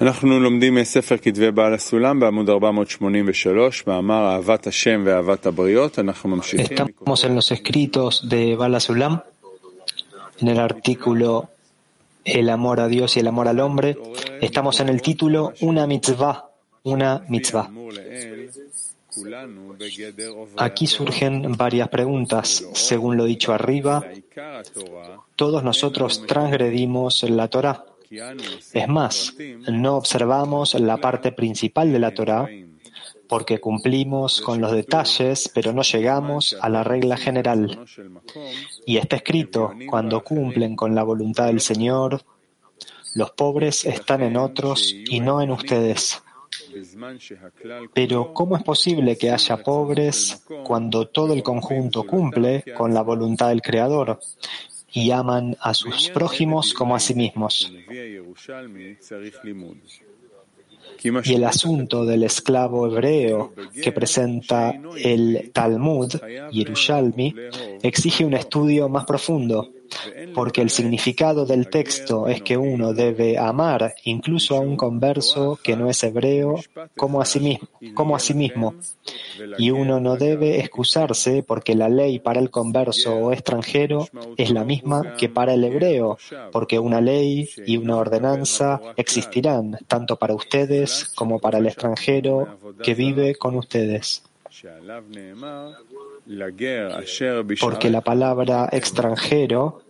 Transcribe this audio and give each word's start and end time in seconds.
אנחנו 0.00 0.40
לומדים 0.40 0.74
מספר 0.74 1.16
כתבי 1.16 1.50
בעל 1.50 1.74
הסולם 1.74 2.20
בעמוד 2.20 2.50
483, 2.50 3.86
מאמר 3.86 4.26
אהבת 4.26 4.66
השם 4.66 5.02
ואהבת 5.06 5.46
הבריות. 5.46 5.98
אנחנו 5.98 6.30
ממשיכים. 6.30 6.66
Estamos 6.76 7.24
en 7.24 7.34
los 7.34 7.52
escritos 7.52 8.28
de 8.28 8.56
Bala 8.56 8.80
Sulam, 8.80 9.20
en 10.42 10.48
el 10.48 10.58
artículo 10.58 11.48
El 12.26 12.48
amor 12.48 12.80
a 12.80 12.88
Dios 12.88 13.16
y 13.16 13.20
el 13.20 13.28
amor 13.28 13.48
al 13.48 13.60
hombre. 13.60 13.96
Estamos 14.40 14.80
en 14.80 14.88
el 14.88 15.02
título 15.02 15.52
Una 15.60 15.86
mitzvah, 15.86 16.36
una 16.82 17.22
mitzvah. 17.28 17.70
Aquí 20.56 20.86
surgen 20.86 21.52
varias 21.52 21.88
preguntas. 21.88 22.64
Según 22.72 23.16
lo 23.16 23.24
dicho 23.24 23.52
arriba, 23.52 24.02
todos 25.36 25.62
nosotros 25.62 26.26
transgredimos 26.26 27.22
la 27.24 27.48
Torah. 27.48 27.84
Es 28.09 28.87
más, 28.87 29.35
no 29.71 29.97
observamos 29.97 30.73
la 30.73 30.97
parte 30.97 31.31
principal 31.31 31.91
de 31.91 31.99
la 31.99 32.13
Torah 32.13 32.49
porque 33.27 33.59
cumplimos 33.59 34.41
con 34.41 34.59
los 34.59 34.71
detalles, 34.71 35.51
pero 35.53 35.71
no 35.71 35.83
llegamos 35.83 36.57
a 36.59 36.69
la 36.69 36.83
regla 36.83 37.15
general. 37.17 37.85
Y 38.87 38.97
está 38.97 39.17
escrito, 39.17 39.73
cuando 39.87 40.23
cumplen 40.23 40.75
con 40.75 40.95
la 40.95 41.03
voluntad 41.03 41.45
del 41.45 41.59
Señor, 41.59 42.23
los 43.13 43.29
pobres 43.31 43.85
están 43.85 44.23
en 44.23 44.37
otros 44.37 44.91
y 44.91 45.19
no 45.19 45.41
en 45.41 45.51
ustedes. 45.51 46.23
Pero 47.93 48.33
¿cómo 48.33 48.57
es 48.57 48.63
posible 48.63 49.17
que 49.17 49.29
haya 49.29 49.57
pobres 49.57 50.43
cuando 50.63 51.07
todo 51.07 51.33
el 51.33 51.43
conjunto 51.43 52.03
cumple 52.05 52.63
con 52.75 52.93
la 52.93 53.03
voluntad 53.03 53.49
del 53.49 53.61
Creador 53.61 54.19
y 54.91 55.11
aman 55.11 55.57
a 55.61 55.73
sus 55.73 56.09
prójimos 56.09 56.73
como 56.73 56.95
a 56.95 56.99
sí 56.99 57.13
mismos? 57.15 57.71
Y 61.01 61.33
el 61.33 61.43
asunto 61.45 62.05
del 62.05 62.23
esclavo 62.23 62.85
hebreo 62.87 63.53
que 63.81 63.91
presenta 63.91 64.79
el 64.97 65.51
Talmud, 65.53 66.11
Yerushalmi, 66.51 67.33
exige 67.81 68.25
un 68.25 68.33
estudio 68.33 68.89
más 68.89 69.05
profundo, 69.05 69.71
porque 70.33 70.61
el 70.61 70.69
significado 70.69 71.45
del 71.45 71.69
texto 71.69 72.27
es 72.27 72.41
que 72.41 72.57
uno 72.57 72.93
debe 72.93 73.37
amar 73.37 73.93
incluso 74.03 74.55
a 74.55 74.59
un 74.59 74.75
converso 74.75 75.59
que 75.63 75.75
no 75.75 75.89
es 75.89 76.03
hebreo 76.03 76.59
como 76.95 77.21
a 77.21 77.25
sí 77.25 77.39
mismo, 77.39 77.67
como 77.93 78.15
a 78.15 78.19
sí 78.19 78.33
mismo. 78.33 78.75
y 79.57 79.71
uno 79.71 79.99
no 79.99 80.15
debe 80.15 80.59
excusarse 80.59 81.43
porque 81.43 81.75
la 81.75 81.89
ley 81.89 82.19
para 82.19 82.39
el 82.39 82.49
converso 82.49 83.15
o 83.15 83.33
extranjero 83.33 84.07
es 84.37 84.51
la 84.51 84.63
misma 84.63 85.15
que 85.15 85.29
para 85.29 85.53
el 85.53 85.63
hebreo, 85.63 86.17
porque 86.51 86.79
una 86.79 87.01
ley 87.01 87.49
y 87.65 87.77
una 87.77 87.97
ordenanza 87.97 88.81
existirán 88.97 89.77
tanto 89.87 90.17
para 90.17 90.33
ustedes 90.33 91.05
como 91.15 91.39
para 91.39 91.59
el 91.59 91.67
extranjero 91.67 92.57
que 92.83 92.93
vive 92.93 93.35
con 93.35 93.55
ustedes. 93.55 94.23
Porque 97.59 97.89
la 97.89 98.01
palabra 98.01 98.69
extranjero 98.71 99.81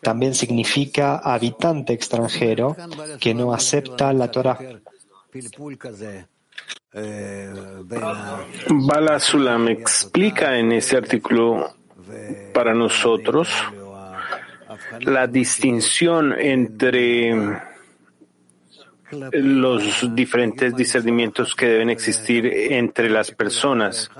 también 0.00 0.34
significa 0.34 1.16
habitante 1.16 1.92
extranjero 1.92 2.76
que 3.20 3.34
no 3.34 3.52
acepta 3.52 4.12
la 4.12 4.30
Torah. 4.30 4.58
Bala 8.68 9.18
Sulam 9.18 9.68
explica 9.68 10.58
en 10.58 10.72
ese 10.72 10.96
artículo 10.96 11.74
para 12.52 12.74
nosotros 12.74 13.50
la 15.00 15.26
distinción 15.26 16.32
entre 16.38 17.32
los 19.32 20.14
diferentes 20.14 20.76
discernimientos 20.76 21.54
que 21.54 21.66
deben 21.66 21.90
existir 21.90 22.46
entre 22.46 23.10
las 23.10 23.30
personas 23.30 24.10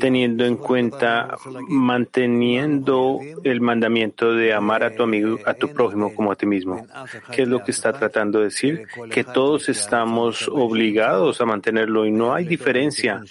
teniendo 0.00 0.44
en 0.44 0.56
cuenta, 0.56 1.36
manteniendo 1.68 3.20
el 3.44 3.60
mandamiento 3.60 4.32
de 4.32 4.52
amar 4.52 4.82
a 4.82 4.94
tu 4.94 5.02
amigo, 5.02 5.38
a 5.44 5.54
tu 5.54 5.68
prójimo 5.68 6.14
como 6.14 6.32
a 6.32 6.36
ti 6.36 6.46
mismo. 6.46 6.86
¿Qué 7.32 7.42
es 7.42 7.48
lo 7.48 7.62
que 7.62 7.70
está 7.70 7.92
tratando 7.92 8.38
de 8.38 8.46
decir? 8.46 8.86
Que 9.10 9.24
todos 9.24 9.68
estamos 9.68 10.48
obligados 10.48 11.40
a 11.40 11.46
mantenerlo 11.46 12.06
y 12.06 12.10
no 12.10 12.34
hay 12.34 12.44
diferencia. 12.44 13.22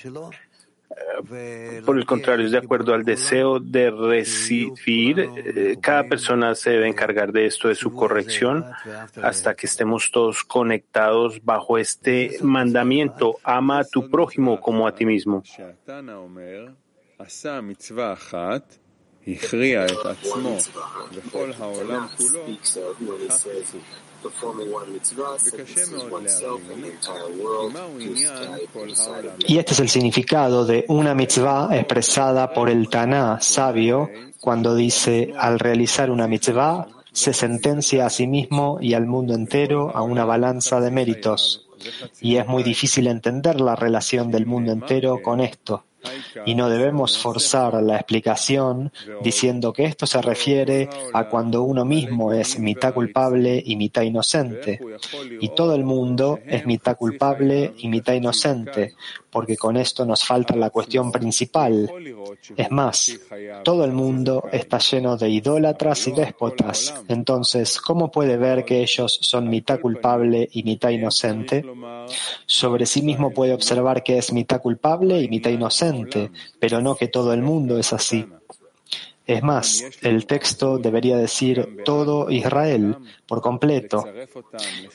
Por 1.85 1.97
el 1.97 2.05
contrario, 2.05 2.45
es 2.45 2.51
de 2.51 2.57
acuerdo 2.57 2.93
al 2.93 3.03
deseo 3.03 3.59
de 3.59 3.91
recibir, 3.91 5.19
eh, 5.19 5.77
cada 5.81 6.03
persona 6.03 6.55
se 6.55 6.71
debe 6.71 6.87
encargar 6.87 7.31
de 7.31 7.45
esto, 7.45 7.67
de 7.67 7.75
su 7.75 7.91
corrección, 7.93 8.65
hasta 9.21 9.55
que 9.55 9.65
estemos 9.65 10.11
todos 10.11 10.43
conectados 10.43 11.43
bajo 11.43 11.77
este 11.77 12.37
mandamiento. 12.41 13.37
Ama 13.43 13.79
a 13.79 13.83
tu 13.83 14.09
prójimo 14.09 14.59
como 14.59 14.87
a 14.87 14.93
ti 14.93 15.05
mismo. 15.05 15.43
Y 29.47 29.57
este 29.57 29.73
es 29.73 29.79
el 29.79 29.89
significado 29.89 30.65
de 30.65 30.85
una 30.87 31.13
mitzvah 31.13 31.69
expresada 31.71 32.53
por 32.53 32.69
el 32.69 32.89
Taná 32.89 33.39
sabio 33.39 34.09
cuando 34.39 34.75
dice, 34.75 35.33
al 35.37 35.59
realizar 35.59 36.11
una 36.11 36.27
mitzvah, 36.27 36.87
se 37.11 37.33
sentencia 37.33 38.05
a 38.05 38.09
sí 38.09 38.27
mismo 38.27 38.77
y 38.81 38.93
al 38.93 39.05
mundo 39.05 39.33
entero 39.33 39.95
a 39.95 40.01
una 40.01 40.25
balanza 40.25 40.79
de 40.79 40.91
méritos. 40.91 41.67
Y 42.19 42.37
es 42.37 42.47
muy 42.47 42.63
difícil 42.63 43.07
entender 43.07 43.61
la 43.61 43.75
relación 43.75 44.31
del 44.31 44.45
mundo 44.45 44.71
entero 44.71 45.21
con 45.21 45.39
esto. 45.39 45.85
Y 46.45 46.55
no 46.55 46.69
debemos 46.69 47.17
forzar 47.17 47.81
la 47.83 47.95
explicación 47.95 48.91
diciendo 49.21 49.73
que 49.73 49.85
esto 49.85 50.05
se 50.05 50.21
refiere 50.21 50.89
a 51.13 51.27
cuando 51.27 51.63
uno 51.63 51.85
mismo 51.85 52.33
es 52.33 52.59
mitad 52.59 52.93
culpable 52.93 53.61
y 53.65 53.75
mitad 53.75 54.03
inocente, 54.03 54.79
y 55.39 55.49
todo 55.49 55.75
el 55.75 55.83
mundo 55.83 56.39
es 56.45 56.65
mitad 56.65 56.95
culpable 56.95 57.73
y 57.77 57.87
mitad 57.87 58.13
inocente, 58.13 58.95
porque 59.29 59.57
con 59.57 59.77
esto 59.77 60.05
nos 60.05 60.23
falta 60.23 60.55
la 60.55 60.69
cuestión 60.69 61.11
principal. 61.11 61.91
Es 62.55 62.71
más, 62.71 63.19
todo 63.63 63.85
el 63.85 63.91
mundo 63.91 64.45
está 64.51 64.79
lleno 64.79 65.17
de 65.17 65.29
idólatras 65.29 66.07
y 66.07 66.11
déspotas. 66.11 66.93
Entonces, 67.07 67.79
¿cómo 67.79 68.11
puede 68.11 68.37
ver 68.37 68.65
que 68.65 68.81
ellos 68.81 69.19
son 69.21 69.49
mitad 69.49 69.79
culpable 69.79 70.47
y 70.51 70.63
mitad 70.63 70.89
inocente? 70.89 71.63
Sobre 72.45 72.85
sí 72.85 73.01
mismo 73.01 73.31
puede 73.31 73.53
observar 73.53 74.03
que 74.03 74.17
es 74.17 74.33
mitad 74.33 74.61
culpable 74.61 75.21
y 75.21 75.27
mitad 75.27 75.51
inocente, 75.51 75.88
pero 76.59 76.81
no 76.81 76.95
que 76.95 77.07
todo 77.07 77.33
el 77.33 77.41
mundo 77.41 77.77
es 77.77 77.93
así. 77.93 78.25
Es 79.25 79.43
más, 79.43 79.83
el 80.01 80.25
texto 80.25 80.79
debería 80.79 81.15
decir 81.15 81.83
todo 81.85 82.31
Israel 82.31 82.97
por 83.27 83.41
completo. 83.41 84.03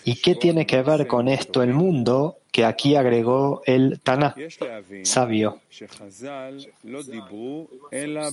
¿Y 0.05 0.17
qué 0.17 0.35
tiene 0.35 0.67
que 0.67 0.83
ver 0.83 1.07
con 1.07 1.29
esto 1.29 1.63
el 1.63 1.73
mundo 1.73 2.39
que 2.55 2.65
aquí 2.65 2.95
agregó 2.95 3.63
el 3.67 3.99
Taná, 3.99 4.33
sabio? 5.03 5.59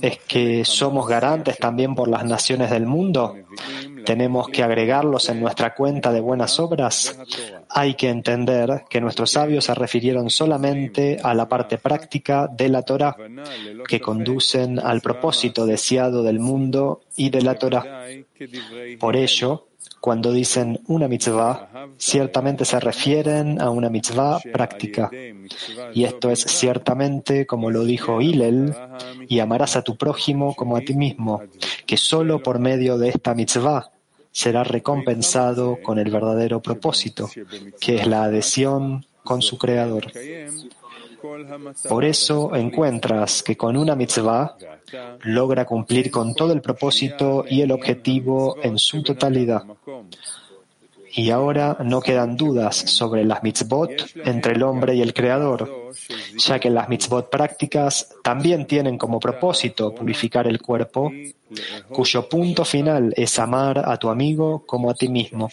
¿Es 0.00 0.18
que 0.28 0.64
somos 0.64 1.08
garantes 1.08 1.58
también 1.58 1.96
por 1.96 2.06
las 2.06 2.24
naciones 2.24 2.70
del 2.70 2.86
mundo? 2.86 3.34
¿Tenemos 4.04 4.48
que 4.48 4.62
agregarlos 4.62 5.28
en 5.28 5.40
nuestra 5.40 5.74
cuenta 5.74 6.12
de 6.12 6.20
buenas 6.20 6.60
obras? 6.60 7.18
Hay 7.68 7.94
que 7.94 8.10
entender 8.10 8.84
que 8.88 9.00
nuestros 9.00 9.32
sabios 9.32 9.64
se 9.64 9.74
refirieron 9.74 10.30
solamente 10.30 11.18
a 11.20 11.34
la 11.34 11.48
parte 11.48 11.78
práctica 11.78 12.46
de 12.46 12.68
la 12.68 12.82
Torah, 12.82 13.16
que 13.88 14.00
conducen 14.00 14.78
al 14.78 15.00
propósito 15.00 15.66
deseado 15.66 16.22
del 16.22 16.38
mundo 16.38 17.00
y 17.16 17.30
de 17.30 17.42
la 17.42 17.56
Torah. 17.56 18.06
Por 19.00 19.16
ello, 19.16 19.66
cuando 20.02 20.32
dicen 20.32 20.80
una 20.88 21.06
mitzvah, 21.06 21.70
ciertamente 21.96 22.64
se 22.64 22.80
refieren 22.80 23.62
a 23.62 23.70
una 23.70 23.88
mitzvah 23.88 24.40
práctica. 24.52 25.08
Y 25.94 26.02
esto 26.02 26.28
es 26.28 26.40
ciertamente 26.40 27.46
como 27.46 27.70
lo 27.70 27.84
dijo 27.84 28.20
Hillel, 28.20 28.74
y 29.28 29.38
amarás 29.38 29.76
a 29.76 29.82
tu 29.82 29.96
prójimo 29.96 30.56
como 30.56 30.76
a 30.76 30.80
ti 30.80 30.94
mismo, 30.94 31.40
que 31.86 31.96
solo 31.96 32.42
por 32.42 32.58
medio 32.58 32.98
de 32.98 33.10
esta 33.10 33.32
mitzvah 33.32 33.92
será 34.32 34.64
recompensado 34.64 35.78
con 35.80 36.00
el 36.00 36.10
verdadero 36.10 36.60
propósito, 36.60 37.30
que 37.80 37.94
es 37.94 38.06
la 38.08 38.24
adhesión 38.24 39.06
con 39.22 39.40
su 39.40 39.56
Creador. 39.56 40.10
Por 41.88 42.04
eso 42.04 42.54
encuentras 42.54 43.42
que 43.42 43.56
con 43.56 43.76
una 43.76 43.94
mitzvah 43.94 44.56
logra 45.22 45.64
cumplir 45.64 46.10
con 46.10 46.34
todo 46.34 46.52
el 46.52 46.60
propósito 46.60 47.44
y 47.48 47.62
el 47.62 47.72
objetivo 47.72 48.56
en 48.62 48.78
su 48.78 49.02
totalidad. 49.02 49.62
Y 51.14 51.30
ahora 51.30 51.76
no 51.84 52.00
quedan 52.00 52.36
dudas 52.36 52.76
sobre 52.76 53.24
las 53.24 53.42
mitzvot 53.42 53.90
entre 54.24 54.54
el 54.54 54.62
hombre 54.62 54.94
y 54.94 55.02
el 55.02 55.12
Creador, 55.12 55.90
ya 56.38 56.58
que 56.58 56.70
las 56.70 56.88
mitzvot 56.88 57.28
prácticas 57.28 58.14
también 58.22 58.66
tienen 58.66 58.96
como 58.96 59.20
propósito 59.20 59.94
purificar 59.94 60.46
el 60.46 60.60
cuerpo, 60.60 61.12
cuyo 61.90 62.28
punto 62.28 62.64
final 62.64 63.12
es 63.16 63.38
amar 63.38 63.78
a 63.78 63.98
tu 63.98 64.08
amigo 64.08 64.64
como 64.64 64.90
a 64.90 64.94
ti 64.94 65.08
mismo, 65.08 65.50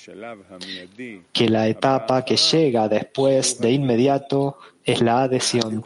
que 1.33 1.49
la 1.49 1.67
etapa 1.67 2.23
que 2.23 2.37
llega 2.37 2.87
después 2.87 3.59
de 3.59 3.71
inmediato 3.71 4.57
es 4.83 5.01
la 5.01 5.23
adhesión. 5.23 5.83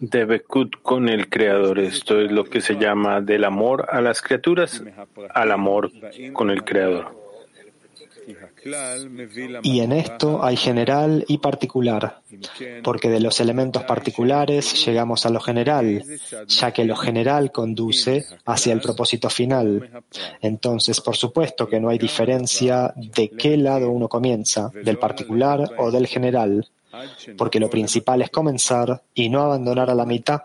Debekut 0.00 0.76
con 0.82 1.10
el 1.10 1.28
Creador. 1.28 1.78
Esto 1.78 2.20
es 2.20 2.32
lo 2.32 2.44
que 2.44 2.62
se 2.62 2.74
llama 2.74 3.20
del 3.20 3.44
amor 3.44 3.86
a 3.90 4.00
las 4.00 4.22
criaturas 4.22 4.82
al 5.34 5.52
amor 5.52 5.92
con 6.32 6.50
el 6.50 6.64
Creador. 6.64 7.20
Y 9.62 9.80
en 9.80 9.92
esto 9.92 10.44
hay 10.44 10.56
general 10.56 11.24
y 11.28 11.38
particular, 11.38 12.20
porque 12.82 13.08
de 13.08 13.20
los 13.20 13.40
elementos 13.40 13.82
particulares 13.84 14.86
llegamos 14.86 15.26
a 15.26 15.30
lo 15.30 15.40
general, 15.40 16.02
ya 16.46 16.72
que 16.72 16.84
lo 16.84 16.96
general 16.96 17.52
conduce 17.52 18.24
hacia 18.44 18.72
el 18.72 18.80
propósito 18.80 19.28
final. 19.28 20.02
Entonces, 20.40 21.00
por 21.00 21.16
supuesto 21.16 21.68
que 21.68 21.80
no 21.80 21.88
hay 21.88 21.98
diferencia 21.98 22.92
de 22.96 23.30
qué 23.30 23.56
lado 23.56 23.90
uno 23.90 24.08
comienza, 24.08 24.70
del 24.84 24.98
particular 24.98 25.70
o 25.78 25.90
del 25.90 26.06
general 26.06 26.66
porque 27.36 27.60
lo 27.60 27.70
principal 27.70 28.22
es 28.22 28.30
comenzar 28.30 29.02
y 29.14 29.28
no 29.28 29.42
abandonar 29.42 29.90
a 29.90 29.94
la 29.94 30.04
mitad 30.04 30.42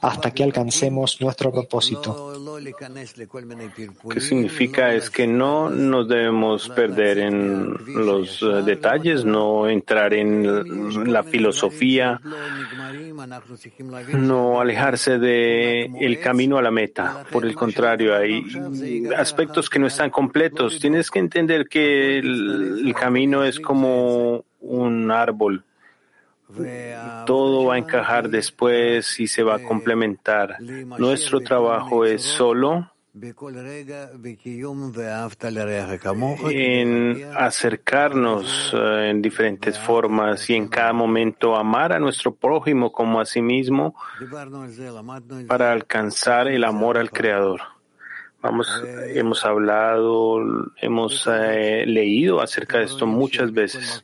hasta 0.00 0.30
que 0.30 0.42
alcancemos 0.42 1.20
nuestro 1.20 1.52
propósito. 1.52 2.32
¿Qué 4.10 4.20
significa? 4.20 4.94
Es 4.94 5.10
que 5.10 5.26
no 5.26 5.68
nos 5.70 6.08
debemos 6.08 6.68
perder 6.70 7.18
en 7.18 7.76
los 7.94 8.42
eh, 8.42 8.62
detalles, 8.64 9.24
no 9.24 9.68
entrar 9.68 10.14
en 10.14 11.12
la 11.12 11.22
filosofía, 11.22 12.20
no 14.12 14.60
alejarse 14.60 15.18
de 15.18 15.84
el 16.00 16.20
camino 16.20 16.56
a 16.58 16.62
la 16.62 16.70
meta. 16.70 17.24
Por 17.30 17.44
el 17.44 17.54
contrario, 17.54 18.16
hay 18.16 18.44
aspectos 19.16 19.68
que 19.68 19.78
no 19.78 19.86
están 19.86 20.10
completos. 20.10 20.78
Tienes 20.80 21.10
que 21.10 21.18
entender 21.18 21.68
que 21.68 22.18
el 22.18 22.94
camino 22.98 23.44
es 23.44 23.60
como 23.60 24.44
un 24.60 25.10
árbol 25.10 25.64
todo 27.26 27.66
va 27.66 27.74
a 27.74 27.78
encajar 27.78 28.28
después 28.28 29.18
y 29.20 29.26
se 29.26 29.42
va 29.42 29.56
a 29.56 29.62
complementar. 29.62 30.60
Nuestro 30.60 31.40
trabajo 31.40 32.04
es 32.04 32.22
solo 32.22 32.90
en 36.50 37.24
acercarnos 37.36 38.72
eh, 38.74 39.10
en 39.10 39.22
diferentes 39.22 39.78
formas 39.78 40.50
y 40.50 40.54
en 40.54 40.66
cada 40.66 40.92
momento 40.92 41.54
amar 41.54 41.92
a 41.92 42.00
nuestro 42.00 42.34
prójimo 42.34 42.90
como 42.90 43.20
a 43.20 43.24
sí 43.24 43.40
mismo 43.40 43.94
para 45.46 45.70
alcanzar 45.70 46.48
el 46.48 46.64
amor 46.64 46.98
al 46.98 47.12
Creador. 47.12 47.60
Vamos, 48.42 48.68
hemos 49.08 49.44
hablado, 49.44 50.40
hemos 50.82 51.26
eh, 51.32 51.84
leído 51.86 52.42
acerca 52.42 52.78
de 52.78 52.84
esto 52.84 53.06
muchas 53.06 53.52
veces. 53.52 54.02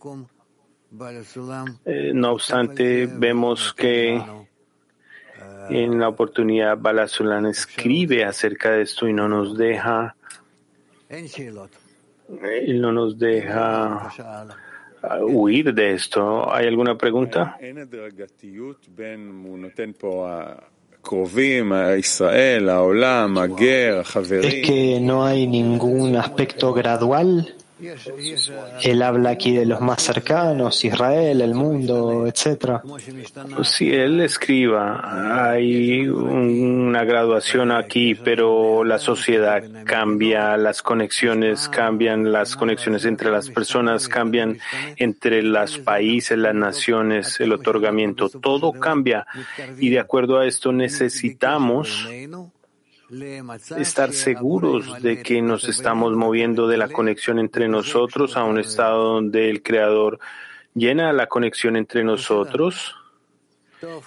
Eh, 1.84 2.12
no 2.14 2.32
obstante, 2.32 3.06
vemos 3.06 3.72
que 3.74 4.20
en 5.70 6.00
la 6.00 6.08
oportunidad 6.08 6.76
Balasulan 6.78 7.46
escribe 7.46 8.24
acerca 8.24 8.72
de 8.72 8.82
esto 8.82 9.06
y 9.06 9.12
no 9.12 9.28
nos 9.28 9.56
deja, 9.56 10.16
él 11.08 12.80
no 12.80 12.92
nos 12.92 13.18
deja 13.18 14.10
huir 15.22 15.72
de 15.72 15.94
esto. 15.94 16.52
¿Hay 16.52 16.66
alguna 16.66 16.98
pregunta? 16.98 17.56
Es 24.44 24.66
que 24.66 24.98
no 25.00 25.24
hay 25.24 25.46
ningún 25.46 26.16
aspecto 26.16 26.72
gradual 26.72 27.54
él 28.82 29.02
habla 29.02 29.30
aquí 29.30 29.56
de 29.56 29.66
los 29.66 29.80
más 29.80 30.02
cercanos, 30.02 30.84
Israel, 30.84 31.40
el 31.40 31.54
mundo, 31.54 32.26
etc. 32.26 32.80
Si 33.62 33.92
él 33.92 34.20
escriba, 34.20 35.48
hay 35.50 36.08
una 36.08 37.04
graduación 37.04 37.70
aquí, 37.72 38.14
pero 38.14 38.84
la 38.84 38.98
sociedad 38.98 39.62
cambia, 39.84 40.56
las 40.56 40.82
conexiones 40.82 41.68
cambian, 41.68 42.32
las 42.32 42.56
conexiones 42.56 43.04
entre 43.04 43.30
las 43.30 43.48
personas 43.50 44.08
cambian, 44.08 44.58
entre 44.96 45.42
los 45.42 45.78
países, 45.78 46.36
las 46.36 46.54
naciones, 46.54 47.40
el 47.40 47.52
otorgamiento, 47.52 48.28
todo 48.28 48.72
cambia. 48.72 49.26
Y 49.78 49.90
de 49.90 50.00
acuerdo 50.00 50.38
a 50.38 50.46
esto 50.46 50.72
necesitamos 50.72 52.08
estar 53.76 54.12
seguros 54.12 55.02
de 55.02 55.22
que 55.22 55.42
nos 55.42 55.68
estamos 55.68 56.16
moviendo 56.16 56.68
de 56.68 56.76
la 56.76 56.88
conexión 56.88 57.38
entre 57.38 57.68
nosotros 57.68 58.36
a 58.36 58.44
un 58.44 58.58
estado 58.58 59.14
donde 59.14 59.50
el 59.50 59.62
Creador 59.62 60.18
llena 60.74 61.12
la 61.12 61.26
conexión 61.26 61.76
entre 61.76 62.04
nosotros 62.04 62.94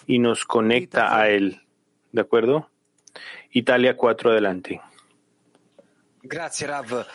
y 0.07 0.19
nos 0.19 0.45
conecta 0.45 1.17
a 1.17 1.29
Él. 1.29 1.61
¿De 2.11 2.21
acuerdo? 2.21 2.69
Italia 3.51 3.97
4 3.97 4.31
adelante. 4.31 4.81
Gracias, 6.21 6.69
Rav. 6.69 7.05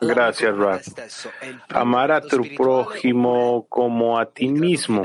Gracias, 0.00 0.56
Rav. 0.56 0.82
Amar 1.68 2.12
a 2.12 2.20
tu 2.20 2.42
prójimo 2.56 3.66
como 3.68 4.18
a 4.18 4.26
ti 4.26 4.48
mismo 4.48 5.02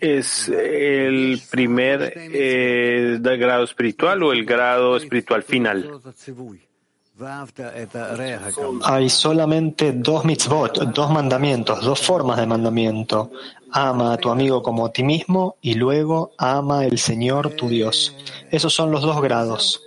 es 0.00 0.48
el 0.48 1.40
primer 1.50 2.12
eh, 2.16 3.18
grado 3.20 3.64
espiritual 3.64 4.22
o 4.22 4.32
el 4.32 4.44
grado 4.44 4.96
espiritual 4.96 5.42
final? 5.42 6.00
Hay 8.84 9.10
solamente 9.10 9.92
dos 9.92 10.24
mitzvot, 10.24 10.78
dos 10.94 11.10
mandamientos, 11.10 11.84
dos 11.84 12.00
formas 12.00 12.38
de 12.38 12.46
mandamiento. 12.46 13.32
Ama 13.72 14.12
a 14.12 14.16
tu 14.16 14.30
amigo 14.30 14.62
como 14.62 14.86
a 14.86 14.92
ti 14.92 15.02
mismo 15.02 15.56
y 15.60 15.74
luego 15.74 16.32
ama 16.38 16.80
al 16.80 16.98
Señor 16.98 17.50
tu 17.50 17.68
Dios. 17.68 18.16
Esos 18.50 18.72
son 18.72 18.92
los 18.92 19.02
dos 19.02 19.20
grados. 19.20 19.82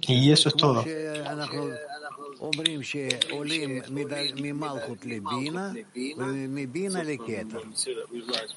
Y 0.00 0.32
eso 0.32 0.48
es 0.48 0.54
todo. 0.56 0.84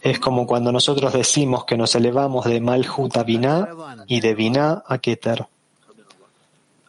Es 0.02 0.20
como 0.20 0.46
cuando 0.46 0.72
nosotros 0.72 1.14
decimos 1.14 1.66
que 1.66 1.78
nos 1.78 1.96
elevamos 1.96 2.46
de 2.46 2.62
Malhut 2.62 3.18
a 3.18 3.24
Binah 3.24 3.70
y 4.08 4.20
de 4.22 4.36
Binah 4.36 4.84
a 4.86 4.98
Keter. 5.00 5.48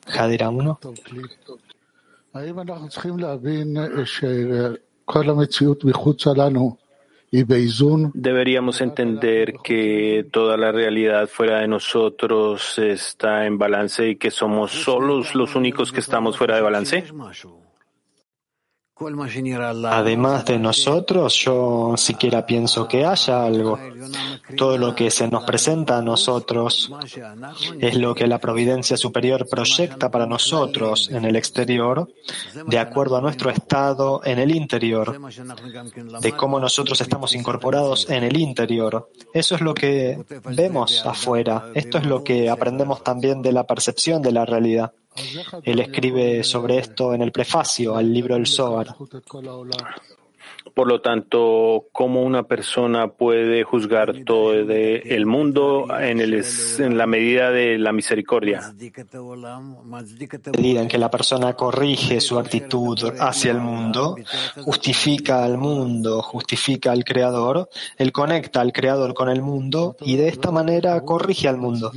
Jadera 0.07 0.51
1. 0.51 0.81
Deberíamos 8.13 8.83
entender 8.83 9.55
que 9.65 10.27
toda 10.31 10.59
la 10.59 10.71
realidad 10.71 11.27
fuera 11.29 11.61
de 11.61 11.69
nosotros 11.69 12.79
está 12.79 13.47
en 13.47 13.57
balance 13.57 14.11
y 14.11 14.17
que 14.17 14.31
somos 14.31 14.71
solos 14.71 15.35
los 15.35 15.55
únicos 15.55 15.93
que 15.93 16.01
estamos 16.01 16.37
fuera 16.37 16.57
de 16.57 16.63
balance. 16.63 17.05
Además 18.95 20.45
de 20.45 20.59
nosotros, 20.59 21.35
yo 21.35 21.95
siquiera 21.97 22.47
pienso 22.47 22.87
que 22.87 23.05
haya 23.05 23.45
algo. 23.45 23.79
Todo 24.57 24.79
lo 24.79 24.95
que 24.95 25.11
se 25.11 25.29
nos 25.29 25.45
presenta 25.45 25.99
a 25.99 26.03
nosotros 26.03 26.93
es 27.81 27.97
lo 27.97 28.15
que 28.15 28.27
la 28.27 28.39
providencia 28.39 28.97
superior 28.97 29.49
proyecta 29.49 30.11
para 30.11 30.27
nosotros 30.27 31.11
en 31.11 31.25
el 31.25 31.37
exterior, 31.37 32.13
de 32.67 32.79
acuerdo 32.79 33.17
a 33.17 33.21
nuestro 33.21 33.51
estado 33.51 34.21
en 34.25 34.39
el 34.39 34.55
interior, 34.55 35.19
de 36.21 36.33
cómo 36.33 36.61
nosotros 36.61 37.01
estamos 37.01 37.35
incorporados 37.35 38.09
en 38.11 38.25
el 38.25 38.37
interior. 38.37 39.11
Eso 39.33 39.55
es 39.55 39.63
lo 39.63 39.75
que 39.75 40.23
vemos 40.45 41.05
afuera. 41.07 41.71
Esto 41.75 41.99
es 41.99 42.07
lo 42.07 42.23
que 42.23 42.51
aprendemos 42.51 43.03
también 43.03 43.43
de 43.43 43.53
la 43.53 43.65
percepción 43.65 44.23
de 44.23 44.33
la 44.33 44.45
realidad. 44.45 44.93
Él 45.65 45.81
escribe 45.81 46.43
sobre 46.45 46.79
esto 46.79 47.15
en 47.15 47.23
el 47.23 47.33
prefacio 47.33 47.97
al 47.97 48.13
libro 48.13 48.35
del 48.35 48.47
Zohar. 48.47 48.95
Por 50.75 50.89
lo 50.89 51.01
tanto, 51.01 51.89
¿cómo 51.93 52.23
una 52.23 52.45
persona 52.45 53.09
puede 53.09 53.63
juzgar 53.65 54.25
todo 54.25 54.53
el 54.53 55.27
mundo 55.27 55.87
en, 55.99 56.21
el, 56.21 56.45
en 56.79 56.97
la 56.97 57.07
medida 57.07 57.51
de 57.51 57.79
la 57.79 57.93
misericordia? 57.93 58.73
medida 60.57 60.83
en 60.83 60.89
que 60.89 60.99
la 60.99 61.11
persona 61.11 61.53
corrige 61.55 62.21
su 62.21 62.39
actitud 62.39 62.99
hacia 63.19 63.53
el 63.53 63.61
mundo, 63.61 64.17
justifica 64.63 65.45
al 65.45 65.59
mundo, 65.59 66.23
justifica 66.23 66.93
al 66.93 67.05
Creador, 67.05 67.69
él 67.99 68.13
conecta 68.13 68.61
al 68.61 68.73
Creador 68.73 69.15
con 69.15 69.29
el 69.29 69.43
mundo 69.43 69.97
y 70.01 70.17
de 70.17 70.29
esta 70.29 70.51
manera 70.51 71.01
corrige 71.03 71.49
al 71.49 71.59
mundo. 71.59 71.93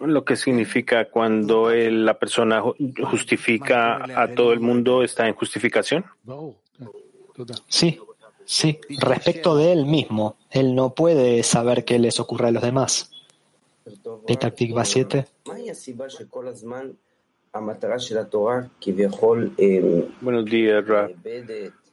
Lo 0.00 0.24
que 0.24 0.36
significa 0.36 1.10
cuando 1.10 1.70
la 1.70 2.18
persona 2.18 2.62
justifica 3.04 4.02
a 4.20 4.34
todo 4.34 4.52
el 4.52 4.60
mundo 4.60 5.02
está 5.02 5.28
en 5.28 5.34
justificación. 5.34 6.04
Sí, 7.68 7.98
sí, 8.44 8.78
respecto 9.00 9.56
de 9.56 9.72
él 9.72 9.86
mismo. 9.86 10.36
Él 10.50 10.74
no 10.74 10.94
puede 10.94 11.42
saber 11.42 11.84
qué 11.84 11.98
les 11.98 12.20
ocurre 12.20 12.48
a 12.48 12.50
los 12.52 12.62
demás. 12.62 13.10
Petactikva 14.26 14.84
7. 14.84 15.26
Buenos 20.20 20.44
días, 20.46 20.86
Ra. 20.86 21.10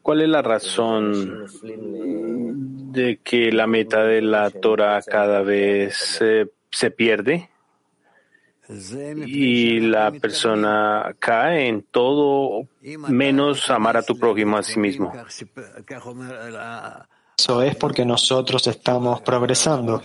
¿Cuál 0.02 0.22
es 0.22 0.30
la 0.30 0.42
razón 0.42 1.46
de 2.92 3.20
que 3.24 3.52
la 3.52 3.68
meta 3.68 4.04
de 4.04 4.22
la 4.22 4.50
Torah 4.50 5.02
cada 5.02 5.42
vez 5.42 6.20
se 6.72 6.92
pierde? 6.92 7.50
y 9.26 9.80
la 9.80 10.12
persona 10.12 11.16
cae 11.18 11.68
en 11.68 11.82
todo 11.84 12.68
menos 12.82 13.70
amar 13.72 13.98
a 13.98 14.04
tu 14.04 14.18
prójimo 14.18 14.58
a 14.58 14.64
sí 14.64 14.80
mismo. 14.80 15.12
Eso 17.38 17.62
es 17.64 17.76
porque 17.76 18.06
nosotros 18.06 18.68
estamos 18.68 19.22
progresando. 19.22 20.04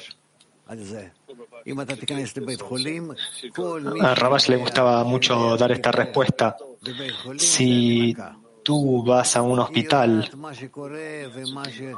A 4.01 4.15
Rabash 4.15 4.49
le 4.49 4.57
gustaba 4.57 5.05
mucho 5.05 5.57
dar 5.59 5.73
esta 5.73 5.93
respuesta. 5.93 6.57
Si 7.37 8.17
tú 8.65 9.05
vas 9.05 9.37
a 9.37 9.43
un 9.43 9.61
hospital, 9.61 10.29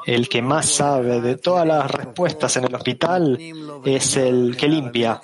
el 0.04 0.28
que 0.28 0.42
más 0.42 0.66
sabe 0.66 1.20
de 1.20 1.36
todas 1.36 1.66
las 1.66 1.90
respuestas 1.90 2.56
en 2.56 2.64
el 2.64 2.74
hospital 2.74 3.38
es 3.84 4.16
el 4.16 4.56
que 4.56 4.68
limpia, 4.68 5.20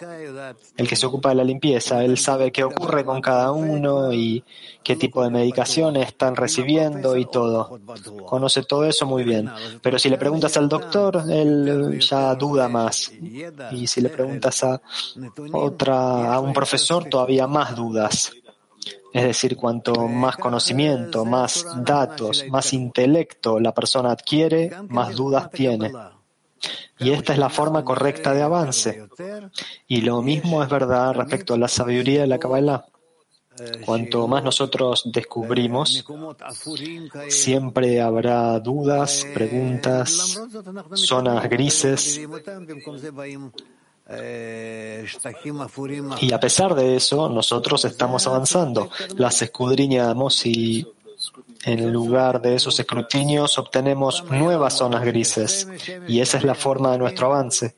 el 0.76 0.88
que 0.88 0.96
se 0.96 1.06
ocupa 1.06 1.30
de 1.30 1.34
la 1.34 1.44
limpieza. 1.44 2.04
Él 2.04 2.16
sabe 2.16 2.52
qué 2.52 2.64
ocurre 2.64 3.04
con 3.04 3.20
cada 3.20 3.52
uno 3.52 4.12
y 4.12 4.44
qué 4.82 4.96
tipo 4.96 5.22
de 5.22 5.30
medicaciones 5.30 6.06
están 6.06 6.36
recibiendo 6.36 7.16
y 7.16 7.26
todo. 7.26 7.80
Conoce 8.24 8.62
todo 8.62 8.84
eso 8.84 9.04
muy 9.04 9.24
bien. 9.24 9.50
Pero 9.82 9.98
si 9.98 10.08
le 10.08 10.18
preguntas 10.18 10.56
al 10.56 10.68
doctor, 10.68 11.24
él 11.28 11.98
ya 12.00 12.34
duda 12.36 12.68
más. 12.68 13.12
Y 13.72 13.86
si 13.86 14.00
le 14.00 14.08
preguntas 14.08 14.62
a 14.62 14.80
otra, 15.52 16.32
a 16.32 16.40
un 16.40 16.52
profesor, 16.52 17.04
todavía 17.06 17.46
más 17.46 17.74
dudas. 17.74 18.32
Es 19.12 19.24
decir, 19.24 19.56
cuanto 19.56 20.08
más 20.08 20.36
conocimiento, 20.36 21.24
más 21.24 21.66
datos, 21.84 22.44
más 22.48 22.72
intelecto 22.72 23.60
la 23.60 23.74
persona 23.74 24.12
adquiere, 24.12 24.70
más 24.88 25.14
dudas 25.14 25.50
tiene. 25.50 25.92
Y 26.98 27.10
esta 27.10 27.32
es 27.32 27.38
la 27.38 27.50
forma 27.50 27.84
correcta 27.84 28.32
de 28.32 28.42
avance. 28.42 29.08
Y 29.86 30.02
lo 30.02 30.22
mismo 30.22 30.62
es 30.62 30.68
verdad 30.68 31.14
respecto 31.14 31.54
a 31.54 31.58
la 31.58 31.68
sabiduría 31.68 32.22
de 32.22 32.26
la 32.28 32.38
Kabbalah. 32.38 32.86
Cuanto 33.84 34.26
más 34.28 34.42
nosotros 34.42 35.02
descubrimos, 35.12 36.04
siempre 37.28 38.00
habrá 38.00 38.58
dudas, 38.60 39.26
preguntas, 39.34 40.40
zonas 40.94 41.48
grises, 41.50 42.20
y 46.20 46.32
a 46.32 46.40
pesar 46.40 46.74
de 46.74 46.96
eso, 46.96 47.28
nosotros 47.28 47.84
estamos 47.84 48.26
avanzando, 48.26 48.90
las 49.16 49.42
escudriñamos 49.42 50.46
y 50.46 50.86
en 51.64 51.92
lugar 51.92 52.42
de 52.42 52.56
esos 52.56 52.78
escrutinios 52.80 53.56
obtenemos 53.58 54.24
nuevas 54.30 54.78
zonas 54.78 55.04
grises 55.04 55.68
y 56.08 56.20
esa 56.20 56.38
es 56.38 56.44
la 56.44 56.54
forma 56.54 56.92
de 56.92 56.98
nuestro 56.98 57.28
avance. 57.28 57.76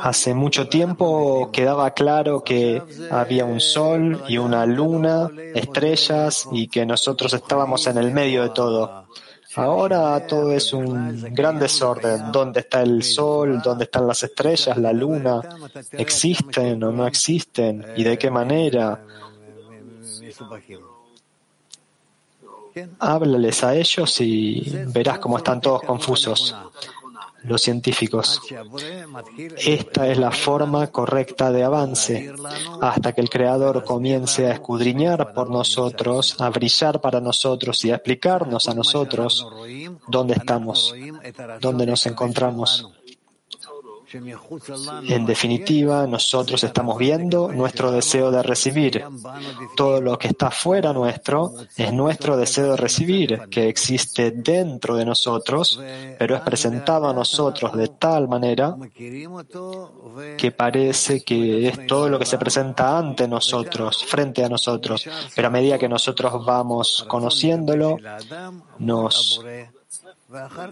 Hace 0.00 0.34
mucho 0.34 0.68
tiempo 0.68 1.50
quedaba 1.52 1.92
claro 1.94 2.44
que 2.44 2.80
había 3.10 3.44
un 3.44 3.60
sol 3.60 4.22
y 4.28 4.38
una 4.38 4.66
luna, 4.66 5.30
estrellas 5.54 6.48
y 6.52 6.68
que 6.68 6.86
nosotros 6.86 7.32
estábamos 7.34 7.86
en 7.88 7.98
el 7.98 8.12
medio 8.12 8.42
de 8.44 8.50
todo. 8.50 9.06
Ahora 9.58 10.24
todo 10.26 10.52
es 10.52 10.72
un 10.72 11.34
gran 11.34 11.58
desorden. 11.58 12.30
¿Dónde 12.30 12.60
está 12.60 12.82
el 12.82 13.02
sol? 13.02 13.60
¿Dónde 13.62 13.84
están 13.84 14.06
las 14.06 14.22
estrellas? 14.22 14.76
¿La 14.78 14.92
luna? 14.92 15.40
¿Existen 15.92 16.82
o 16.84 16.92
no 16.92 17.06
existen? 17.06 17.84
¿Y 17.96 18.04
de 18.04 18.16
qué 18.16 18.30
manera? 18.30 19.04
Háblales 23.00 23.64
a 23.64 23.74
ellos 23.74 24.20
y 24.20 24.72
verás 24.86 25.18
cómo 25.18 25.38
están 25.38 25.60
todos 25.60 25.82
confusos 25.82 26.54
los 27.44 27.62
científicos. 27.62 28.40
Esta 29.56 30.08
es 30.08 30.18
la 30.18 30.30
forma 30.30 30.86
correcta 30.88 31.50
de 31.50 31.64
avance, 31.64 32.32
hasta 32.80 33.12
que 33.12 33.20
el 33.20 33.30
Creador 33.30 33.84
comience 33.84 34.46
a 34.46 34.52
escudriñar 34.52 35.32
por 35.32 35.50
nosotros, 35.50 36.40
a 36.40 36.50
brillar 36.50 37.00
para 37.00 37.20
nosotros 37.20 37.84
y 37.84 37.90
a 37.90 37.96
explicarnos 37.96 38.68
a 38.68 38.74
nosotros 38.74 39.46
dónde 40.06 40.34
estamos, 40.34 40.94
dónde 41.60 41.86
nos 41.86 42.06
encontramos. 42.06 42.88
En 45.08 45.26
definitiva, 45.26 46.06
nosotros 46.06 46.64
estamos 46.64 46.98
viendo 46.98 47.52
nuestro 47.52 47.90
deseo 47.90 48.30
de 48.30 48.42
recibir. 48.42 49.04
Todo 49.76 50.00
lo 50.00 50.18
que 50.18 50.28
está 50.28 50.50
fuera 50.50 50.92
nuestro 50.92 51.52
es 51.76 51.92
nuestro 51.92 52.36
deseo 52.36 52.72
de 52.72 52.76
recibir, 52.76 53.48
que 53.50 53.68
existe 53.68 54.30
dentro 54.30 54.96
de 54.96 55.04
nosotros, 55.04 55.80
pero 56.18 56.36
es 56.36 56.40
presentado 56.42 57.08
a 57.08 57.12
nosotros 57.12 57.76
de 57.76 57.88
tal 57.88 58.28
manera 58.28 58.76
que 60.36 60.52
parece 60.52 61.22
que 61.22 61.68
es 61.68 61.86
todo 61.86 62.08
lo 62.08 62.18
que 62.18 62.26
se 62.26 62.38
presenta 62.38 62.98
ante 62.98 63.28
nosotros, 63.28 64.04
frente 64.04 64.44
a 64.44 64.48
nosotros. 64.48 65.08
Pero 65.34 65.48
a 65.48 65.50
medida 65.50 65.78
que 65.78 65.88
nosotros 65.88 66.44
vamos 66.44 67.04
conociéndolo, 67.08 67.98
nos 68.78 69.44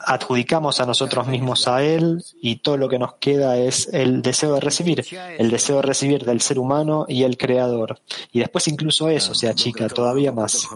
adjudicamos 0.07 0.81
a 0.81 0.87
nosotros 0.87 1.27
mismos 1.27 1.67
a 1.69 1.83
Él 1.83 2.23
y 2.41 2.57
todo 2.57 2.77
lo 2.77 2.89
que 2.89 2.99
nos 2.99 3.15
queda 3.15 3.57
es 3.57 3.89
el 3.93 4.23
deseo 4.23 4.55
de 4.55 4.61
recibir, 4.61 5.05
el 5.39 5.51
deseo 5.51 5.77
de 5.77 5.83
recibir 5.83 6.25
del 6.25 6.41
ser 6.41 6.59
humano 6.59 7.07
y 7.09 7.23
el 7.23 7.37
Creador. 7.37 7.99
Y 8.33 8.41
después 8.41 8.69
incluso 8.69 9.09
eso 9.09 9.35
se 9.35 9.49
achica 9.49 9.89
todavía 9.89 10.33
más. 10.33 10.69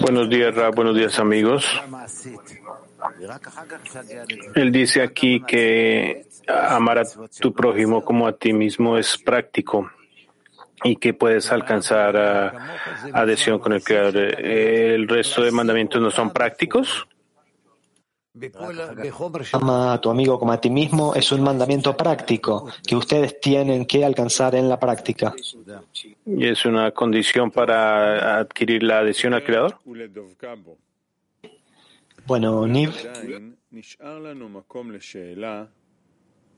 Buenos 0.00 0.28
días, 0.28 0.54
Ra, 0.54 0.70
buenos 0.70 0.94
días 0.96 1.18
amigos. 1.18 1.64
Él 4.54 4.72
dice 4.72 5.02
aquí 5.02 5.42
que 5.46 6.26
amar 6.48 6.98
a 6.98 7.04
tu 7.40 7.52
prójimo 7.52 8.04
como 8.04 8.26
a 8.26 8.32
ti 8.32 8.52
mismo 8.52 8.98
es 8.98 9.16
práctico 9.18 9.90
y 10.84 10.96
que 10.96 11.14
puedes 11.14 11.50
alcanzar 11.52 12.52
adhesión 13.12 13.58
con 13.58 13.72
el 13.72 13.82
Creador. 13.82 14.16
¿El 14.16 15.08
resto 15.08 15.42
de 15.42 15.50
mandamientos 15.50 16.00
no 16.00 16.10
son 16.10 16.30
prácticos? 16.30 17.06
Ama 19.52 19.94
a 19.94 20.00
tu 20.00 20.10
amigo 20.10 20.38
como 20.38 20.52
a 20.52 20.60
ti 20.60 20.68
mismo 20.68 21.14
es 21.14 21.32
un 21.32 21.42
mandamiento 21.42 21.96
práctico 21.96 22.70
que 22.86 22.94
ustedes 22.94 23.40
tienen 23.40 23.86
que 23.86 24.04
alcanzar 24.04 24.54
en 24.54 24.68
la 24.68 24.78
práctica. 24.78 25.34
¿Y 26.26 26.46
es 26.46 26.66
una 26.66 26.90
condición 26.90 27.50
para 27.50 28.38
adquirir 28.38 28.82
la 28.82 28.98
adhesión 28.98 29.32
al 29.32 29.42
Creador? 29.42 29.78
Bueno, 32.26 32.66
Niv. 32.66 32.92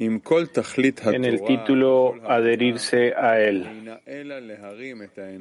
En 0.01 1.25
el 1.25 1.43
título 1.43 2.15
adherirse 2.25 3.15
a 3.17 3.41
Él. 3.41 3.67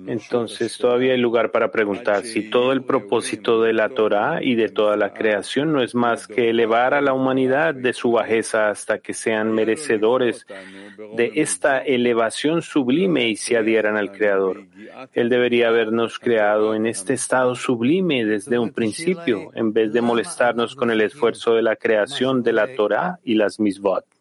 Entonces 0.07 0.77
todavía 0.79 1.13
hay 1.13 1.19
lugar 1.19 1.51
para 1.51 1.71
preguntar 1.71 2.23
si 2.23 2.49
todo 2.49 2.71
el 2.71 2.81
propósito 2.81 3.61
de 3.61 3.73
la 3.73 3.89
Torah 3.89 4.39
y 4.41 4.55
de 4.55 4.69
toda 4.69 4.97
la 4.97 5.13
creación 5.13 5.73
no 5.73 5.83
es 5.83 5.93
más 5.93 6.27
que 6.27 6.49
elevar 6.49 6.95
a 6.95 7.01
la 7.01 7.13
humanidad 7.13 7.75
de 7.75 7.93
su 7.93 8.11
bajeza 8.11 8.69
hasta 8.69 8.97
que 8.97 9.13
sean 9.13 9.51
merecedores 9.51 10.47
de 11.15 11.33
esta 11.35 11.77
elevación 11.77 12.63
sublime 12.63 13.27
y 13.29 13.35
se 13.35 13.57
adhieran 13.57 13.95
al 13.95 14.11
Creador. 14.11 14.63
Él 15.13 15.29
debería 15.29 15.67
habernos 15.67 16.17
creado 16.17 16.73
en 16.73 16.87
este 16.87 17.13
estado 17.13 17.53
sublime 17.53 18.25
desde 18.25 18.57
un 18.57 18.71
principio, 18.71 19.51
en 19.53 19.71
vez 19.71 19.93
de 19.93 20.01
molestarnos 20.01 20.75
con 20.75 20.89
el 20.89 21.01
esfuerzo 21.01 21.53
de 21.53 21.61
la 21.61 21.75
creación 21.75 22.41
de 22.41 22.53
la 22.53 22.75
Torah 22.75 23.19
y 23.23 23.35
las 23.35 23.59
misbot. 23.59 24.16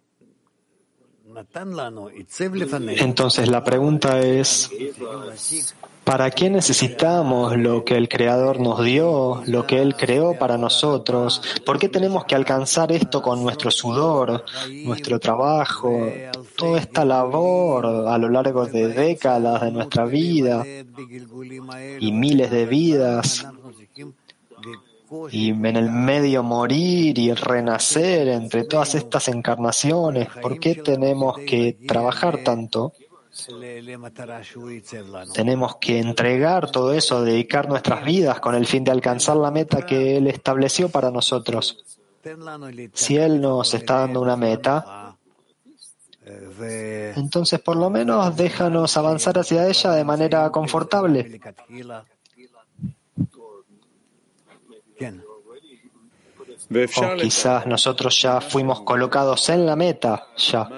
Entonces 2.98 3.48
la 3.48 3.62
pregunta 3.62 4.20
es, 4.20 4.70
¿para 6.04 6.30
qué 6.30 6.48
necesitamos 6.48 7.56
lo 7.56 7.84
que 7.84 7.96
el 7.96 8.08
Creador 8.08 8.60
nos 8.60 8.82
dio, 8.82 9.42
lo 9.46 9.66
que 9.66 9.82
Él 9.82 9.96
creó 9.96 10.38
para 10.38 10.56
nosotros? 10.56 11.42
¿Por 11.64 11.78
qué 11.78 11.88
tenemos 11.88 12.24
que 12.24 12.34
alcanzar 12.34 12.90
esto 12.92 13.20
con 13.20 13.42
nuestro 13.42 13.70
sudor, 13.70 14.44
nuestro 14.84 15.18
trabajo, 15.18 16.10
toda 16.56 16.80
esta 16.80 17.04
labor 17.04 17.86
a 18.08 18.16
lo 18.16 18.28
largo 18.30 18.66
de 18.66 18.88
décadas 18.88 19.60
de 19.60 19.70
nuestra 19.72 20.06
vida 20.06 20.64
y 22.00 22.12
miles 22.12 22.50
de 22.50 22.66
vidas? 22.66 23.46
Y 25.30 25.50
en 25.50 25.76
el 25.76 25.90
medio 25.90 26.42
morir 26.42 27.18
y 27.18 27.32
renacer 27.32 28.28
entre 28.28 28.64
todas 28.64 28.94
estas 28.94 29.28
encarnaciones. 29.28 30.28
¿Por 30.42 30.58
qué 30.58 30.76
tenemos 30.76 31.38
que 31.38 31.78
trabajar 31.86 32.42
tanto? 32.44 32.92
Tenemos 35.34 35.76
que 35.76 35.98
entregar 35.98 36.70
todo 36.70 36.92
eso, 36.94 37.22
dedicar 37.22 37.68
nuestras 37.68 38.04
vidas 38.04 38.40
con 38.40 38.54
el 38.54 38.66
fin 38.66 38.82
de 38.82 38.90
alcanzar 38.90 39.36
la 39.36 39.50
meta 39.50 39.84
que 39.84 40.16
Él 40.16 40.26
estableció 40.26 40.88
para 40.88 41.10
nosotros. 41.10 41.84
Si 42.94 43.16
Él 43.16 43.40
nos 43.40 43.74
está 43.74 44.00
dando 44.00 44.22
una 44.22 44.36
meta, 44.36 45.16
entonces 47.14 47.60
por 47.60 47.76
lo 47.76 47.90
menos 47.90 48.36
déjanos 48.36 48.96
avanzar 48.96 49.38
hacia 49.38 49.68
ella 49.68 49.92
de 49.92 50.04
manera 50.04 50.50
confortable. 50.50 51.40
O 56.96 57.16
quizás 57.16 57.66
nosotros 57.66 58.20
ya 58.20 58.40
fuimos 58.40 58.80
colocados 58.80 59.48
en 59.50 59.66
la 59.66 59.76
meta, 59.76 60.28
ya. 60.36 60.68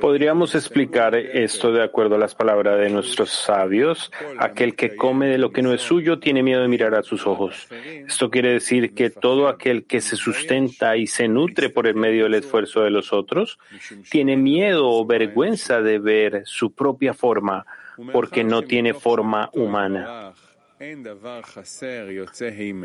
Podríamos 0.00 0.54
explicar 0.54 1.16
esto 1.16 1.72
de 1.72 1.82
acuerdo 1.82 2.14
a 2.14 2.18
las 2.18 2.34
palabras 2.34 2.78
de 2.78 2.88
nuestros 2.88 3.30
sabios. 3.30 4.12
Aquel 4.38 4.76
que 4.76 4.94
come 4.94 5.26
de 5.26 5.38
lo 5.38 5.50
que 5.50 5.62
no 5.62 5.72
es 5.72 5.80
suyo 5.80 6.20
tiene 6.20 6.42
miedo 6.42 6.62
de 6.62 6.68
mirar 6.68 6.94
a 6.94 7.02
sus 7.02 7.26
ojos. 7.26 7.66
Esto 8.06 8.30
quiere 8.30 8.52
decir 8.52 8.94
que 8.94 9.10
todo 9.10 9.48
aquel 9.48 9.86
que 9.86 10.00
se 10.00 10.14
sustenta 10.14 10.96
y 10.96 11.08
se 11.08 11.26
nutre 11.26 11.68
por 11.68 11.88
el 11.88 11.96
medio 11.96 12.24
del 12.24 12.34
esfuerzo 12.34 12.82
de 12.82 12.90
los 12.90 13.12
otros 13.12 13.58
tiene 14.08 14.36
miedo 14.36 14.88
o 14.88 15.04
vergüenza 15.04 15.80
de 15.80 15.98
ver 15.98 16.42
su 16.44 16.72
propia 16.72 17.12
forma 17.12 17.66
porque 18.12 18.44
no 18.44 18.62
tiene 18.62 18.94
forma 18.94 19.50
humana 19.52 20.32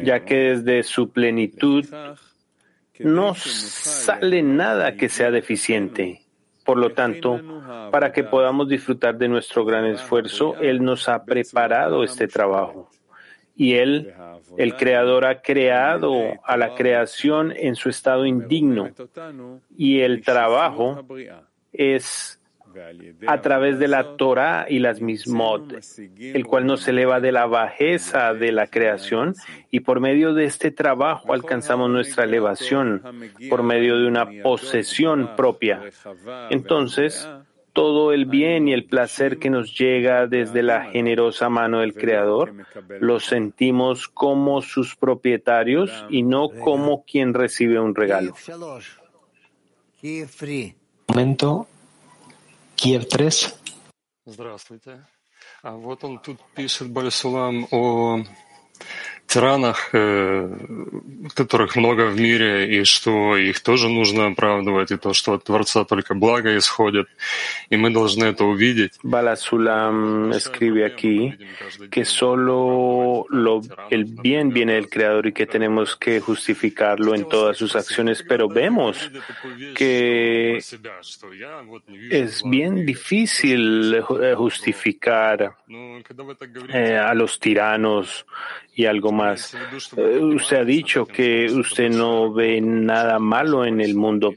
ya 0.03 0.25
que 0.25 0.35
desde 0.35 0.83
su 0.83 1.09
plenitud 1.09 1.85
no 2.99 3.35
sale 3.35 4.41
nada 4.41 4.95
que 4.95 5.09
sea 5.09 5.31
deficiente. 5.31 6.21
Por 6.65 6.77
lo 6.77 6.91
tanto, 6.91 7.41
para 7.91 8.11
que 8.11 8.23
podamos 8.23 8.69
disfrutar 8.69 9.17
de 9.17 9.27
nuestro 9.27 9.65
gran 9.65 9.85
esfuerzo, 9.85 10.55
Él 10.61 10.83
nos 10.83 11.09
ha 11.09 11.25
preparado 11.25 12.03
este 12.03 12.27
trabajo. 12.27 12.89
Y 13.55 13.73
Él, 13.73 14.13
el 14.57 14.75
Creador, 14.75 15.25
ha 15.25 15.41
creado 15.41 16.13
a 16.43 16.57
la 16.57 16.73
creación 16.73 17.53
en 17.55 17.75
su 17.75 17.89
estado 17.89 18.25
indigno. 18.25 18.89
Y 19.77 19.99
el 19.99 20.23
trabajo 20.23 21.05
es 21.73 22.39
a 23.27 23.41
través 23.41 23.79
de 23.79 23.87
la 23.87 24.15
Torah 24.17 24.65
y 24.69 24.79
las 24.79 25.01
mismot, 25.01 25.73
el 26.17 26.45
cual 26.45 26.65
nos 26.65 26.87
eleva 26.87 27.19
de 27.19 27.31
la 27.31 27.45
bajeza 27.45 28.33
de 28.33 28.51
la 28.51 28.67
creación 28.67 29.35
y 29.71 29.81
por 29.81 29.99
medio 29.99 30.33
de 30.33 30.45
este 30.45 30.71
trabajo 30.71 31.33
alcanzamos 31.33 31.89
nuestra 31.89 32.23
elevación 32.23 33.01
por 33.49 33.63
medio 33.63 33.97
de 33.97 34.07
una 34.07 34.27
posesión 34.43 35.35
propia. 35.35 35.81
Entonces, 36.49 37.27
todo 37.73 38.13
el 38.13 38.25
bien 38.25 38.67
y 38.67 38.73
el 38.73 38.85
placer 38.85 39.39
que 39.39 39.49
nos 39.49 39.77
llega 39.77 40.27
desde 40.27 40.61
la 40.61 40.85
generosa 40.85 41.49
mano 41.49 41.79
del 41.79 41.95
Creador, 41.95 42.53
lo 42.99 43.19
sentimos 43.19 44.07
como 44.07 44.61
sus 44.61 44.95
propietarios 44.95 46.05
y 46.09 46.21
no 46.21 46.49
como 46.49 47.03
quien 47.03 47.33
recibe 47.33 47.79
un 47.79 47.95
regalo. 47.95 48.35
Momento 51.07 51.67
Киев 52.75 53.07
3. 53.07 53.29
Здравствуйте. 54.25 55.05
А 55.61 55.71
вот 55.71 56.03
он 56.03 56.19
тут 56.19 56.39
пишет 56.55 56.91
Бальсулам 56.91 57.67
о 57.71 58.23
тиранах, 59.32 59.90
э, 59.92 60.50
которых 61.34 61.76
много 61.76 62.06
в 62.06 62.18
мире, 62.18 62.80
и 62.80 62.84
что 62.84 63.36
их 63.36 63.60
тоже 63.60 63.88
нужно 63.88 64.26
оправдывать, 64.26 64.90
и 64.90 64.96
то, 64.96 65.12
что 65.12 65.34
от 65.34 65.44
Творца 65.44 65.84
только 65.84 66.14
благо 66.14 66.56
исходит, 66.56 67.08
y 67.68 67.76
мы 67.76 67.90
должны 67.90 68.24
это 68.24 68.44
увидеть. 68.44 68.92
Balasulam 69.02 70.30
escribe 70.32 70.84
aquí 70.86 71.36
que 71.90 72.04
solo 72.04 73.26
lo, 73.28 73.60
el 73.90 74.04
bien 74.04 74.50
viene 74.50 74.74
del 74.74 74.88
Creador 74.88 75.26
y 75.26 75.32
que 75.32 75.46
tenemos 75.46 75.94
que 75.96 76.20
justificarlo 76.20 77.14
en 77.14 77.28
todas 77.28 77.58
sus 77.58 77.76
acciones, 77.76 78.24
pero 78.26 78.48
vemos 78.48 79.10
que 79.74 80.58
es 82.10 82.42
bien 82.44 82.86
difícil 82.86 83.94
eh, 83.94 84.34
justificar 84.34 85.56
eh, 86.72 86.96
a 86.96 87.12
los 87.14 87.38
tiranos 87.38 88.24
y 88.78 88.86
algo 88.86 89.10
más. 89.10 89.21
eh, 89.31 90.19
usted 90.19 90.57
ha 90.57 90.63
dicho 90.63 91.05
que 91.05 91.45
usted 91.45 91.89
no 91.89 92.33
ve 92.33 92.59
nada 92.61 93.19
malo 93.19 93.65
en 93.65 93.81
el 93.81 93.95
mundo. 93.95 94.33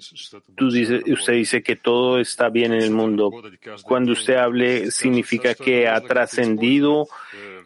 Tú 0.57 0.71
dice, 0.71 1.03
usted 1.07 1.35
dice 1.35 1.63
que 1.63 1.77
todo 1.77 2.19
está 2.19 2.49
bien 2.49 2.73
en 2.73 2.83
el 2.83 2.91
mundo. 2.91 3.31
Cuando 3.83 4.13
usted 4.13 4.37
hable, 4.37 4.91
significa 4.91 5.55
que 5.55 5.89
ha 5.89 6.01
trascendido 6.01 7.07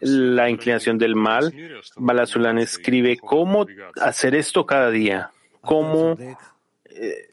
la 0.01 0.49
inclinación 0.49 0.97
del 0.97 1.15
mal. 1.15 1.53
Balazulán 1.95 2.57
escribe 2.57 3.17
cómo 3.17 3.65
hacer 4.01 4.35
esto 4.35 4.65
cada 4.65 4.89
día, 4.89 5.31
cómo, 5.61 6.17
eh, 6.85 7.29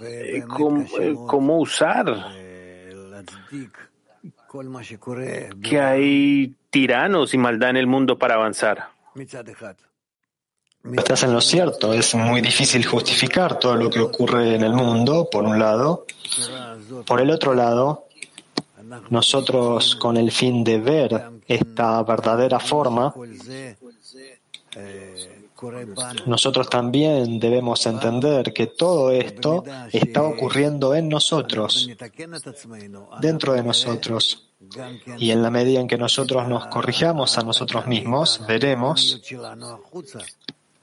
eh, 0.00 0.42
cómo 1.26 1.58
usar 1.58 2.06
que 5.62 5.80
hay 5.80 6.54
tiranos 6.70 7.32
y 7.34 7.38
maldad 7.38 7.70
en 7.70 7.76
el 7.76 7.86
mundo 7.86 8.18
para 8.18 8.34
avanzar. 8.34 8.88
Estás 10.96 11.22
en 11.22 11.32
lo 11.32 11.40
cierto, 11.40 11.92
es 11.92 12.14
muy 12.14 12.40
difícil 12.40 12.84
justificar 12.84 13.58
todo 13.58 13.76
lo 13.76 13.88
que 13.88 14.00
ocurre 14.00 14.56
en 14.56 14.64
el 14.64 14.72
mundo, 14.72 15.28
por 15.30 15.44
un 15.44 15.58
lado. 15.58 16.06
Por 17.06 17.20
el 17.20 17.30
otro 17.30 17.54
lado, 17.54 18.08
nosotros 19.10 19.94
con 19.96 20.16
el 20.16 20.32
fin 20.32 20.64
de 20.64 20.78
ver 20.78 21.22
esta 21.46 22.02
verdadera 22.02 22.58
forma, 22.58 23.14
nosotros 26.26 26.68
también 26.68 27.38
debemos 27.38 27.86
entender 27.86 28.52
que 28.52 28.66
todo 28.66 29.12
esto 29.12 29.62
está 29.92 30.24
ocurriendo 30.24 30.94
en 30.94 31.08
nosotros, 31.08 31.88
dentro 33.20 33.52
de 33.52 33.62
nosotros. 33.62 34.51
Y 35.18 35.30
en 35.30 35.42
la 35.42 35.50
medida 35.50 35.80
en 35.80 35.88
que 35.88 35.98
nosotros 35.98 36.48
nos 36.48 36.66
corrijamos 36.66 37.36
a 37.38 37.42
nosotros 37.42 37.86
mismos, 37.86 38.40
veremos 38.46 39.20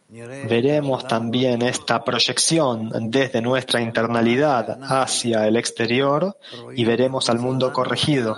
veremos 0.09 1.07
también 1.07 1.61
esta 1.61 2.03
proyección 2.03 2.91
desde 3.11 3.41
nuestra 3.41 3.79
internalidad 3.81 4.79
hacia 4.81 5.47
el 5.47 5.55
exterior 5.55 6.35
y 6.75 6.83
veremos 6.83 7.29
al 7.29 7.39
mundo 7.39 7.71
corregido. 7.71 8.35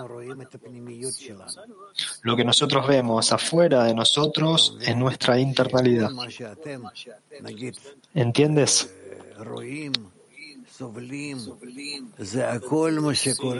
Lo 2.23 2.35
que 2.35 2.43
nosotros 2.43 2.87
vemos 2.87 3.31
afuera 3.31 3.85
de 3.85 3.93
nosotros 3.93 4.77
es 4.81 4.95
nuestra 4.97 5.39
internalidad. 5.39 6.09
¿Entiendes? 8.13 8.93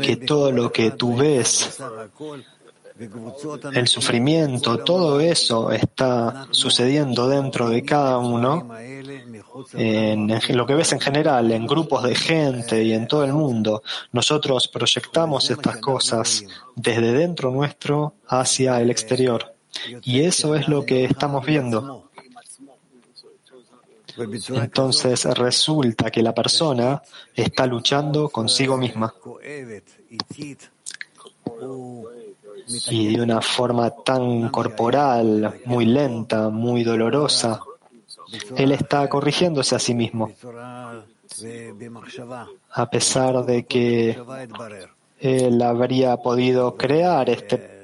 Que 0.02 0.18
todo 0.18 0.52
lo 0.52 0.72
que 0.72 0.92
tú 0.92 1.16
ves 1.16 1.80
el 3.74 3.88
sufrimiento, 3.88 4.78
todo 4.80 5.20
eso 5.20 5.72
está 5.72 6.48
sucediendo 6.52 7.28
dentro 7.28 7.70
de 7.70 7.84
cada 7.84 8.18
uno, 8.20 8.70
en, 9.74 10.28
lo 10.50 10.66
que 10.68 10.76
ves 10.76 10.92
en 10.94 11.00
general, 11.00 11.52
en 11.52 11.66
grupos 11.66 12.04
de 12.04 12.16
gente 12.16 12.84
y 12.84 12.94
en 12.94 13.08
todo 13.08 13.24
el 13.24 13.34
mundo. 13.34 13.82
Nosotros 14.12 14.68
proyectamos 14.68 15.50
estas 15.50 15.78
cosas 15.78 16.44
desde 16.76 17.14
dentro 17.14 17.52
nuestro 17.52 18.14
hacia 18.28 18.80
el 18.80 18.92
exterior. 18.92 19.56
Y 20.04 20.22
eso 20.22 20.56
es 20.56 20.68
lo 20.68 20.86
que 20.86 21.06
estamos 21.06 21.46
viendo. 21.46 22.11
Entonces 24.18 25.26
resulta 25.26 26.10
que 26.12 26.22
la 26.22 26.34
persona 26.34 27.02
está 27.36 27.66
luchando 27.66 28.30
consigo 28.30 28.78
misma 28.78 29.14
y 32.90 33.16
de 33.16 33.22
una 33.22 33.42
forma 33.42 33.90
tan 33.90 34.50
corporal, 34.50 35.62
muy 35.66 35.86
lenta, 35.86 36.50
muy 36.50 36.84
dolorosa, 36.84 37.62
él 38.56 38.72
está 38.72 39.08
corrigiéndose 39.10 39.76
a 39.76 39.80
sí 39.80 39.94
mismo. 39.94 40.32
a 42.72 42.90
pesar 42.90 43.46
de 43.46 43.66
que 43.66 44.22
él 45.20 45.62
habría 45.62 46.18
podido 46.18 46.76
crear 46.76 47.30
este, 47.30 47.81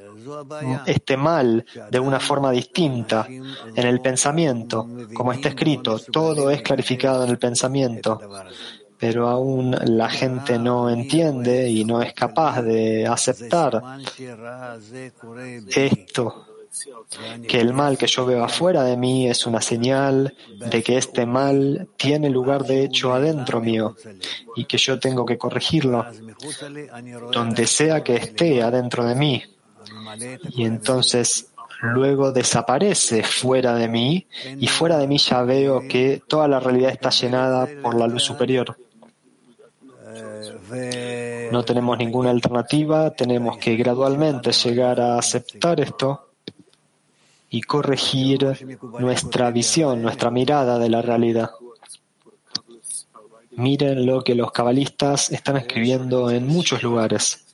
este 0.85 1.17
mal 1.17 1.65
de 1.89 1.99
una 1.99 2.19
forma 2.19 2.51
distinta 2.51 3.27
en 3.27 3.87
el 3.87 4.01
pensamiento, 4.01 4.87
como 5.13 5.31
está 5.31 5.49
escrito, 5.49 5.99
todo 5.99 6.49
es 6.49 6.61
clarificado 6.61 7.23
en 7.23 7.29
el 7.29 7.37
pensamiento, 7.37 8.19
pero 8.97 9.27
aún 9.27 9.75
la 9.85 10.09
gente 10.09 10.57
no 10.57 10.89
entiende 10.89 11.69
y 11.69 11.85
no 11.85 12.01
es 12.01 12.13
capaz 12.13 12.61
de 12.61 13.05
aceptar 13.05 13.81
esto 15.75 16.47
que 17.47 17.59
el 17.59 17.73
mal 17.73 17.97
que 17.97 18.07
yo 18.07 18.25
veo 18.25 18.43
afuera 18.43 18.83
de 18.83 18.97
mí 18.97 19.27
es 19.27 19.45
una 19.45 19.61
señal 19.61 20.35
de 20.59 20.83
que 20.83 20.97
este 20.97 21.25
mal 21.25 21.87
tiene 21.97 22.29
lugar 22.29 22.65
de 22.65 22.83
hecho 22.83 23.13
adentro 23.13 23.61
mío 23.61 23.95
y 24.55 24.65
que 24.65 24.77
yo 24.77 24.99
tengo 24.99 25.25
que 25.25 25.37
corregirlo 25.37 26.05
donde 27.31 27.67
sea 27.67 28.03
que 28.03 28.15
esté 28.15 28.61
adentro 28.61 29.05
de 29.05 29.15
mí. 29.15 29.43
Y 30.49 30.65
entonces 30.65 31.51
luego 31.81 32.31
desaparece 32.31 33.23
fuera 33.23 33.75
de 33.75 33.87
mí 33.87 34.27
y 34.59 34.67
fuera 34.67 34.97
de 34.97 35.07
mí 35.07 35.17
ya 35.17 35.43
veo 35.43 35.87
que 35.87 36.21
toda 36.27 36.47
la 36.47 36.59
realidad 36.59 36.91
está 36.91 37.09
llenada 37.09 37.67
por 37.81 37.95
la 37.95 38.07
luz 38.07 38.23
superior. 38.23 38.77
No 41.51 41.63
tenemos 41.63 41.97
ninguna 41.97 42.29
alternativa, 42.31 43.11
tenemos 43.11 43.57
que 43.57 43.75
gradualmente 43.75 44.51
llegar 44.51 44.99
a 44.99 45.17
aceptar 45.17 45.79
esto 45.79 46.31
y 47.49 47.61
corregir 47.61 48.67
nuestra 48.99 49.51
visión, 49.51 50.01
nuestra 50.01 50.29
mirada 50.29 50.77
de 50.77 50.89
la 50.89 51.01
realidad. 51.01 51.51
Miren 53.51 54.05
lo 54.05 54.23
que 54.23 54.35
los 54.35 54.51
cabalistas 54.51 55.31
están 55.31 55.57
escribiendo 55.57 56.29
en 56.29 56.45
muchos 56.45 56.83
lugares. 56.83 57.46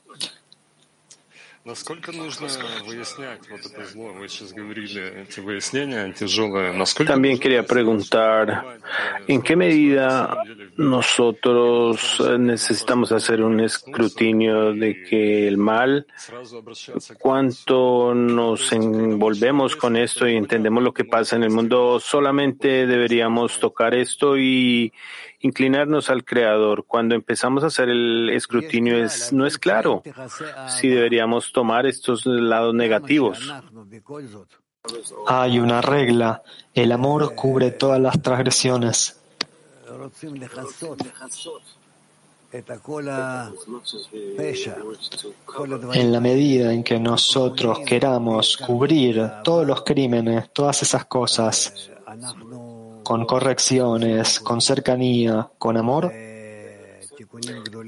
También 7.06 7.40
quería 7.40 7.64
preguntar, 7.64 8.80
¿en 9.28 9.42
qué 9.42 9.56
medida 9.56 10.36
nosotros 10.76 12.22
necesitamos 12.38 13.14
hacer 13.14 13.42
un 13.42 13.62
escrutinio 13.62 14.74
de 14.74 15.04
que 15.04 15.48
el 15.48 15.58
mal, 15.58 16.06
cuánto 17.18 18.14
nos 18.14 18.74
envolvemos 18.74 19.78
con 19.78 19.96
esto 19.96 20.28
y 20.28 20.36
entendemos 20.36 20.84
lo 20.84 20.94
que 20.94 21.06
pasa 21.06 21.38
en 21.38 21.44
el 21.44 21.50
mundo, 21.50 21.98
solamente 21.98 22.86
deberíamos 22.86 23.58
tocar 23.58 23.96
esto 23.96 24.38
y 24.38 24.92
inclinarnos 25.44 26.10
al 26.10 26.24
Creador. 26.26 26.86
Cuando 26.86 27.14
empezamos 27.14 27.64
a 27.64 27.68
hacer 27.68 27.90
el 27.90 28.30
escrutinio 28.32 28.98
es, 28.98 29.32
no 29.32 29.46
es 29.46 29.60
claro 29.60 30.02
si 30.68 30.88
deberíamos 30.88 31.52
tomar 31.52 31.86
estos 31.86 32.26
lados 32.26 32.74
negativos. 32.74 33.54
Hay 35.28 35.60
una 35.60 35.82
regla. 35.82 36.42
El 36.74 36.92
amor 36.92 37.36
cubre 37.36 37.72
todas 37.72 38.02
las 38.02 38.22
transgresiones. 38.22 39.20
En 45.94 46.12
la 46.12 46.20
medida 46.20 46.74
en 46.74 46.84
que 46.84 47.00
nosotros 47.00 47.80
queramos 47.86 48.58
cubrir 48.58 49.30
todos 49.44 49.66
los 49.66 49.84
crímenes, 49.84 50.52
todas 50.54 50.82
esas 50.84 51.06
cosas, 51.06 51.90
con 53.04 53.26
correcciones, 53.26 54.40
con 54.40 54.62
cercanía, 54.62 55.50
con 55.58 55.78
amor, 55.78 56.12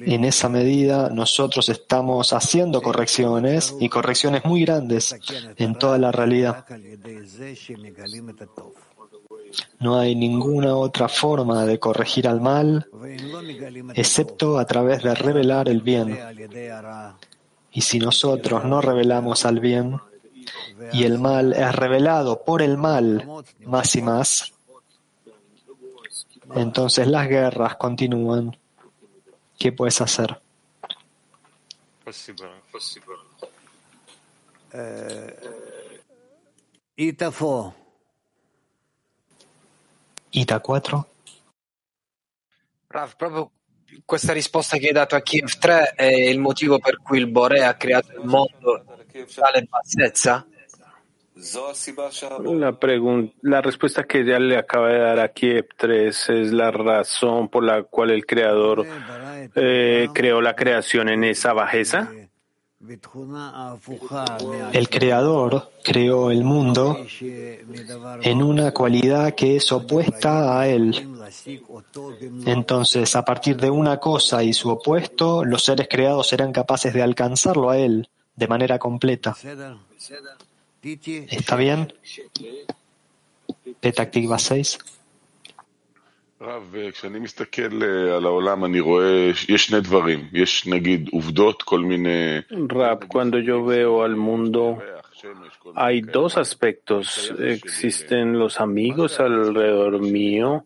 en 0.05 0.25
esa 0.25 0.49
medida 0.49 1.09
nosotros 1.09 1.69
estamos 1.69 2.33
haciendo 2.33 2.81
correcciones 2.81 3.75
y 3.79 3.89
correcciones 3.89 4.45
muy 4.45 4.65
grandes 4.65 5.15
en 5.57 5.75
toda 5.75 5.97
la 5.97 6.11
realidad. 6.11 6.65
No 9.79 9.99
hay 9.99 10.15
ninguna 10.15 10.75
otra 10.75 11.07
forma 11.07 11.65
de 11.65 11.79
corregir 11.79 12.27
al 12.27 12.41
mal 12.41 12.87
excepto 13.93 14.57
a 14.57 14.65
través 14.65 15.03
de 15.03 15.13
revelar 15.13 15.69
el 15.69 15.81
bien. 15.81 16.17
Y 17.71 17.81
si 17.81 17.99
nosotros 17.99 18.65
no 18.65 18.81
revelamos 18.81 19.45
al 19.45 19.59
bien 19.59 19.99
y 20.91 21.03
el 21.03 21.19
mal 21.19 21.53
es 21.53 21.73
revelado 21.75 22.43
por 22.43 22.61
el 22.61 22.77
mal 22.77 23.27
más 23.65 23.95
y 23.95 24.01
más, 24.01 24.54
entonces 26.55 27.07
las 27.07 27.27
guerras 27.27 27.75
continúan. 27.75 28.57
¿Qué 29.57 29.71
puedes 29.71 30.01
hacer? 30.01 30.41
Ita 40.31 40.59
4. 40.59 41.07
Rav, 42.89 43.15
proprio 43.15 43.51
questa 44.05 44.33
risposta 44.33 44.77
che 44.77 44.87
hai 44.87 44.93
dato 44.93 45.15
a 45.15 45.21
Kiev 45.21 45.57
3 45.57 45.93
è 45.95 46.05
il 46.05 46.39
motivo 46.39 46.79
per 46.79 47.01
cui 47.01 47.19
il 47.19 47.27
Bore 47.27 47.63
ha 47.65 47.75
creato 47.75 48.11
il 48.11 48.25
mondo 48.25 48.83
tale 49.33 49.63
bassezza? 49.63 50.45
La, 53.41 53.61
respuesta 53.61 54.03
que 54.05 54.23
ya 54.23 54.39
le 54.39 54.57
acaba 54.57 54.89
de 54.89 54.99
dar 54.99 55.19
a 55.19 55.27
Kiev 55.29 55.67
3 55.75 56.29
es 56.29 56.53
la 56.53 56.71
razón 56.71 57.49
por 57.49 57.63
la 57.63 57.83
cual 57.83 58.11
el 58.11 58.25
creador 58.25 58.85
eh, 59.53 60.07
creó 60.13 60.39
la 60.39 60.55
creación 60.55 61.09
en 61.09 61.25
esa 61.25 61.51
bajeza. 61.51 62.09
El 64.71 64.89
creador 64.89 65.71
creó 65.83 66.31
el 66.31 66.43
mundo 66.43 67.05
en 68.21 68.43
una 68.43 68.71
cualidad 68.71 69.33
que 69.33 69.57
es 69.57 69.71
opuesta 69.71 70.59
a 70.59 70.67
él. 70.67 71.17
Entonces, 72.45 73.15
a 73.15 73.25
partir 73.25 73.57
de 73.57 73.69
una 73.69 73.97
cosa 73.97 74.43
y 74.43 74.53
su 74.53 74.69
opuesto, 74.69 75.43
los 75.43 75.63
seres 75.63 75.87
creados 75.89 76.27
serán 76.27 76.53
capaces 76.53 76.93
de 76.93 77.01
alcanzarlo 77.01 77.69
a 77.69 77.77
él 77.77 78.07
de 78.35 78.47
manera 78.47 78.77
completa. 78.79 79.35
¿Está 81.30 81.56
bien? 81.56 81.92
Petactiva 83.80 84.38
6. 84.38 84.78
כשאני 86.92 87.18
מסתכל 87.18 87.82
על 88.16 88.26
העולם 88.26 88.64
אני 88.64 88.80
רואה, 88.80 89.30
יש 89.48 89.66
שני 89.66 89.80
דברים, 89.80 90.28
יש 90.32 90.66
נגיד 90.66 91.08
עובדות, 91.12 91.62
כל 91.62 91.80
מיני... 91.80 92.38
Rab, 92.72 93.04
cuando 93.08 93.38
yo 93.38 93.64
veo 93.64 94.02
al 94.02 94.16
mundo, 94.16 94.78
hay 95.76 96.00
dos 96.00 96.38
aspectos. 96.38 97.32
Existen 97.38 98.38
los 98.38 98.60
amigos 98.60 99.20
alrededor 99.20 100.00
mío 100.00 100.64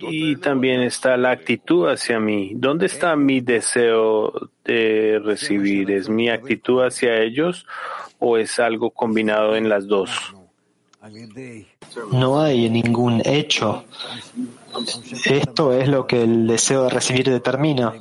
y 0.00 0.36
también 0.36 0.80
está 0.80 1.16
la 1.16 1.30
actitud 1.30 1.88
hacia 1.88 2.18
mí. 2.20 2.52
¿Dónde 2.54 2.86
está 2.86 3.16
mi 3.16 3.40
deseo 3.40 4.32
de 4.64 5.20
recibir? 5.22 5.90
¿Es 5.90 6.08
mi 6.08 6.28
actitud 6.28 6.82
hacia 6.82 7.18
ellos 7.18 7.66
o 8.18 8.36
es 8.36 8.58
algo 8.58 8.90
combinado 8.90 9.56
en 9.56 9.68
las 9.68 9.86
dos? 9.86 10.10
No 12.12 12.40
hay 12.40 12.68
ningún 12.68 13.22
hecho. 13.24 13.84
Esto 15.24 15.72
es 15.72 15.88
lo 15.88 16.06
que 16.06 16.22
el 16.22 16.46
deseo 16.46 16.84
de 16.84 16.90
recibir 16.90 17.30
determina. 17.30 17.92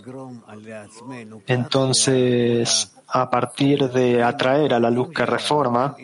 Entonces, 1.47 2.93
a 3.07 3.29
partir 3.29 3.89
de 3.89 4.21
atraer 4.21 4.73
a 4.73 4.79
la 4.79 4.91
luz 4.91 5.09
que 5.09 5.25
reforma, 5.25 5.95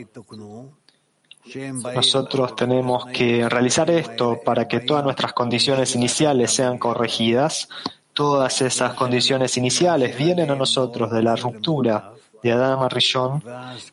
nosotros 1.93 2.55
tenemos 2.55 3.05
que 3.07 3.47
realizar 3.47 3.89
esto 3.89 4.39
para 4.43 4.67
que 4.67 4.79
todas 4.79 5.03
nuestras 5.03 5.33
condiciones 5.33 5.95
iniciales 5.95 6.51
sean 6.51 6.77
corregidas. 6.77 7.69
Todas 8.13 8.61
esas 8.61 8.93
condiciones 8.93 9.57
iniciales 9.57 10.17
vienen 10.17 10.49
a 10.49 10.55
nosotros 10.55 11.11
de 11.11 11.21
la 11.21 11.35
ruptura 11.35 12.13
de 12.41 12.51
Adam 12.51 12.87
Rishon 12.89 13.43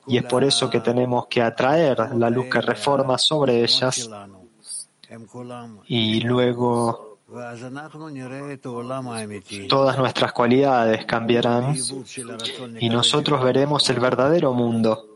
y 0.07 0.19
es 0.19 0.25
por 0.25 0.45
eso 0.45 0.69
que 0.69 0.81
tenemos 0.81 1.27
que 1.27 1.43
atraer 1.43 1.99
la 2.17 2.31
luz 2.31 2.47
que 2.47 2.61
reforma 2.61 3.19
sobre 3.19 3.63
ellas 3.63 4.11
y 5.87 6.21
luego 6.21 7.19
todas 9.69 9.99
nuestras 9.99 10.33
cualidades 10.33 11.05
cambiarán 11.07 11.75
y 12.79 12.89
nosotros 12.91 13.43
veremos 13.43 13.89
el 13.89 14.01
verdadero 14.01 14.53
mundo, 14.53 15.12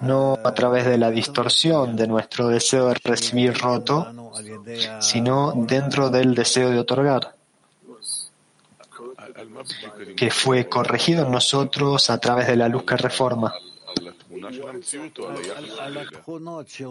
no 0.00 0.38
a 0.44 0.54
través 0.54 0.86
de 0.86 0.98
la 0.98 1.10
distorsión 1.10 1.96
de 1.96 2.06
nuestro 2.06 2.48
deseo 2.48 2.88
de 2.88 2.94
recibir 3.02 3.54
roto, 3.58 4.06
sino 5.00 5.52
dentro 5.56 6.10
del 6.10 6.34
deseo 6.34 6.70
de 6.70 6.78
otorgar 6.78 7.34
que 10.16 10.30
fue 10.30 10.68
corregido 10.68 11.24
en 11.24 11.32
nosotros 11.32 12.10
a 12.10 12.18
través 12.18 12.46
de 12.46 12.56
la 12.56 12.68
luz 12.68 12.84
que 12.84 12.96
reforma. 12.96 13.54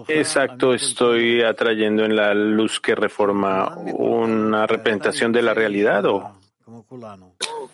Exacto, 0.08 0.73
estoy 0.73 1.41
atrayendo 1.41 2.05
en 2.05 2.15
la 2.15 2.34
luz 2.34 2.79
que 2.79 2.95
reforma 2.95 3.77
una 3.77 4.67
representación 4.67 5.32
de 5.32 5.41
la 5.41 5.53
realidad 5.53 6.05
o 6.05 6.32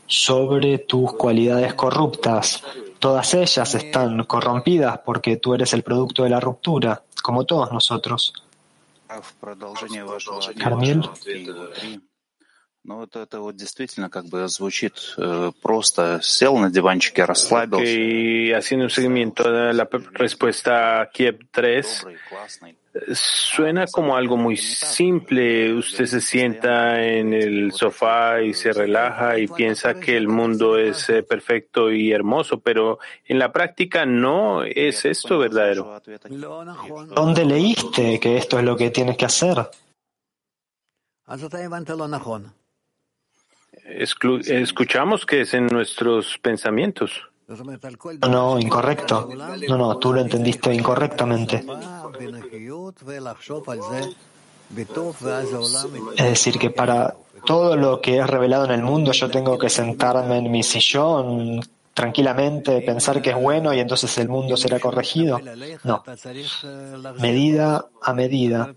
sobre 0.07 0.79
tus 0.79 1.13
cualidades 1.13 1.73
corruptas. 1.73 2.63
Todas 3.05 3.35
ellas 3.35 3.75
están 3.75 4.23
corrompidas 4.23 4.97
porque 5.05 5.37
tú 5.37 5.53
eres 5.53 5.73
el 5.73 5.83
producto 5.83 6.23
de 6.23 6.31
la 6.31 6.39
ruptura, 6.39 7.03
como 7.21 7.43
todos 7.43 7.71
nosotros. 7.71 8.33
Carmiel. 10.57 11.07
Ну, 12.84 13.02
это, 13.02 13.20
это 13.20 13.40
вот 13.40 13.56
действительно 13.56 14.08
как 14.08 14.24
бы 14.26 14.48
звучит 14.48 15.14
э, 15.18 15.52
просто 15.60 16.20
сел 16.22 16.56
на 16.56 16.70
диванчике, 16.70 17.24
расслабился. 17.26 17.84
Okay, 17.84 18.52
haciendo 18.52 18.84
un 18.84 18.90
seguimiento 18.90 19.52
de 19.52 19.74
la 19.74 19.86
respuesta 20.14 21.10
Kiev 21.12 21.40
3, 21.50 22.06
suena 23.12 23.86
como 23.86 24.16
algo 24.16 24.38
muy 24.38 24.56
simple. 24.56 25.74
Usted 25.74 26.06
se 26.06 26.22
sienta 26.22 27.02
en 27.02 27.34
el 27.34 27.72
sofá 27.72 28.40
y 28.40 28.54
se 28.54 28.72
relaja 28.72 29.38
y 29.38 29.46
piensa 29.46 30.00
que 30.00 30.16
el 30.16 30.28
mundo 30.28 30.78
es 30.78 31.10
eh, 31.10 31.22
perfecto 31.22 31.92
y 31.92 32.12
hermoso, 32.12 32.60
pero 32.60 32.98
en 33.26 33.38
la 33.38 33.52
práctica 33.52 34.06
no 34.06 34.64
es 34.64 35.04
esto 35.04 35.38
verdadero. 35.38 36.00
¿Dónde 37.14 37.44
leíste 37.44 38.18
que 38.18 38.38
esto 38.38 38.58
es 38.58 38.64
lo 38.64 38.74
que 38.74 38.90
tienes 38.90 39.18
que 39.18 39.26
hacer? 39.26 39.68
Escuchamos 43.85 45.25
que 45.25 45.41
es 45.41 45.53
en 45.53 45.67
nuestros 45.67 46.37
pensamientos. 46.39 47.11
No, 48.27 48.59
incorrecto. 48.59 49.29
No, 49.67 49.77
no, 49.77 49.97
tú 49.97 50.13
lo 50.13 50.21
entendiste 50.21 50.73
incorrectamente. 50.73 51.63
Es 56.17 56.25
decir, 56.25 56.57
que 56.57 56.71
para 56.71 57.15
todo 57.45 57.75
lo 57.75 58.01
que 58.01 58.17
es 58.17 58.27
revelado 58.27 58.65
en 58.65 58.71
el 58.71 58.81
mundo 58.81 59.11
yo 59.11 59.29
tengo 59.29 59.59
que 59.59 59.69
sentarme 59.69 60.39
en 60.39 60.51
mi 60.51 60.63
sillón 60.63 61.61
tranquilamente, 61.95 62.81
pensar 62.81 63.21
que 63.21 63.29
es 63.29 63.37
bueno 63.37 63.73
y 63.73 63.79
entonces 63.79 64.15
el 64.17 64.27
mundo 64.27 64.57
será 64.57 64.81
corregido. 64.81 65.39
No. 65.85 66.03
Medida 67.19 67.85
a 68.01 68.13
medida. 68.13 68.75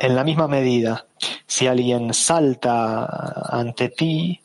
En 0.00 0.14
la 0.14 0.22
misma 0.22 0.46
medida. 0.46 1.06
Si 1.44 1.66
alguien 1.66 2.14
salta 2.14 3.04
ante 3.50 3.88
ti 3.88 4.40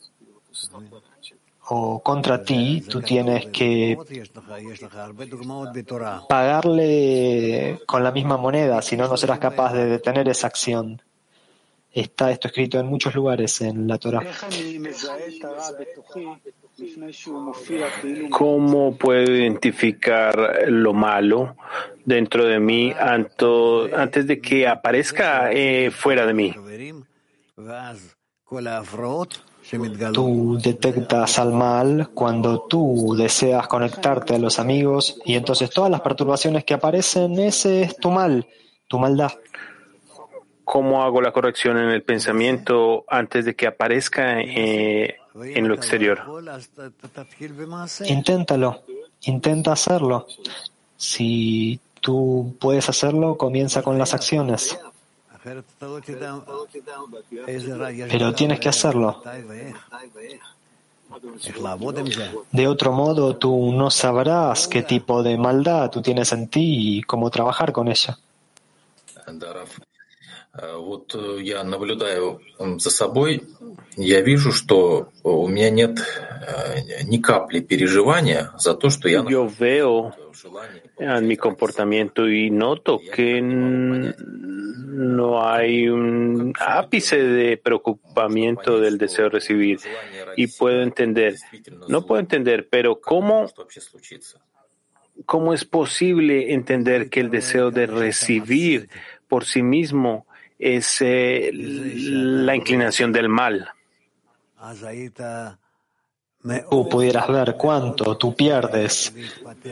o 1.68 2.02
contra 2.02 2.42
ti, 2.42 2.82
tú 2.88 3.00
tienes 3.00 3.46
que 3.46 3.96
pagarle 6.28 7.78
con 7.86 8.02
la 8.02 8.10
misma 8.10 8.36
moneda, 8.36 8.82
si 8.82 8.96
no, 8.96 9.06
no 9.06 9.16
serás 9.16 9.38
capaz 9.38 9.72
de 9.74 9.86
detener 9.86 10.28
esa 10.28 10.48
acción. 10.48 11.00
Está 11.92 12.32
esto 12.32 12.48
escrito 12.48 12.80
en 12.80 12.86
muchos 12.86 13.14
lugares 13.14 13.60
en 13.60 13.86
la 13.86 13.98
Torah. 13.98 14.22
¿Cómo 18.30 18.96
puedo 18.96 19.32
identificar 19.32 20.64
lo 20.66 20.92
malo 20.92 21.56
dentro 22.04 22.44
de 22.44 22.58
mí 22.58 22.92
antes 22.98 24.26
de 24.26 24.40
que 24.40 24.66
aparezca 24.66 25.52
eh, 25.52 25.90
fuera 25.90 26.26
de 26.26 26.34
mí? 26.34 26.54
Tú 30.12 30.58
detectas 30.60 31.38
al 31.38 31.52
mal 31.52 32.10
cuando 32.12 32.62
tú 32.62 33.14
deseas 33.16 33.68
conectarte 33.68 34.34
a 34.34 34.38
los 34.38 34.58
amigos 34.58 35.20
y 35.24 35.36
entonces 35.36 35.70
todas 35.70 35.90
las 35.90 36.00
perturbaciones 36.00 36.64
que 36.64 36.74
aparecen, 36.74 37.38
ese 37.38 37.82
es 37.82 37.96
tu 37.96 38.10
mal, 38.10 38.46
tu 38.88 38.98
maldad. 38.98 39.32
¿Cómo 40.64 41.02
hago 41.02 41.20
la 41.20 41.32
corrección 41.32 41.78
en 41.78 41.90
el 41.90 42.02
pensamiento 42.02 43.04
antes 43.08 43.44
de 43.44 43.54
que 43.54 43.66
aparezca 43.66 44.40
eh, 44.40 45.16
en 45.34 45.68
lo 45.68 45.74
exterior? 45.74 46.22
Inténtalo, 48.06 48.82
intenta 49.22 49.72
hacerlo. 49.72 50.26
Si 50.96 51.80
tú 52.00 52.54
puedes 52.60 52.88
hacerlo, 52.88 53.36
comienza 53.36 53.82
con 53.82 53.98
las 53.98 54.14
acciones. 54.14 54.78
Pero 58.10 58.34
tienes 58.34 58.60
que 58.60 58.68
hacerlo. 58.68 59.22
De 62.52 62.68
otro 62.68 62.92
modo, 62.92 63.36
tú 63.36 63.72
no 63.72 63.90
sabrás 63.90 64.68
qué 64.68 64.82
tipo 64.82 65.22
de 65.22 65.36
maldad 65.36 65.90
tú 65.90 66.00
tienes 66.00 66.32
en 66.32 66.48
ti 66.48 66.98
y 66.98 67.02
cómo 67.02 67.30
trabajar 67.30 67.72
con 67.72 67.88
ella. 67.88 68.16
Вот 70.53 71.15
я 71.39 71.63
наблюдаю 71.63 72.41
за 72.59 72.89
собой, 72.89 73.43
я 73.95 74.21
вижу, 74.21 74.51
что 74.51 75.09
у 75.23 75.47
меня 75.47 75.69
нет 75.69 75.99
ни 77.03 77.17
капли 77.17 77.59
переживания 77.59 78.51
за 78.57 78.73
то, 78.73 78.89
что 78.89 79.09
я 79.09 79.21
Yo 79.21 79.47
veo 79.47 80.13
en 80.97 81.27
mi 81.27 81.37
comportamiento 81.37 82.27
y 82.27 82.49
noto 82.49 82.99
que 82.99 83.41
no 83.41 85.47
hay 85.47 85.89
un 85.89 86.53
ápice 86.59 87.21
de 87.21 87.57
preocupamiento 87.57 88.79
del 88.79 88.97
deseo 88.97 89.25
de 89.25 89.31
recibir 89.31 89.79
y 90.35 90.47
puedo 90.47 90.81
entender, 90.81 91.35
no 91.87 92.05
puedo 92.05 92.19
entender, 92.19 92.67
pero 92.69 92.99
¿cómo, 92.99 93.51
cómo 95.25 95.53
es 95.53 95.65
posible 95.65 96.53
entender 96.53 97.09
que 97.09 97.19
el 97.19 97.29
deseo 97.29 97.71
de 97.71 97.85
recibir 97.85 98.89
por 99.27 99.45
sí 99.45 99.61
mismo 99.61 100.25
es 100.62 100.98
eh, 101.00 101.50
la 101.52 102.54
inclinación 102.54 103.12
del 103.12 103.28
mal. 103.28 103.68
Tú 106.70 106.88
pudieras 106.88 107.28
ver 107.28 107.56
cuánto 107.56 108.16
tú 108.16 108.34
pierdes 108.34 109.12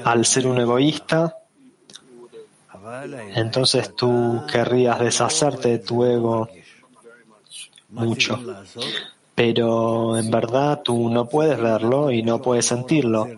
al 0.05 0.25
ser 0.25 0.49
un 0.49 0.59
egoísta, 0.59 1.37
entonces 3.37 3.95
tú 3.95 4.43
querrías 4.51 4.99
deshacerte 4.99 5.69
de 5.69 5.79
tu 5.79 6.05
ego 6.05 6.49
mucho. 7.91 8.41
Pero 9.37 10.17
en 10.17 10.29
verdad 10.29 10.83
tú 10.83 11.09
no 11.09 11.29
puedes 11.29 11.61
verlo 11.61 12.11
y 12.11 12.25
no 12.25 12.43
puedes 12.43 12.67
sentirlo. 12.67 13.29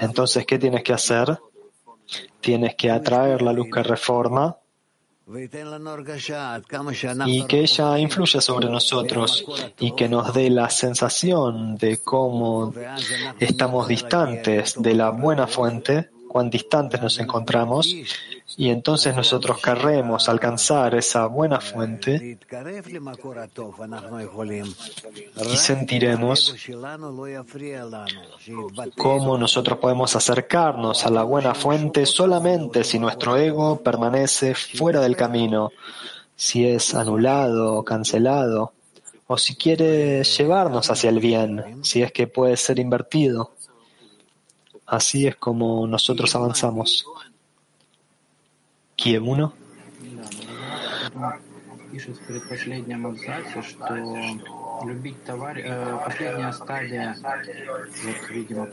Entonces, 0.00 0.46
¿qué 0.46 0.58
tienes 0.58 0.82
que 0.82 0.94
hacer? 0.94 1.38
Tienes 2.40 2.74
que 2.74 2.90
atraer 2.90 3.42
la 3.42 3.52
luz 3.52 3.68
que 3.72 3.82
reforma 3.82 4.56
y 7.26 7.46
que 7.46 7.60
ella 7.60 7.98
influya 7.98 8.40
sobre 8.40 8.68
nosotros 8.68 9.44
y 9.78 9.92
que 9.92 10.08
nos 10.08 10.32
dé 10.34 10.50
la 10.50 10.68
sensación 10.70 11.76
de 11.76 11.98
cómo 11.98 12.72
estamos 13.38 13.88
distantes 13.88 14.74
de 14.78 14.94
la 14.94 15.10
buena 15.10 15.46
fuente, 15.46 16.10
cuán 16.28 16.50
distantes 16.50 17.00
nos 17.00 17.18
encontramos, 17.18 17.94
y 18.56 18.70
entonces 18.70 19.14
nosotros 19.16 19.60
querremos 19.60 20.28
alcanzar 20.28 20.94
esa 20.94 21.26
buena 21.26 21.60
fuente 21.60 22.38
y 25.36 25.56
sentiremos 25.56 26.54
cómo 28.96 29.38
nosotros 29.38 29.78
podemos 29.78 30.16
acercarnos 30.16 31.06
a 31.06 31.10
la 31.10 31.22
buena 31.22 31.54
fuente 31.54 32.06
solamente 32.06 32.84
si 32.84 32.98
nuestro 32.98 33.36
ego 33.36 33.80
permanece 33.80 34.54
fuera 34.54 35.00
del 35.00 35.16
camino, 35.16 35.70
si 36.36 36.66
es 36.66 36.94
anulado 36.94 37.74
o 37.74 37.84
cancelado, 37.84 38.72
o 39.26 39.38
si 39.38 39.54
quiere 39.56 40.22
llevarnos 40.24 40.90
hacia 40.90 41.10
el 41.10 41.20
bien, 41.20 41.82
si 41.82 42.02
es 42.02 42.12
que 42.12 42.26
puede 42.26 42.56
ser 42.56 42.78
invertido. 42.78 43.52
Así 44.86 45.26
es 45.26 45.36
como 45.36 45.86
nosotros 45.86 46.34
avanzamos. 46.34 47.06
Kiev 49.02 49.28
1. 49.28 49.52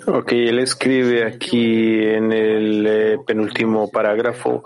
Ok, 0.06 0.32
él 0.32 0.60
escribe 0.60 1.26
aquí 1.26 2.04
en 2.04 2.32
el 2.32 2.88
eh, 2.88 3.18
penúltimo 3.26 3.90
parágrafo 3.90 4.64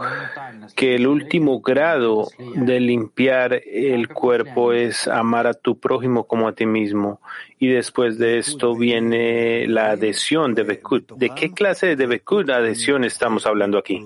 que 0.75 0.95
el 0.95 1.07
último 1.07 1.61
grado 1.61 2.27
de 2.55 2.79
limpiar 2.81 3.53
el 3.65 4.09
cuerpo 4.09 4.73
es 4.73 5.07
amar 5.07 5.47
a 5.47 5.53
tu 5.53 5.79
prójimo 5.79 6.25
como 6.25 6.49
a 6.49 6.53
ti 6.53 6.65
mismo. 6.65 7.21
Y 7.57 7.69
después 7.69 8.17
de 8.17 8.37
esto 8.37 8.75
viene 8.75 9.65
la 9.67 9.91
adhesión 9.91 10.53
de 10.55 10.63
Bekut. 10.63 11.13
¿De 11.13 11.29
qué 11.29 11.53
clase 11.53 11.95
de 11.95 12.05
Bekut 12.05 12.49
adhesión 12.49 13.05
estamos 13.05 13.45
hablando 13.45 13.77
aquí? 13.77 14.03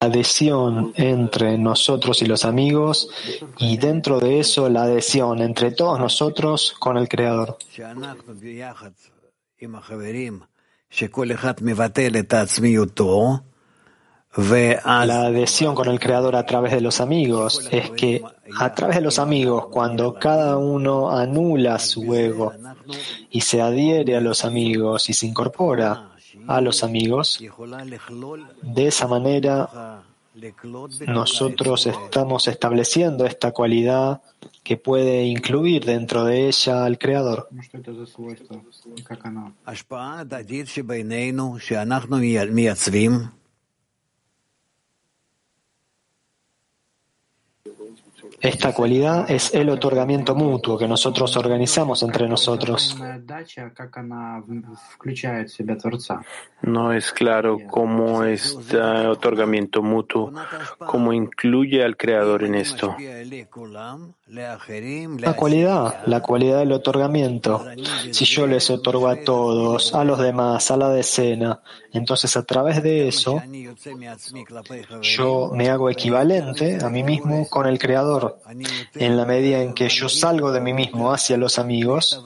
Adhesión 0.00 0.92
entre 0.94 1.58
nosotros 1.58 2.22
y 2.22 2.26
los 2.26 2.44
amigos 2.44 3.10
y 3.58 3.78
dentro 3.78 4.20
de 4.20 4.38
eso 4.38 4.68
la 4.68 4.84
adhesión 4.84 5.40
entre 5.40 5.72
todos 5.72 5.98
nosotros 5.98 6.76
con 6.78 6.96
el 6.96 7.08
Creador. 7.08 7.58
La 14.36 15.22
adhesión 15.22 15.74
con 15.74 15.88
el 15.88 15.98
Creador 15.98 16.36
a 16.36 16.46
través 16.46 16.72
de 16.72 16.80
los 16.80 17.00
amigos 17.00 17.68
es 17.72 17.90
que 17.90 18.22
a 18.56 18.74
través 18.74 18.96
de 18.96 19.02
los 19.02 19.18
amigos, 19.18 19.66
cuando 19.66 20.14
cada 20.14 20.58
uno 20.58 21.10
anula 21.10 21.80
su 21.80 22.14
ego 22.14 22.52
y 23.30 23.40
se 23.40 23.60
adhiere 23.60 24.16
a 24.16 24.20
los 24.20 24.44
amigos 24.44 25.10
y 25.10 25.12
se 25.12 25.26
incorpora 25.26 26.12
a 26.48 26.60
los 26.60 26.82
amigos, 26.82 27.38
de 28.62 28.86
esa 28.86 29.06
manera 29.06 30.02
nosotros 31.06 31.86
estamos 31.86 32.48
estableciendo 32.48 33.26
esta 33.26 33.52
cualidad 33.52 34.22
que 34.62 34.76
puede 34.76 35.24
incluir 35.24 35.84
dentro 35.84 36.24
de 36.24 36.48
ella 36.48 36.84
al 36.84 36.98
Creador. 36.98 37.48
Esta 48.40 48.72
cualidad 48.72 49.28
es 49.30 49.52
el 49.52 49.68
otorgamiento 49.68 50.34
mutuo 50.34 50.78
que 50.78 50.86
nosotros 50.86 51.36
organizamos 51.36 52.02
entre 52.04 52.28
nosotros. 52.28 52.96
No 56.62 56.92
es 56.92 57.12
claro 57.12 57.58
cómo 57.68 58.24
este 58.24 58.78
otorgamiento 58.78 59.82
mutuo, 59.82 60.32
cómo 60.78 61.12
incluye 61.12 61.84
al 61.84 61.96
Creador 61.96 62.44
en 62.44 62.54
esto. 62.54 62.96
La 64.28 65.32
cualidad, 65.34 66.06
la 66.06 66.20
cualidad 66.20 66.58
del 66.58 66.72
otorgamiento. 66.72 67.64
Si 68.10 68.24
yo 68.24 68.46
les 68.46 68.70
otorgo 68.70 69.08
a 69.08 69.16
todos, 69.16 69.94
a 69.94 70.04
los 70.04 70.18
demás, 70.18 70.70
a 70.70 70.76
la 70.76 70.90
decena, 70.90 71.60
entonces 71.92 72.36
a 72.36 72.44
través 72.44 72.82
de 72.82 73.08
eso 73.08 73.42
yo 75.02 75.50
me 75.54 75.70
hago 75.70 75.90
equivalente 75.90 76.78
a 76.84 76.88
mí 76.88 77.02
mismo 77.02 77.48
con 77.48 77.66
el 77.66 77.78
Creador. 77.78 78.27
En 78.94 79.16
la 79.16 79.24
medida 79.24 79.62
en 79.62 79.74
que 79.74 79.88
yo 79.88 80.08
salgo 80.08 80.52
de 80.52 80.60
mí 80.60 80.72
mismo 80.72 81.12
hacia 81.12 81.36
los 81.36 81.58
amigos, 81.58 82.22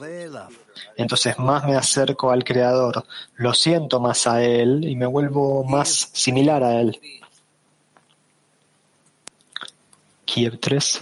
entonces 0.95 1.37
más 1.39 1.65
me 1.65 1.75
acerco 1.75 2.31
al 2.31 2.43
Creador, 2.43 3.05
lo 3.35 3.53
siento 3.53 3.99
más 3.99 4.27
a 4.27 4.43
Él 4.43 4.83
y 4.87 4.95
me 4.95 5.05
vuelvo 5.05 5.63
más 5.63 6.09
similar 6.13 6.63
a 6.63 6.79
Él. 6.79 6.99
Kiev 10.25 10.59
3. 10.59 10.99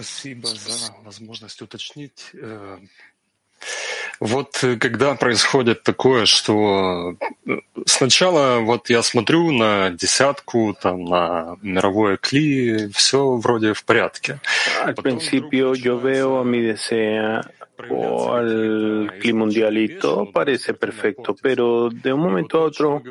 Вот 4.22 4.64
когда 4.78 5.16
происходит 5.16 5.82
такое, 5.82 6.26
что 6.26 7.16
сначала 7.86 8.60
вот 8.60 8.88
я 8.88 9.02
смотрю 9.02 9.50
на 9.50 9.90
десятку, 9.90 10.76
там, 10.80 11.06
на 11.06 11.56
мировое 11.60 12.18
кли, 12.18 12.88
все 12.94 13.34
вроде 13.36 13.72
в 13.72 13.84
порядке. 13.84 14.38
Al 14.84 14.94
principio 14.94 15.74
yo 15.74 15.98
veo 15.98 16.44
mi 16.44 16.60
desea 16.60 17.42
o 17.90 18.34
al 18.34 19.12
clima 19.20 19.40
mundial 19.40 19.76
y 19.78 19.98
todo 19.98 20.30
parece 20.30 20.74
perfecto, 20.74 21.34
pero 21.40 21.88
de 21.90 22.12
un 22.12 22.20
momento 22.20 22.58
a 22.58 22.64
otro 22.64 23.02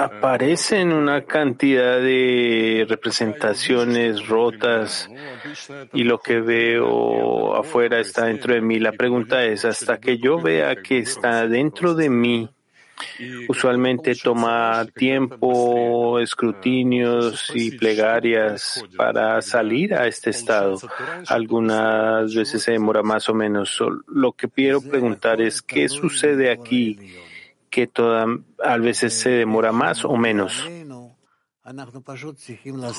aparecen 0.00 0.92
una 0.92 1.24
cantidad 1.24 2.00
de 2.00 2.86
representaciones 2.88 4.26
rotas 4.26 5.10
y 5.92 6.04
lo 6.04 6.18
que 6.18 6.40
veo 6.40 7.54
afuera 7.54 8.00
está 8.00 8.26
dentro 8.26 8.54
de 8.54 8.60
mí. 8.62 8.78
La 8.78 8.92
pregunta 8.92 9.44
es, 9.44 9.64
hasta 9.64 9.98
que 9.98 10.18
yo 10.18 10.40
vea 10.40 10.76
que 10.76 10.98
está 10.98 11.46
dentro 11.46 11.94
de 11.94 12.08
mí, 12.08 12.48
Usualmente 13.48 14.14
toma 14.14 14.86
tiempo, 14.94 16.18
escrutinios 16.18 17.50
y 17.54 17.72
plegarias 17.72 18.84
para 18.96 19.40
salir 19.42 19.94
a 19.94 20.06
este 20.06 20.30
estado. 20.30 20.78
Algunas 21.28 22.34
veces 22.34 22.62
se 22.62 22.72
demora 22.72 23.02
más 23.02 23.28
o 23.28 23.34
menos. 23.34 23.82
Lo 24.08 24.32
que 24.32 24.48
quiero 24.48 24.80
preguntar 24.80 25.40
es 25.40 25.62
qué 25.62 25.88
sucede 25.88 26.50
aquí 26.50 26.98
que 27.70 27.86
toda, 27.88 28.26
a 28.62 28.78
veces 28.78 29.14
se 29.14 29.30
demora 29.30 29.72
más 29.72 30.04
o 30.04 30.16
menos. 30.16 30.64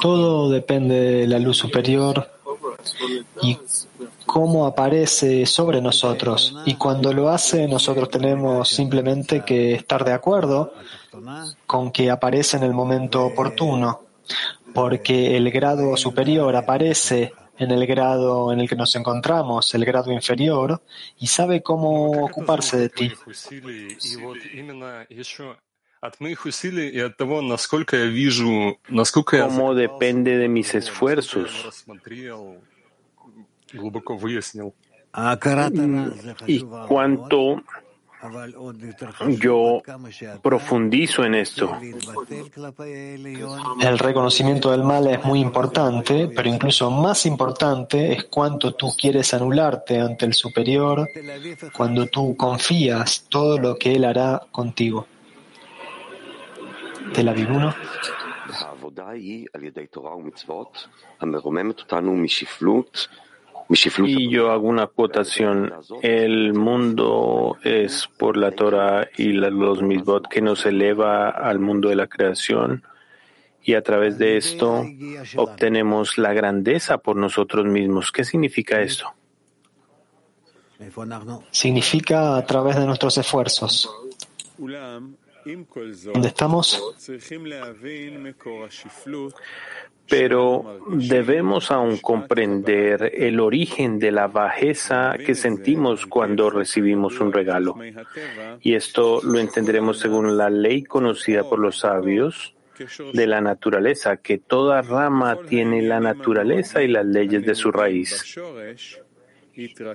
Todo 0.02 0.50
depende 0.50 0.96
de 0.96 1.28
la 1.28 1.40
luz 1.40 1.58
superior 1.58 2.28
y 3.42 3.58
cómo 4.26 4.66
aparece 4.66 5.46
sobre 5.46 5.82
nosotros. 5.82 6.56
Y 6.66 6.76
cuando 6.76 7.14
lo 7.14 7.30
hace, 7.30 7.68
nosotros 7.68 8.10
tenemos 8.10 8.70
simplemente 8.70 9.44
que 9.46 9.74
estar 9.74 10.04
de 10.04 10.14
acuerdo 10.14 10.74
con 11.66 11.92
que 11.92 12.12
aparece 12.12 12.58
en 12.58 12.64
el 12.64 12.74
momento 12.74 13.26
oportuno, 13.26 14.02
porque 14.74 15.38
el 15.38 15.50
grado 15.52 15.96
superior 15.96 16.56
aparece 16.56 17.34
en 17.58 17.72
el 17.72 17.88
grado 17.88 18.52
en 18.52 18.60
el 18.60 18.68
que 18.68 18.76
nos 18.76 18.96
encontramos, 18.96 19.74
el 19.76 19.86
grado 19.86 20.12
inferior, 20.12 20.82
y 21.20 21.28
sabe 21.28 21.64
cómo 21.64 22.26
ocuparse 22.26 22.78
de 22.78 22.90
ti. 22.90 23.12
¿Cómo 29.48 29.74
depende 29.74 30.38
de 30.38 30.48
mis 30.48 30.76
esfuerzos? 30.76 31.86
Y 36.48 36.62
cuánto 36.88 37.62
yo 39.40 39.82
profundizo 40.42 41.24
en 41.24 41.36
esto. 41.36 41.78
El 43.82 44.00
reconocimiento 44.00 44.72
del 44.72 44.84
mal 44.84 45.08
es 45.08 45.24
muy 45.24 45.40
importante, 45.40 46.30
pero 46.36 46.50
incluso 46.50 46.90
más 46.90 47.26
importante 47.26 48.14
es 48.14 48.26
cuánto 48.26 48.74
tú 48.74 48.90
quieres 49.00 49.34
anularte 49.34 50.00
ante 50.00 50.26
el 50.26 50.34
superior, 50.34 51.08
cuando 51.76 52.08
tú 52.08 52.36
confías 52.36 53.26
todo 53.30 53.58
lo 53.58 53.76
que 53.76 53.96
él 53.96 54.06
hará 54.06 54.42
contigo. 54.52 55.08
Tel 57.14 57.30
Aviv 57.30 57.52
1. 57.52 57.76
Y 63.70 64.30
yo 64.30 64.52
hago 64.52 64.68
una 64.68 64.84
acotación. 64.84 65.74
El 66.02 66.54
mundo 66.54 67.58
es 67.64 68.08
por 68.18 68.38
la 68.38 68.52
Torah 68.52 69.10
y 69.18 69.30
los 69.34 69.82
misbot 69.82 70.28
que 70.28 70.42
nos 70.42 70.66
eleva 70.66 71.30
al 71.30 71.60
mundo 71.60 71.90
de 71.90 71.96
la 71.96 72.08
creación 72.08 72.84
y 73.66 73.74
a 73.74 73.82
través 73.82 74.20
de 74.20 74.38
esto 74.38 74.86
obtenemos 75.38 76.20
la 76.20 76.34
grandeza 76.34 77.00
por 77.00 77.16
nosotros 77.16 77.66
mismos. 77.66 78.12
¿Qué 78.12 78.24
significa 78.24 78.80
esto? 78.82 79.12
Significa 81.50 82.38
a 82.38 82.46
través 82.46 82.76
de 82.76 82.86
nuestros 82.86 83.18
esfuerzos. 83.18 83.90
¿Dónde 86.14 86.28
estamos? 86.28 86.82
Pero 90.08 90.80
debemos 90.88 91.72
aún 91.72 91.98
comprender 91.98 93.12
el 93.16 93.40
origen 93.40 93.98
de 93.98 94.12
la 94.12 94.28
bajeza 94.28 95.16
que 95.18 95.34
sentimos 95.34 96.06
cuando 96.06 96.50
recibimos 96.50 97.20
un 97.20 97.34
regalo. 97.34 97.76
Y 98.62 98.76
esto 98.76 99.22
lo 99.24 99.40
entenderemos 99.40 100.00
según 100.00 100.38
la 100.38 100.50
ley 100.50 100.84
conocida 100.84 101.44
por 101.44 101.60
los 101.60 101.80
sabios 101.80 102.54
de 103.14 103.28
la 103.28 103.42
naturaleza, 103.42 104.18
que 104.18 104.38
toda 104.38 104.82
rama 104.82 105.40
tiene 105.48 105.82
la 105.82 106.00
naturaleza 106.00 106.84
y 106.84 106.88
las 106.88 107.06
leyes 107.06 107.46
de 107.46 107.56
su 107.56 107.72
raíz. 107.72 108.38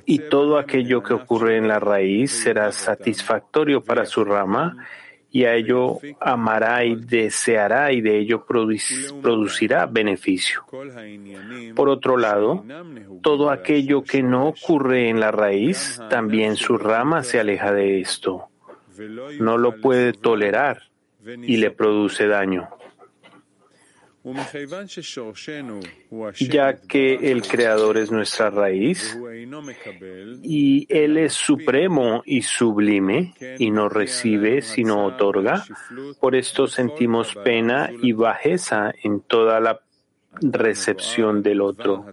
Y 0.07 0.19
todo 0.19 0.59
aquello 0.59 1.03
que 1.03 1.13
ocurre 1.13 1.59
en 1.59 1.69
la 1.69 1.79
raíz 1.79 2.33
será 2.33 2.73
satisfactorio 2.73 3.83
para 3.85 4.07
su 4.07 4.25
rama 4.25 4.87
y 5.33 5.45
a 5.45 5.55
ello 5.55 5.99
amará 6.19 6.85
y 6.85 6.97
deseará 6.97 7.93
y 7.93 8.01
de 8.01 8.19
ello 8.19 8.45
producirá 8.45 9.87
beneficio. 9.87 10.65
Por 11.75 11.89
otro 11.89 12.17
lado, 12.17 12.65
todo 13.23 13.51
aquello 13.51 14.03
que 14.03 14.23
no 14.23 14.49
ocurre 14.49 15.09
en 15.09 15.21
la 15.21 15.31
raíz, 15.31 16.01
también 16.11 16.57
su 16.57 16.79
rama 16.79 17.23
se 17.23 17.39
aleja 17.39 17.73
de 17.73 18.01
esto. 18.01 18.49
No 19.39 19.57
lo 19.57 19.81
puede 19.81 20.13
tolerar 20.13 20.83
y 21.25 21.59
le 21.59 21.71
produce 21.71 22.27
daño 22.27 22.69
ya 26.39 26.79
que 26.81 27.15
el 27.15 27.43
Creador 27.43 27.97
es 27.97 28.11
nuestra 28.11 28.51
raíz 28.51 29.19
y 30.43 30.87
Él 30.91 31.17
es 31.17 31.33
supremo 31.33 32.23
y 32.27 32.43
sublime 32.43 33.35
y 33.59 33.71
no 33.71 33.89
recibe 33.89 34.61
sino 34.61 35.07
otorga, 35.07 35.65
por 36.21 36.37
esto 36.37 36.67
sentimos 36.67 37.35
pena 37.35 37.91
y 38.03 38.13
bajeza 38.13 38.93
en 39.03 39.21
toda 39.21 39.59
la 39.59 39.81
recepción 40.43 41.43
del 41.43 41.63
otro. 41.63 42.07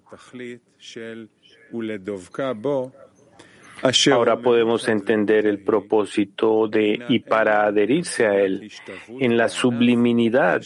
Ahora 4.12 4.38
podemos 4.38 4.88
entender 4.88 5.46
el 5.46 5.60
propósito 5.60 6.68
de 6.68 7.00
y 7.10 7.20
para 7.20 7.66
adherirse 7.66 8.26
a 8.26 8.36
él. 8.36 8.72
En 9.20 9.38
la 9.38 9.50
subliminidad 9.50 10.62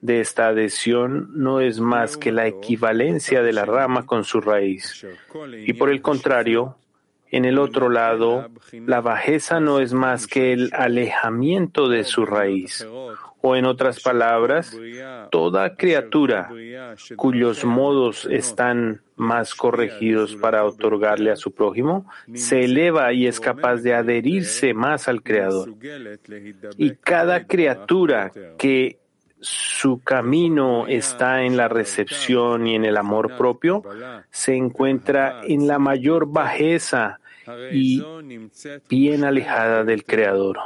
de 0.00 0.20
esta 0.20 0.48
adhesión 0.48 1.30
no 1.34 1.60
es 1.60 1.80
más 1.80 2.16
que 2.16 2.32
la 2.32 2.46
equivalencia 2.46 3.42
de 3.42 3.52
la 3.52 3.64
rama 3.64 4.06
con 4.06 4.24
su 4.24 4.40
raíz. 4.40 5.04
Y 5.66 5.72
por 5.72 5.90
el 5.90 6.00
contrario, 6.02 6.76
en 7.30 7.46
el 7.46 7.58
otro 7.58 7.88
lado, 7.88 8.50
la 8.72 9.00
bajeza 9.00 9.58
no 9.58 9.80
es 9.80 9.92
más 9.94 10.26
que 10.26 10.52
el 10.52 10.70
alejamiento 10.74 11.88
de 11.88 12.04
su 12.04 12.26
raíz. 12.26 12.86
O 13.42 13.56
en 13.56 13.66
otras 13.66 14.00
palabras, 14.00 14.76
toda 15.30 15.74
criatura 15.76 16.50
cuyos 17.16 17.64
modos 17.64 18.26
están 18.30 19.02
más 19.16 19.54
corregidos 19.54 20.36
para 20.36 20.64
otorgarle 20.64 21.30
a 21.30 21.36
su 21.36 21.52
prójimo, 21.52 22.06
se 22.34 22.64
eleva 22.64 23.12
y 23.12 23.26
es 23.26 23.40
capaz 23.40 23.76
de 23.76 23.94
adherirse 23.94 24.74
más 24.74 25.08
al 25.08 25.22
Creador. 25.22 25.74
Y 26.76 26.92
cada 26.96 27.46
criatura 27.46 28.32
que 28.58 28.98
su 29.40 30.00
camino 30.02 30.86
está 30.86 31.42
en 31.42 31.56
la 31.56 31.68
recepción 31.68 32.66
y 32.68 32.76
en 32.76 32.84
el 32.84 32.96
amor 32.96 33.36
propio, 33.36 33.82
se 34.30 34.54
encuentra 34.54 35.40
en 35.42 35.66
la 35.66 35.78
mayor 35.80 36.26
bajeza 36.26 37.18
y 37.72 38.02
bien 38.88 39.24
alejada 39.24 39.82
del 39.82 40.04
Creador. 40.04 40.58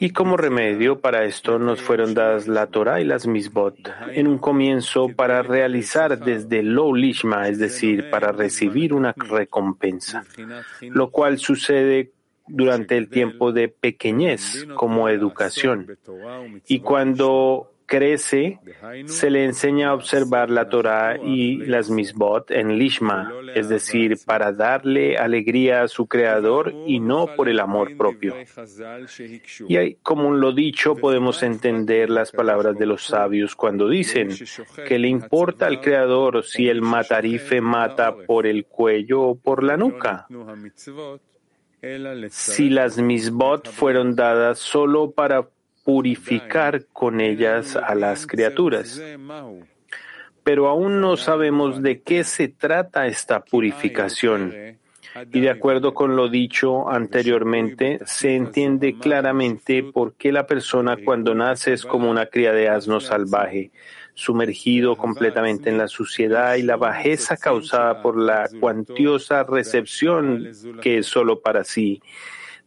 Y 0.00 0.10
como 0.10 0.36
remedio 0.36 1.00
para 1.00 1.24
esto 1.24 1.58
nos 1.58 1.80
fueron 1.80 2.12
dadas 2.12 2.48
la 2.48 2.66
Torah 2.66 3.00
y 3.00 3.04
las 3.04 3.26
misbot, 3.26 3.76
en 4.12 4.26
un 4.26 4.38
comienzo 4.38 5.08
para 5.08 5.42
realizar 5.42 6.18
desde 6.18 6.62
lo 6.62 6.92
lishma, 6.94 7.48
es 7.48 7.58
decir, 7.58 8.10
para 8.10 8.32
recibir 8.32 8.92
una 8.92 9.14
recompensa, 9.16 10.24
lo 10.80 11.10
cual 11.10 11.38
sucede 11.38 12.12
durante 12.46 12.96
el 12.96 13.08
tiempo 13.08 13.52
de 13.52 13.68
pequeñez 13.68 14.66
como 14.74 15.08
educación. 15.08 15.96
Y 16.66 16.80
cuando 16.80 17.73
crece, 17.86 18.60
se 19.06 19.30
le 19.30 19.44
enseña 19.44 19.90
a 19.90 19.94
observar 19.94 20.50
la 20.50 20.68
Torah 20.68 21.16
y 21.16 21.56
las 21.56 21.90
misbot 21.90 22.50
en 22.50 22.78
Lishma, 22.78 23.32
es 23.54 23.68
decir, 23.68 24.16
para 24.24 24.52
darle 24.52 25.16
alegría 25.16 25.82
a 25.82 25.88
su 25.88 26.06
creador 26.06 26.72
y 26.86 27.00
no 27.00 27.28
por 27.36 27.48
el 27.48 27.60
amor 27.60 27.96
propio. 27.96 28.34
Y 29.68 29.94
como 29.96 30.32
lo 30.32 30.52
dicho, 30.52 30.94
podemos 30.94 31.42
entender 31.42 32.10
las 32.10 32.32
palabras 32.32 32.78
de 32.78 32.86
los 32.86 33.04
sabios 33.04 33.54
cuando 33.54 33.88
dicen 33.88 34.30
que 34.86 34.98
le 34.98 35.08
importa 35.08 35.66
al 35.66 35.80
creador 35.80 36.44
si 36.44 36.68
el 36.68 36.82
matarife 36.82 37.60
mata 37.60 38.14
por 38.14 38.46
el 38.46 38.66
cuello 38.66 39.22
o 39.22 39.34
por 39.34 39.62
la 39.62 39.76
nuca 39.76 40.26
si 42.30 42.70
las 42.70 42.98
misbot 42.98 43.68
fueron 43.68 44.14
dadas 44.14 44.58
solo 44.58 45.10
para 45.10 45.48
purificar 45.84 46.86
con 46.92 47.20
ellas 47.20 47.76
a 47.76 47.94
las 47.94 48.26
criaturas. 48.26 49.00
Pero 50.42 50.68
aún 50.68 51.00
no 51.00 51.16
sabemos 51.16 51.82
de 51.82 52.00
qué 52.02 52.24
se 52.24 52.48
trata 52.48 53.06
esta 53.06 53.44
purificación. 53.44 54.78
Y 55.32 55.40
de 55.40 55.50
acuerdo 55.50 55.94
con 55.94 56.16
lo 56.16 56.28
dicho 56.28 56.90
anteriormente, 56.90 58.00
se 58.04 58.34
entiende 58.34 58.98
claramente 58.98 59.84
por 59.84 60.14
qué 60.14 60.32
la 60.32 60.46
persona 60.46 60.96
cuando 61.04 61.34
nace 61.34 61.72
es 61.72 61.84
como 61.84 62.10
una 62.10 62.26
cría 62.26 62.52
de 62.52 62.68
asno 62.68 62.98
salvaje, 62.98 63.70
sumergido 64.14 64.96
completamente 64.96 65.70
en 65.70 65.78
la 65.78 65.86
suciedad 65.86 66.56
y 66.56 66.62
la 66.62 66.76
bajeza 66.76 67.36
causada 67.36 68.02
por 68.02 68.18
la 68.18 68.48
cuantiosa 68.58 69.44
recepción 69.44 70.50
que 70.82 70.98
es 70.98 71.06
solo 71.06 71.40
para 71.40 71.62
sí 71.62 72.02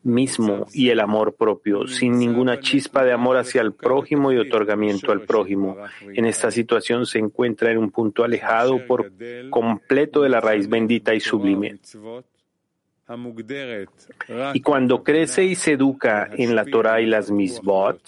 mismo 0.08 0.66
y 0.74 0.90
el 0.90 1.00
amor 1.00 1.36
propio, 1.36 1.88
sin 1.88 2.18
ninguna 2.18 2.60
chispa 2.60 3.04
de 3.04 3.12
amor 3.14 3.38
hacia 3.38 3.62
el 3.62 3.74
prójimo 3.74 4.32
y 4.32 4.38
otorgamiento 4.38 5.12
al 5.12 5.22
prójimo. 5.22 5.78
En 6.02 6.26
esta 6.26 6.50
situación 6.52 7.06
se 7.06 7.20
encuentra 7.20 7.72
en 7.72 7.78
un 7.78 7.92
punto 7.92 8.24
alejado 8.24 8.86
por 8.88 9.12
completo 9.50 10.22
de 10.22 10.30
la 10.30 10.42
raíz 10.42 10.68
bendita 10.68 11.14
y 11.14 11.20
sublime. 11.20 11.80
Y 14.54 14.62
cuando 14.62 15.02
crece 15.02 15.46
y 15.46 15.56
se 15.56 15.74
educa 15.74 16.30
en 16.30 16.56
la 16.56 16.66
Torah 16.66 17.00
y 17.00 17.06
las 17.06 17.32
misbot, 17.32 18.02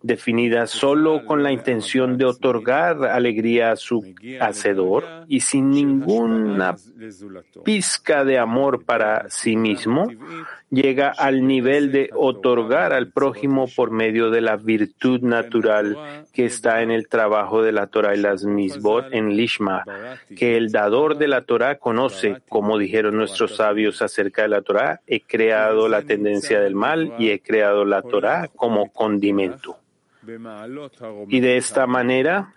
definidas 0.00 0.70
solo 0.70 1.26
con 1.26 1.42
la 1.42 1.52
intención 1.52 2.16
de 2.16 2.24
otorgar 2.24 3.04
alegría 3.04 3.72
a 3.72 3.76
su 3.76 4.14
hacedor 4.40 5.04
y 5.28 5.40
sin 5.40 5.70
ninguna 5.70 6.76
pizca 7.62 8.24
de 8.24 8.38
amor 8.38 8.84
para 8.86 9.28
sí 9.28 9.54
mismo, 9.54 10.08
llega 10.70 11.08
al 11.08 11.46
nivel 11.46 11.92
de 11.92 12.10
otorgar 12.14 12.92
al 12.92 13.10
prójimo 13.10 13.66
por 13.74 13.90
medio 13.90 14.30
de 14.30 14.40
la 14.40 14.56
virtud 14.56 15.20
natural 15.22 16.26
que 16.32 16.44
está 16.44 16.82
en 16.82 16.90
el 16.90 17.08
trabajo 17.08 17.62
de 17.62 17.72
la 17.72 17.86
Torah 17.86 18.14
y 18.14 18.18
las 18.18 18.44
misbot 18.44 19.06
en 19.12 19.36
Lishma, 19.36 19.84
que 20.36 20.56
el 20.56 20.70
dador 20.70 21.16
de 21.16 21.28
la 21.28 21.42
Torah 21.42 21.78
conoce, 21.78 22.42
como 22.48 22.78
dijeron 22.78 23.16
nuestros 23.16 23.56
sabios 23.56 24.02
acerca 24.02 24.42
de 24.42 24.48
la 24.48 24.62
Torah, 24.62 25.00
he 25.06 25.20
creado 25.20 25.88
la 25.88 26.02
tendencia 26.02 26.60
del 26.60 26.74
mal 26.74 27.14
y 27.18 27.30
he 27.30 27.40
creado 27.40 27.84
la 27.84 28.02
Torah 28.02 28.48
como 28.54 28.92
condimento. 28.92 29.78
Y 31.28 31.40
de 31.40 31.56
esta 31.56 31.86
manera, 31.86 32.54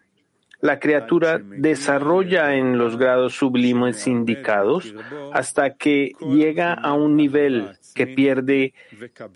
la 0.61 0.79
criatura 0.79 1.39
desarrolla 1.39 2.55
en 2.55 2.77
los 2.77 2.97
grados 2.97 3.33
sublimes 3.33 4.05
indicados 4.05 4.93
hasta 5.33 5.75
que 5.75 6.11
llega 6.19 6.73
a 6.73 6.93
un 6.93 7.15
nivel 7.15 7.71
que 7.93 8.07
pierde 8.07 8.73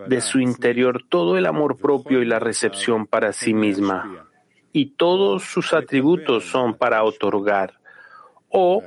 de 0.08 0.22
su 0.22 0.40
interior 0.40 1.04
todo 1.08 1.38
el 1.38 1.46
amor 1.46 1.78
propio 1.78 2.22
y 2.22 2.26
la 2.26 2.40
recepción 2.40 3.06
para 3.08 3.34
sí 3.34 3.54
misma. 3.54 4.28
Y 4.72 4.92
todos 4.98 5.44
sus 5.44 5.74
atributos 5.74 6.46
son 6.46 6.76
para 6.78 7.04
otorgar 7.04 7.80
o 8.50 8.84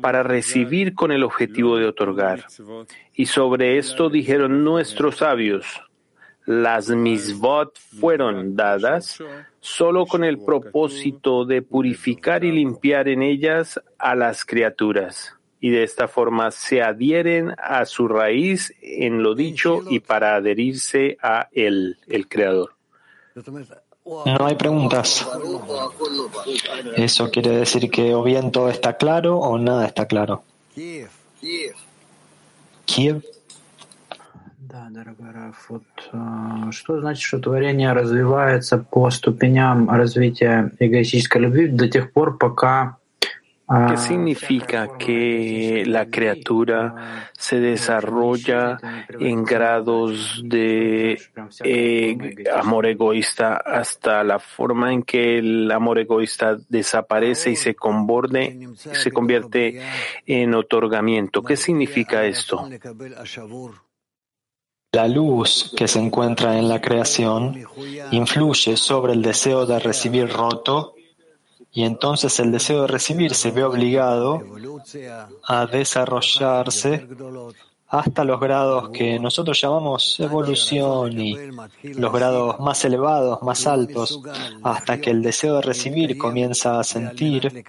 para 0.00 0.22
recibir 0.22 0.94
con 0.94 1.12
el 1.12 1.24
objetivo 1.24 1.76
de 1.76 1.86
otorgar. 1.86 2.46
Y 3.14 3.26
sobre 3.26 3.78
esto 3.78 4.10
dijeron 4.10 4.64
nuestros 4.64 5.16
sabios, 5.16 5.66
las 6.46 6.88
misbot 6.88 7.78
fueron 8.00 8.56
dadas 8.56 9.22
solo 9.60 10.06
con 10.06 10.24
el 10.24 10.38
propósito 10.38 11.44
de 11.44 11.62
purificar 11.62 12.42
y 12.42 12.52
limpiar 12.52 13.08
en 13.08 13.22
ellas 13.22 13.80
a 13.98 14.14
las 14.14 14.44
criaturas, 14.44 15.37
y 15.59 15.69
de 15.69 15.83
esta 15.83 16.07
forma 16.07 16.51
se 16.51 16.81
adhieren 16.81 17.53
a 17.57 17.85
su 17.85 18.07
raíz 18.07 18.73
en 18.81 19.23
lo 19.23 19.33
dicho 19.33 19.81
y 19.89 19.99
para 19.99 20.35
adherirse 20.35 21.17
a 21.21 21.47
él, 21.53 21.97
el 22.07 22.27
Creador. 22.27 22.75
No 24.05 24.45
hay 24.45 24.55
preguntas. 24.55 25.25
Eso 26.97 27.31
quiere 27.31 27.51
decir 27.51 27.89
que 27.89 28.13
o 28.13 28.23
bien 28.23 28.51
todo 28.51 28.69
está 28.69 28.97
claro 28.97 29.37
o 29.37 29.57
nada 29.57 29.85
está 29.85 30.05
claro. 30.05 30.43
Kiev. 32.85 33.23
Да, 34.73 34.87
дорогой 34.89 35.31
Раф, 35.31 35.69
вот 35.69 35.83
что 36.73 36.99
значит, 36.99 37.21
что 37.23 37.39
творение 37.39 37.93
развивается 37.93 38.79
по 38.79 39.11
ступеням 39.11 39.89
развития 39.89 40.71
эгоистической 40.79 41.41
любви 41.41 41.67
до 41.67 41.87
тех 41.87 42.11
пор, 42.11 42.37
пока 42.37 42.97
¿Qué 43.68 43.96
significa 43.98 44.96
que 44.98 45.84
la 45.86 46.06
criatura 46.06 47.28
se 47.36 47.60
desarrolla 47.60 48.78
en 49.20 49.44
grados 49.44 50.40
de 50.42 51.20
eh, 51.62 52.18
amor 52.54 52.86
egoísta 52.86 53.56
hasta 53.56 54.24
la 54.24 54.38
forma 54.38 54.94
en 54.94 55.02
que 55.02 55.38
el 55.38 55.70
amor 55.70 55.98
egoísta 55.98 56.56
desaparece 56.70 57.50
y 57.50 57.56
se, 57.56 57.76
se 58.92 59.10
convierte 59.12 59.82
en 60.24 60.54
otorgamiento? 60.54 61.42
¿Qué 61.42 61.56
significa 61.56 62.24
esto? 62.24 62.66
La 64.92 65.06
luz 65.06 65.74
que 65.76 65.86
se 65.86 65.98
encuentra 65.98 66.58
en 66.58 66.70
la 66.70 66.80
creación 66.80 67.54
influye 68.12 68.78
sobre 68.78 69.12
el 69.12 69.20
deseo 69.20 69.66
de 69.66 69.78
recibir 69.78 70.26
roto 70.30 70.94
y 71.78 71.84
entonces 71.84 72.40
el 72.40 72.50
deseo 72.50 72.82
de 72.82 72.86
recibir 72.88 73.34
se 73.34 73.52
ve 73.52 73.62
obligado 73.62 74.42
a 75.44 75.64
desarrollarse 75.64 77.06
hasta 77.86 78.24
los 78.24 78.40
grados 78.40 78.90
que 78.90 79.20
nosotros 79.20 79.60
llamamos 79.60 80.18
evolución 80.18 81.20
y 81.20 81.36
los 81.82 82.12
grados 82.12 82.58
más 82.58 82.84
elevados, 82.84 83.42
más 83.42 83.64
altos, 83.68 84.20
hasta 84.64 85.00
que 85.00 85.10
el 85.10 85.22
deseo 85.22 85.54
de 85.54 85.62
recibir 85.62 86.18
comienza 86.18 86.80
a 86.80 86.82
sentir 86.82 87.64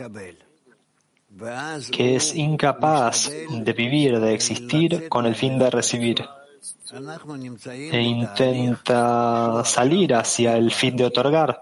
que 1.92 2.16
es 2.16 2.34
incapaz 2.34 3.30
de 3.52 3.74
vivir, 3.74 4.20
de 4.20 4.34
existir 4.34 5.08
con 5.08 5.28
el 5.28 5.36
fin 5.36 5.60
de 5.60 5.70
recibir. 5.70 6.26
e 7.92 8.02
intenta 8.02 9.64
salir 9.64 10.16
hacia 10.16 10.58
el 10.58 10.72
fin 10.72 10.98
de 10.98 11.06
otorgar. 11.06 11.62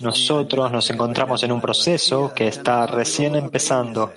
Nosotros 0.00 0.72
nos 0.72 0.90
encontramos 0.90 1.42
en 1.42 1.52
un 1.52 1.60
proceso 1.60 2.32
que 2.34 2.48
está 2.48 2.86
recién 2.86 3.34
empezando. 3.34 4.12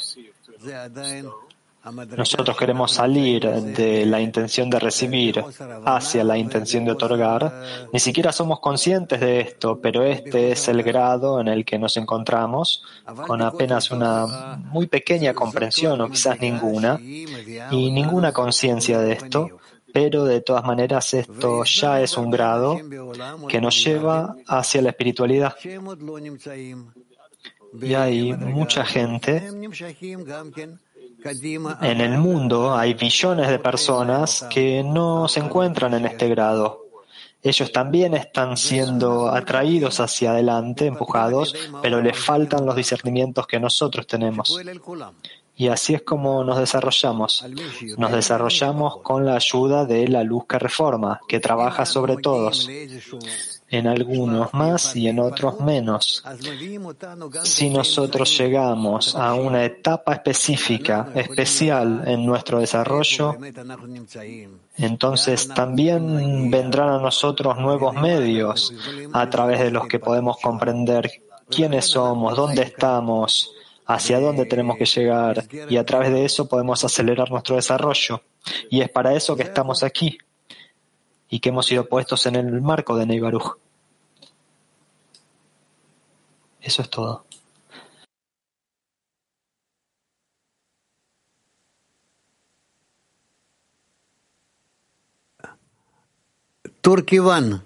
Nosotros 2.15 2.55
queremos 2.55 2.93
salir 2.93 3.45
de 3.45 4.05
la 4.05 4.21
intención 4.21 4.69
de 4.69 4.79
recibir 4.79 5.43
hacia 5.83 6.23
la 6.23 6.37
intención 6.37 6.85
de 6.85 6.91
otorgar. 6.91 7.61
Ni 7.91 7.99
siquiera 7.99 8.31
somos 8.31 8.61
conscientes 8.61 9.19
de 9.19 9.41
esto, 9.41 9.79
pero 9.81 10.03
este 10.03 10.53
es 10.53 10.69
el 10.69 10.81
grado 10.81 11.41
en 11.41 11.49
el 11.49 11.65
que 11.65 11.77
nos 11.77 11.97
encontramos, 11.97 12.83
con 13.27 13.41
apenas 13.41 13.91
una 13.91 14.57
muy 14.63 14.87
pequeña 14.87 15.33
comprensión 15.33 15.99
o 15.99 16.09
quizás 16.09 16.39
ninguna, 16.39 16.97
y 17.01 17.91
ninguna 17.91 18.31
conciencia 18.31 18.99
de 18.99 19.13
esto. 19.13 19.49
Pero 19.93 20.25
de 20.25 20.41
todas 20.41 20.65
maneras 20.65 21.13
esto 21.13 21.63
ya 21.63 22.01
es 22.01 22.17
un 22.17 22.31
grado 22.31 22.79
que 23.47 23.61
nos 23.61 23.83
lleva 23.83 24.35
hacia 24.47 24.81
la 24.81 24.89
espiritualidad. 24.89 25.55
Y 27.81 27.93
hay 27.93 28.33
mucha 28.33 28.85
gente 28.85 29.47
en 31.81 32.01
el 32.01 32.17
mundo. 32.17 32.75
Hay 32.75 32.93
billones 32.95 33.47
de 33.47 33.59
personas 33.59 34.47
que 34.49 34.83
no 34.83 35.27
se 35.27 35.39
encuentran 35.39 35.93
en 35.93 36.05
este 36.05 36.27
grado. 36.27 36.83
Ellos 37.41 37.71
también 37.73 38.13
están 38.13 38.55
siendo 38.55 39.27
atraídos 39.27 39.99
hacia 39.99 40.31
adelante, 40.31 40.85
empujados, 40.85 41.53
pero 41.81 42.01
les 42.01 42.17
faltan 42.17 42.65
los 42.65 42.75
discernimientos 42.75 43.45
que 43.45 43.59
nosotros 43.59 44.07
tenemos. 44.07 44.57
Y 45.55 45.67
así 45.67 45.93
es 45.93 46.01
como 46.01 46.43
nos 46.43 46.57
desarrollamos. 46.57 47.45
Nos 47.97 48.11
desarrollamos 48.11 48.97
con 48.97 49.25
la 49.25 49.35
ayuda 49.35 49.85
de 49.85 50.07
la 50.07 50.23
luz 50.23 50.45
que 50.47 50.57
reforma, 50.57 51.21
que 51.27 51.39
trabaja 51.39 51.85
sobre 51.85 52.17
todos 52.17 52.67
en 53.73 53.87
algunos 53.87 54.53
más 54.53 54.95
y 54.95 55.07
en 55.07 55.19
otros 55.19 55.59
menos. 55.59 56.23
Si 57.43 57.69
nosotros 57.69 58.37
llegamos 58.37 59.15
a 59.15 59.33
una 59.33 59.65
etapa 59.65 60.13
específica, 60.13 61.09
especial 61.15 62.03
en 62.05 62.25
nuestro 62.25 62.59
desarrollo, 62.59 63.35
entonces 64.77 65.47
también 65.49 66.51
vendrán 66.51 66.89
a 66.89 66.99
nosotros 66.99 67.57
nuevos 67.57 67.95
medios 67.95 68.73
a 69.11 69.29
través 69.29 69.59
de 69.59 69.71
los 69.71 69.87
que 69.87 69.99
podemos 69.99 70.37
comprender 70.37 71.09
quiénes 71.49 71.85
somos, 71.85 72.35
dónde 72.35 72.61
estamos, 72.61 73.53
hacia 73.85 74.19
dónde 74.19 74.45
tenemos 74.45 74.77
que 74.77 74.85
llegar 74.85 75.47
y 75.69 75.77
a 75.77 75.85
través 75.85 76.11
de 76.11 76.25
eso 76.25 76.47
podemos 76.47 76.83
acelerar 76.83 77.29
nuestro 77.31 77.55
desarrollo. 77.55 78.21
Y 78.69 78.81
es 78.81 78.89
para 78.89 79.13
eso 79.13 79.35
que 79.35 79.43
estamos 79.43 79.83
aquí 79.83 80.17
y 81.29 81.39
que 81.39 81.49
hemos 81.49 81.65
sido 81.65 81.85
puestos 81.85 82.25
en 82.25 82.35
el 82.35 82.61
marco 82.61 82.95
de 82.95 83.05
Neibaruj. 83.05 83.57
Eso 86.61 86.81
es 86.81 86.89
todo. 86.89 87.25
Turkivan. 96.81 97.65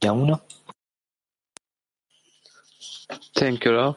¿Ya 0.00 0.12
uno? 0.12 0.42
Thank 3.34 3.64
you. 3.64 3.96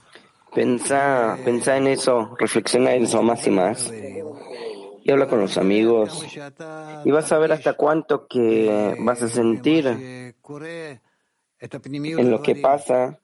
Pensá, 0.53 1.37
pensá 1.43 1.77
en 1.77 1.87
eso, 1.87 2.35
reflexiona 2.37 2.93
en 2.93 3.03
eso 3.03 3.23
más 3.23 3.47
y 3.47 3.51
más. 3.51 3.91
Y 5.03 5.11
habla 5.11 5.27
con 5.27 5.39
los 5.39 5.57
amigos. 5.57 6.25
Y 7.05 7.11
vas 7.11 7.31
a 7.31 7.39
ver 7.39 7.53
hasta 7.53 7.73
cuánto 7.73 8.27
que 8.27 8.95
vas 8.99 9.21
a 9.21 9.29
sentir 9.29 9.87
en 9.87 12.31
lo 12.31 12.41
que 12.41 12.55
pasa 12.55 13.19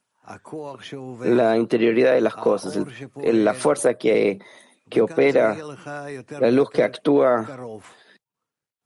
la 1.21 1.57
interioridad 1.57 2.13
de 2.13 2.21
las 2.21 2.36
cosas, 2.36 2.80
la 3.15 3.53
fuerza 3.53 3.95
que, 3.95 4.39
que 4.89 5.01
opera, 5.01 5.57
la 6.39 6.51
luz 6.51 6.69
que 6.69 6.84
actúa, 6.84 7.45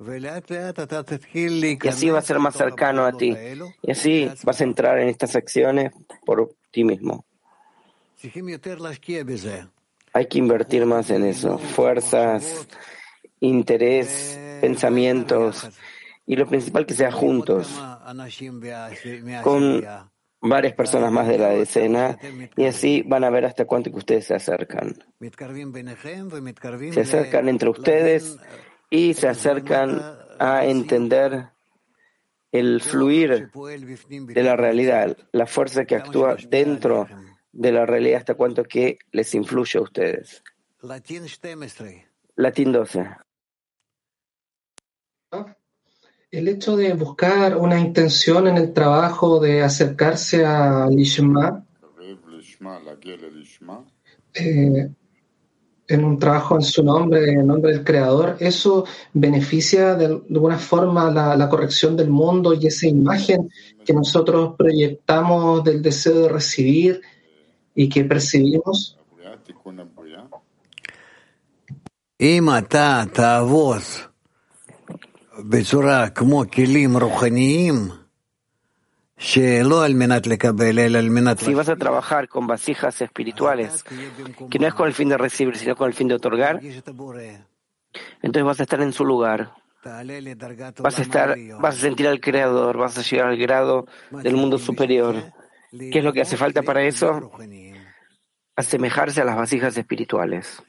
y 0.03 1.87
así 1.87 2.09
va 2.09 2.19
a 2.19 2.23
ser 2.23 2.39
más 2.39 2.55
cercano 2.55 3.05
a 3.05 3.11
ti. 3.11 3.35
Y 3.83 3.91
así 3.91 4.31
vas 4.43 4.59
a 4.59 4.63
entrar 4.63 4.99
en 4.99 5.09
estas 5.09 5.35
acciones 5.35 5.91
por 6.25 6.55
ti 6.71 6.83
mismo. 6.83 7.25
Hay 10.13 10.27
que 10.27 10.37
invertir 10.39 10.85
más 10.85 11.09
en 11.09 11.23
eso, 11.23 11.57
fuerzas, 11.57 12.67
interés, 13.39 14.39
pensamientos, 14.59 15.69
y 16.25 16.35
lo 16.35 16.47
principal 16.47 16.85
que 16.85 16.93
sea 16.93 17.11
juntos, 17.11 17.81
con 19.41 19.83
varias 20.41 20.73
personas 20.73 21.11
más 21.11 21.27
de 21.27 21.37
la 21.37 21.49
decena, 21.49 22.17
y 22.57 22.65
así 22.65 23.03
van 23.07 23.23
a 23.23 23.29
ver 23.29 23.45
hasta 23.45 23.65
cuánto 23.65 23.89
que 23.89 23.97
ustedes 23.97 24.25
se 24.25 24.35
acercan. 24.35 24.93
Se 26.93 27.01
acercan 27.01 27.49
entre 27.49 27.69
ustedes 27.69 28.37
y 28.89 29.13
se 29.13 29.27
acercan 29.27 30.01
a 30.39 30.65
entender 30.65 31.49
el 32.51 32.81
fluir 32.81 33.49
de 34.11 34.43
la 34.43 34.55
realidad, 34.55 35.17
la 35.31 35.45
fuerza 35.45 35.85
que 35.85 35.95
actúa 35.95 36.35
dentro 36.49 37.07
de 37.51 37.71
la 37.71 37.85
realidad 37.85 38.19
hasta 38.19 38.35
cuánto 38.35 38.63
que 38.63 38.97
les 39.11 39.33
influye 39.35 39.79
a 39.79 39.81
ustedes. 39.81 40.43
Latín 42.35 42.71
12. 42.71 43.07
El 46.31 46.47
hecho 46.47 46.77
de 46.77 46.93
buscar 46.93 47.57
una 47.57 47.79
intención 47.79 48.47
en 48.47 48.57
el 48.57 48.73
trabajo, 48.73 49.39
de 49.39 49.63
acercarse 49.63 50.45
a 50.45 50.87
Lishma, 50.89 51.65
eh, 54.33 54.89
en 55.87 56.05
un 56.05 56.17
trabajo 56.17 56.55
en 56.55 56.61
su 56.61 56.83
nombre, 56.83 57.31
en 57.31 57.45
nombre 57.45 57.73
del 57.73 57.83
Creador, 57.83 58.37
eso 58.39 58.85
beneficia 59.13 59.95
de, 59.95 60.07
de 60.07 60.21
alguna 60.29 60.57
forma 60.57 61.11
la, 61.11 61.35
la 61.35 61.49
corrección 61.49 61.97
del 61.97 62.09
mundo 62.09 62.53
y 62.53 62.65
esa 62.65 62.87
imagen 62.87 63.49
que 63.85 63.93
nosotros 63.93 64.55
proyectamos 64.57 65.65
del 65.65 65.81
deseo 65.81 66.21
de 66.21 66.29
recibir 66.29 67.01
y 67.75 67.89
que 67.89 68.03
percibimos. 68.03 68.97
Si 81.45 81.53
vas 81.53 81.69
a 81.69 81.75
trabajar 81.75 82.27
con 82.27 82.47
vasijas 82.47 83.01
espirituales, 83.01 83.83
que 84.49 84.59
no 84.59 84.67
es 84.67 84.73
con 84.73 84.87
el 84.87 84.93
fin 84.93 85.09
de 85.09 85.17
recibir, 85.17 85.55
sino 85.57 85.75
con 85.75 85.87
el 85.87 85.93
fin 85.93 86.07
de 86.07 86.15
otorgar, 86.15 86.59
entonces 88.21 88.43
vas 88.43 88.59
a 88.59 88.63
estar 88.63 88.81
en 88.81 88.93
su 88.93 89.05
lugar. 89.05 89.53
Vas 89.83 90.99
a 90.99 91.01
estar, 91.01 91.35
vas 91.59 91.75
a 91.75 91.79
sentir 91.79 92.07
al 92.07 92.19
Creador, 92.19 92.77
vas 92.77 92.97
a 92.97 93.01
llegar 93.01 93.27
al 93.27 93.37
grado 93.37 93.87
del 94.11 94.35
mundo 94.35 94.57
superior. 94.57 95.15
¿Qué 95.71 95.99
es 95.99 96.03
lo 96.03 96.11
que 96.11 96.21
hace 96.21 96.35
falta 96.35 96.61
para 96.63 96.83
eso? 96.83 97.31
Asemejarse 98.55 99.21
a 99.21 99.25
las 99.25 99.37
vasijas 99.37 99.77
espirituales. 99.77 100.61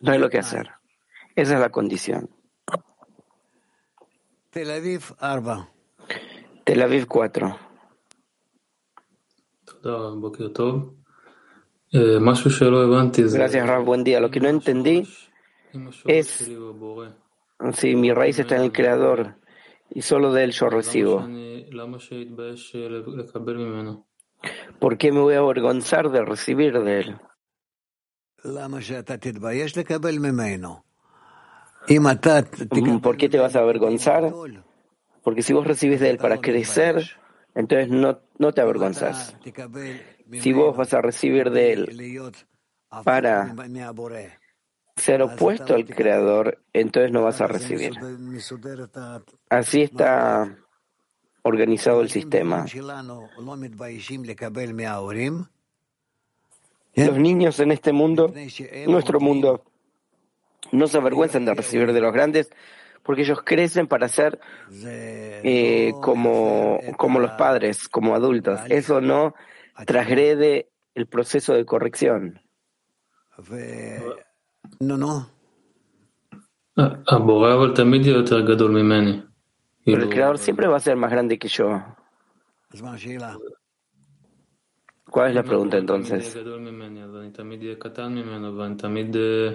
No 0.00 0.12
hay 0.12 0.18
lo 0.18 0.30
que 0.30 0.38
hacer. 0.38 0.70
Esa 1.36 1.54
es 1.54 1.60
la 1.60 1.68
condición. 1.68 2.30
Tel 4.50 4.70
Aviv 4.70 5.02
4. 5.18 5.68
Tel 6.64 6.82
Aviv 6.82 7.06
4. 7.06 7.58
Gracias, 13.34 13.66
Rab. 13.66 13.84
Buen 13.84 14.02
día. 14.02 14.20
Lo 14.20 14.30
que 14.30 14.40
no 14.40 14.48
entendí 14.48 15.06
es 16.06 16.50
si 17.74 17.96
mi 17.96 18.12
raíz 18.12 18.38
está 18.38 18.56
en 18.56 18.62
el 18.62 18.72
Creador 18.72 19.37
y 19.90 20.02
solo 20.02 20.32
de 20.32 20.44
él 20.44 20.52
yo 20.52 20.68
recibo. 20.68 21.26
¿Por 24.78 24.98
qué 24.98 25.12
me 25.12 25.20
voy 25.20 25.34
a 25.34 25.38
avergonzar 25.38 26.10
de 26.10 26.24
recibir 26.24 26.78
de 26.80 27.00
él? 27.00 27.16
Mm, 32.70 32.98
¿Por 33.00 33.16
qué 33.16 33.28
te 33.28 33.38
vas 33.38 33.56
a 33.56 33.60
avergonzar? 33.60 34.32
Porque 35.22 35.42
si 35.42 35.52
vos 35.52 35.66
recibís 35.66 36.00
de 36.00 36.10
él 36.10 36.18
para 36.18 36.38
crecer, 36.38 37.04
entonces 37.54 37.88
no, 37.88 38.20
no 38.38 38.52
te 38.52 38.60
avergonzas. 38.60 39.36
Si 40.32 40.52
vos 40.52 40.76
vas 40.76 40.94
a 40.94 41.02
recibir 41.02 41.50
de 41.50 41.72
él 41.72 42.32
para 43.04 43.54
ser 44.98 45.22
opuesto 45.22 45.74
al 45.74 45.84
Creador, 45.86 46.58
entonces 46.72 47.12
no 47.12 47.22
vas 47.22 47.40
a 47.40 47.46
recibir. 47.46 47.92
Así 49.48 49.82
está 49.82 50.56
organizado 51.42 52.00
el 52.02 52.10
sistema. 52.10 52.64
Los 56.94 57.18
niños 57.18 57.60
en 57.60 57.70
este 57.70 57.92
mundo, 57.92 58.34
nuestro 58.86 59.20
mundo, 59.20 59.64
no 60.72 60.86
se 60.86 60.98
avergüenzan 60.98 61.44
de 61.44 61.54
recibir 61.54 61.92
de 61.92 62.00
los 62.00 62.12
grandes 62.12 62.50
porque 63.02 63.22
ellos 63.22 63.40
crecen 63.42 63.86
para 63.86 64.06
ser 64.08 64.38
eh, 64.82 65.92
como, 66.02 66.78
como 66.98 67.20
los 67.20 67.30
padres, 67.32 67.88
como 67.88 68.14
adultos. 68.14 68.60
Eso 68.68 69.00
no 69.00 69.34
transgrede 69.86 70.68
el 70.94 71.06
proceso 71.06 71.54
de 71.54 71.64
corrección. 71.64 72.42
No, 74.80 74.96
no. 74.96 75.28
Pero 79.84 80.02
el 80.02 80.08
creador 80.08 80.38
siempre 80.38 80.68
va 80.68 80.76
a 80.76 80.80
ser 80.80 80.96
más 80.96 81.10
grande 81.10 81.38
que 81.38 81.48
yo. 81.48 81.82
¿Cuál 85.10 85.30
es 85.30 85.34
la 85.34 85.42
pregunta 85.42 85.78
entonces? 85.78 86.36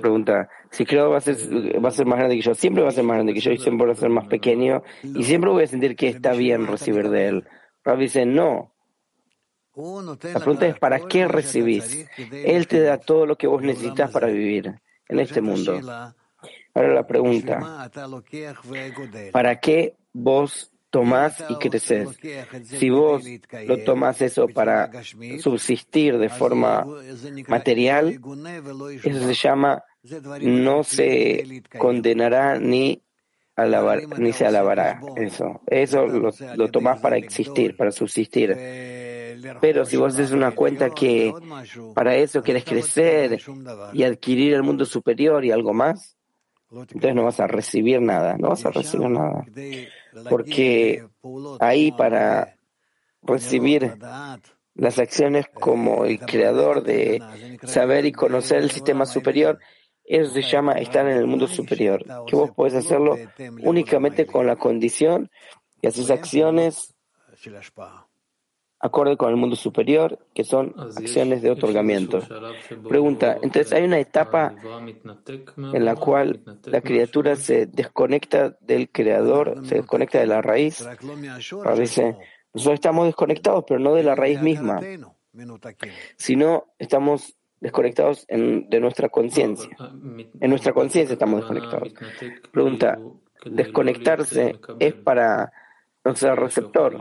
Pregunta, 0.01 0.49
si 0.71 0.85
creo 0.85 1.11
va 1.11 1.17
a 1.17 1.21
ser 1.21 1.35
va 1.83 1.89
a 1.89 1.91
ser 1.91 2.07
más 2.07 2.17
grande 2.17 2.35
que 2.35 2.41
yo, 2.41 2.55
siempre 2.55 2.83
va 2.83 2.89
a 2.89 2.91
ser 2.91 3.03
más 3.03 3.15
grande 3.15 3.33
que 3.33 3.39
yo 3.39 3.51
y 3.51 3.57
siempre 3.59 3.85
va 3.85 3.93
a 3.93 3.95
ser 3.95 4.09
más 4.09 4.27
pequeño 4.27 4.81
y 5.03 5.23
siempre 5.23 5.51
voy 5.51 5.63
a 5.63 5.67
sentir 5.67 5.95
que 5.95 6.09
está 6.09 6.33
bien 6.33 6.65
recibir 6.67 7.09
de 7.09 7.27
él. 7.27 7.47
Rav 7.83 7.99
dice, 7.99 8.25
no. 8.25 8.73
La 9.75 10.39
pregunta 10.39 10.67
es, 10.67 10.77
¿para 10.79 10.99
qué 11.01 11.27
recibís? 11.27 12.07
Él 12.31 12.67
te 12.67 12.81
da 12.81 12.97
todo 12.97 13.25
lo 13.25 13.37
que 13.37 13.47
vos 13.47 13.61
necesitas 13.61 14.11
para 14.11 14.27
vivir 14.27 14.73
en 15.13 15.19
este 15.19 15.41
mundo. 15.41 15.79
Ahora 16.73 16.93
la 16.93 17.07
pregunta, 17.07 17.89
¿para 19.31 19.59
qué 19.59 19.95
vos 20.11 20.71
tomás 20.89 21.43
y 21.49 21.55
creces? 21.55 22.09
Si 22.63 22.89
vos 22.89 23.23
lo 23.65 23.77
tomás 23.83 24.21
eso 24.21 24.47
para 24.47 24.89
subsistir 25.39 26.17
de 26.17 26.29
forma 26.29 26.85
material, 27.47 28.19
eso 29.03 29.19
se 29.27 29.33
llama 29.33 29.83
no 30.41 30.83
se 30.83 31.63
condenará 31.77 32.59
ni 32.59 33.01
alabar, 33.55 34.19
ni 34.19 34.33
se 34.33 34.45
alabará 34.45 34.99
eso. 35.15 35.61
Eso 35.67 36.07
lo, 36.07 36.31
lo 36.55 36.67
tomás 36.69 36.99
para 36.99 37.17
existir, 37.17 37.77
para 37.77 37.91
subsistir. 37.91 38.51
Pero 39.61 39.85
si 39.85 39.97
vos 39.97 40.13
haces 40.13 40.31
una 40.31 40.51
cuenta 40.51 40.89
que 40.89 41.33
para 41.93 42.15
eso 42.15 42.41
quieres 42.41 42.63
crecer 42.63 43.41
y 43.93 44.03
adquirir 44.03 44.53
el 44.53 44.63
mundo 44.63 44.85
superior 44.85 45.43
y 45.45 45.51
algo 45.51 45.73
más, 45.73 46.17
entonces 46.71 47.15
no 47.15 47.23
vas 47.23 47.39
a 47.39 47.47
recibir 47.47 48.01
nada, 48.01 48.35
no 48.37 48.49
vas 48.49 48.65
a 48.65 48.71
recibir 48.71 49.09
nada. 49.09 49.45
Porque 50.29 51.05
ahí 51.59 51.91
para 51.91 52.55
recibir 53.21 53.97
las 54.75 54.99
acciones 54.99 55.45
como 55.53 56.05
el 56.05 56.19
creador 56.19 56.83
de 56.83 57.21
saber 57.63 58.05
y 58.05 58.11
conocer 58.11 58.63
el 58.63 58.71
sistema 58.71 59.05
superior, 59.05 59.59
eso 60.03 60.33
se 60.33 60.41
llama 60.41 60.73
estar 60.73 61.07
en 61.07 61.17
el 61.17 61.27
mundo 61.27 61.47
superior, 61.47 62.03
que 62.27 62.35
vos 62.35 62.51
podés 62.51 62.73
hacerlo 62.73 63.17
únicamente 63.61 64.25
con 64.25 64.47
la 64.47 64.55
condición 64.55 65.29
y 65.81 65.87
haces 65.87 66.09
acciones 66.09 66.93
acorde 68.83 69.15
con 69.15 69.29
el 69.29 69.37
mundo 69.37 69.55
superior, 69.55 70.19
que 70.33 70.43
son 70.43 70.75
acciones 70.77 71.41
de 71.41 71.51
otorgamiento. 71.51 72.19
Pregunta, 72.89 73.37
entonces 73.41 73.71
hay 73.71 73.85
una 73.85 73.97
etapa 73.97 74.53
en 75.73 75.85
la 75.85 75.95
cual 75.95 76.41
la 76.65 76.81
criatura 76.81 77.37
se 77.37 77.65
desconecta 77.65 78.57
del 78.59 78.89
creador, 78.89 79.65
se 79.65 79.75
desconecta 79.75 80.19
de 80.19 80.27
la 80.27 80.41
raíz. 80.41 80.85
Dice, 81.77 82.17
nosotros 82.53 82.73
estamos 82.73 83.05
desconectados, 83.05 83.63
pero 83.65 83.79
no 83.79 83.95
de 83.95 84.03
la 84.03 84.15
raíz 84.15 84.41
misma, 84.41 84.81
sino 86.17 86.65
estamos 86.77 87.37
desconectados 87.61 88.27
de 88.27 88.79
nuestra 88.81 89.07
conciencia. 89.07 89.69
En 90.41 90.49
nuestra 90.49 90.73
conciencia 90.73 91.13
estamos 91.13 91.39
desconectados. 91.39 91.93
Pregunta, 92.51 92.99
desconectarse 93.45 94.59
es 94.79 94.93
para 94.93 95.53
no 96.05 96.15
sea 96.15 96.35
receptor, 96.35 96.99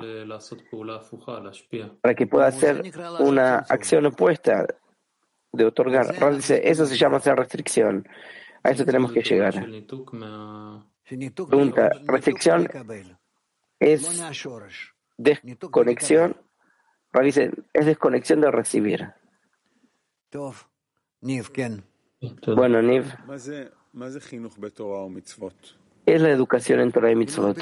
para 2.00 2.14
que 2.14 2.26
pueda 2.26 2.46
hacer 2.46 2.82
una 3.20 3.58
acción 3.58 4.06
opuesta 4.06 4.66
de 5.52 5.64
otorgar. 5.64 6.14
eso 6.62 6.86
se 6.86 6.96
llama 6.96 7.16
hacer 7.18 7.36
restricción. 7.36 8.06
A 8.62 8.70
eso 8.70 8.84
tenemos 8.84 9.12
que 9.12 9.22
llegar. 9.22 9.54
Pregunta, 11.48 11.90
restricción 12.04 12.68
es 13.80 14.22
desconexión. 15.16 16.36
Dice, 17.22 17.50
es 17.72 17.86
desconexión 17.86 18.40
de 18.40 18.50
recibir. 18.50 19.12
Bueno, 22.46 22.80
Niv 22.80 23.04
es 26.06 26.20
la 26.20 26.30
educación 26.30 26.80
en 26.80 26.92
Torah 26.92 27.10
y 27.10 27.16
Mitzvot. 27.16 27.58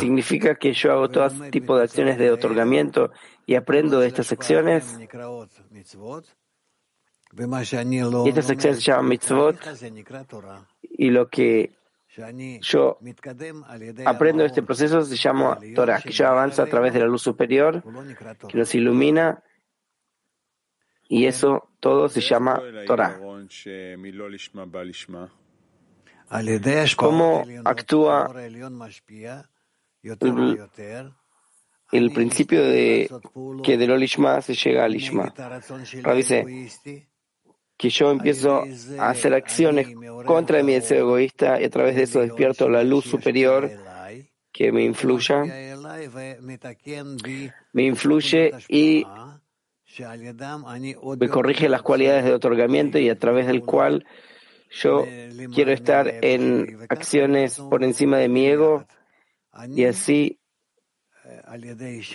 Significa 0.00 0.54
que 0.54 0.72
yo 0.72 0.92
hago 0.92 1.10
todo 1.10 1.28
tipo 1.50 1.76
de 1.76 1.84
acciones 1.84 2.16
de 2.18 2.30
otorgamiento 2.30 3.10
y 3.44 3.54
aprendo 3.56 4.00
de 4.00 4.08
estas 4.08 4.32
acciones. 4.32 4.98
Y 8.24 8.28
estas 8.28 8.50
acciones 8.50 8.78
se 8.78 8.82
llaman 8.82 9.08
mitzvot. 9.08 9.56
Y 10.82 11.10
lo 11.10 11.28
que 11.28 11.72
yo 12.60 12.98
aprendo 14.04 14.44
este 14.44 14.62
proceso 14.62 15.02
se 15.02 15.16
llama 15.16 15.58
Torah, 15.74 16.00
que 16.00 16.12
yo 16.12 16.26
avanzo 16.26 16.62
a 16.62 16.66
través 16.66 16.92
de 16.92 17.00
la 17.00 17.06
luz 17.06 17.22
superior, 17.22 17.82
que 18.48 18.58
nos 18.58 18.74
ilumina, 18.74 19.42
y 21.08 21.26
eso 21.26 21.70
todo 21.80 22.08
se 22.08 22.20
llama 22.20 22.60
Torah. 22.86 23.18
¿Cómo 26.96 27.44
actúa 27.64 28.34
el, 31.92 32.12
principio 32.12 32.64
de 32.64 33.10
que 33.62 33.76
del 33.76 33.90
Olishma 33.90 34.40
se 34.40 34.54
llega 34.54 34.84
al 34.84 34.96
Ishma? 34.96 35.34
dice, 36.14 37.11
que 37.82 37.90
yo 37.90 38.12
empiezo 38.12 38.62
a 38.96 39.10
hacer 39.10 39.34
acciones 39.34 39.88
contra 40.24 40.62
mi 40.62 40.74
deseo 40.74 41.00
egoísta 41.00 41.60
y 41.60 41.64
a 41.64 41.70
través 41.70 41.96
de 41.96 42.04
eso 42.04 42.20
despierto 42.20 42.68
la 42.68 42.84
luz 42.84 43.06
superior 43.06 43.72
que 44.52 44.70
me 44.70 44.84
influya, 44.84 45.42
me 47.72 47.82
influye 47.82 48.52
y 48.68 49.04
me 51.18 51.28
corrige 51.28 51.68
las 51.68 51.82
cualidades 51.82 52.24
de 52.24 52.34
otorgamiento 52.34 52.98
y 52.98 53.08
a 53.08 53.18
través 53.18 53.48
del 53.48 53.62
cual 53.62 54.06
yo 54.70 55.04
quiero 55.52 55.72
estar 55.72 56.06
en 56.22 56.86
acciones 56.88 57.58
por 57.58 57.82
encima 57.82 58.18
de 58.18 58.28
mi 58.28 58.46
ego 58.46 58.86
y 59.74 59.86
así 59.86 60.38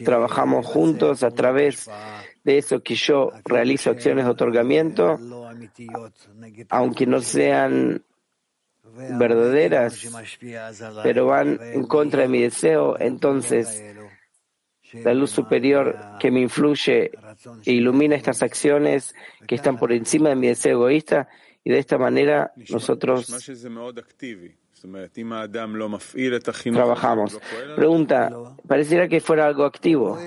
trabajamos 0.03 0.65
juntos 0.65 1.23
a 1.23 1.31
través 1.31 1.89
de 2.43 2.57
eso 2.57 2.81
que 2.81 2.95
yo 2.95 3.31
realizo 3.45 3.89
acciones 3.89 4.25
de 4.25 4.31
otorgamiento, 4.31 5.19
aunque 6.69 7.05
no 7.05 7.21
sean 7.21 8.03
verdaderas, 9.19 10.09
pero 11.03 11.27
van 11.27 11.59
en 11.61 11.85
contra 11.85 12.23
de 12.23 12.27
mi 12.27 12.41
deseo, 12.41 12.99
entonces 12.99 13.83
la 14.93 15.13
luz 15.13 15.31
superior 15.31 15.97
que 16.19 16.31
me 16.31 16.41
influye 16.41 17.11
e 17.65 17.71
ilumina 17.73 18.15
estas 18.15 18.41
acciones 18.41 19.13
que 19.45 19.55
están 19.55 19.77
por 19.77 19.91
encima 19.91 20.29
de 20.29 20.35
mi 20.35 20.47
deseo 20.47 20.77
egoísta 20.77 21.27
y 21.63 21.71
de 21.71 21.79
esta 21.79 21.97
manera 21.97 22.53
nosotros 22.69 23.27
trabajamos. 26.73 27.39
Pregunta, 27.75 28.29
pareciera 28.67 29.07
que 29.07 29.19
fuera 29.19 29.47
algo 29.47 29.65
activo. 29.65 30.17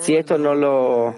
Si 0.00 0.14
esto 0.14 0.38
no 0.38 0.54
lo 0.54 1.14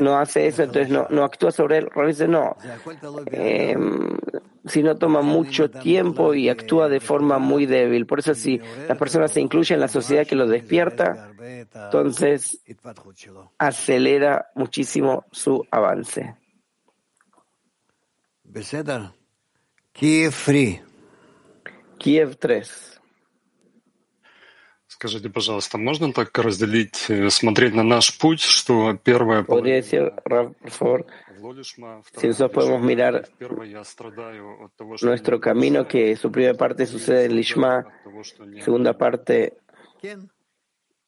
no 0.00 0.18
hace 0.18 0.48
eso, 0.48 0.64
entonces 0.64 0.90
no, 0.90 1.06
no 1.10 1.22
actúa 1.22 1.52
sobre 1.52 1.78
él. 1.78 1.88
Dice 2.06 2.26
no. 2.26 2.56
Eh, 3.30 3.76
sino 4.66 4.96
toma 4.96 5.22
mucho 5.22 5.70
tiempo 5.70 6.34
y 6.34 6.48
actúa 6.48 6.88
de 6.88 7.00
forma 7.00 7.38
muy 7.38 7.66
débil. 7.66 8.06
Por 8.06 8.18
eso 8.18 8.34
si 8.34 8.60
la 8.88 8.96
persona 8.96 9.28
se 9.28 9.40
incluye 9.40 9.74
en 9.74 9.80
la 9.80 9.88
sociedad 9.88 10.26
que 10.26 10.34
lo 10.34 10.46
despierta, 10.46 11.30
entonces 11.38 12.60
acelera 13.56 14.50
muchísimo 14.54 15.24
su 15.30 15.64
avance. 15.70 16.34
Kiev 19.98 20.32
Free. 20.32 20.80
Kiev 21.98 22.36
3. 22.36 22.62
Скажите, 24.86 25.28
пожалуйста, 25.28 25.76
можно 25.76 26.12
так 26.12 26.38
разделить, 26.38 27.08
смотреть 27.30 27.74
на 27.74 27.82
наш 27.82 28.16
путь, 28.16 28.40
что 28.40 28.96
первое 29.02 29.42
Podría 29.42 29.74
decir, 29.74 30.12
por 30.78 31.06
si 32.16 32.26
nosotros 32.28 32.52
podemos 32.52 32.80
mirar 32.80 33.28
nuestro 35.02 35.40
camino, 35.40 35.88
que 35.88 36.14
su 36.14 36.30
primera 36.30 36.54
parte 36.54 36.86
sucede 36.86 37.24
en 37.24 37.34
Lishma, 37.34 37.84
segunda 38.60 38.96
parte 38.96 39.58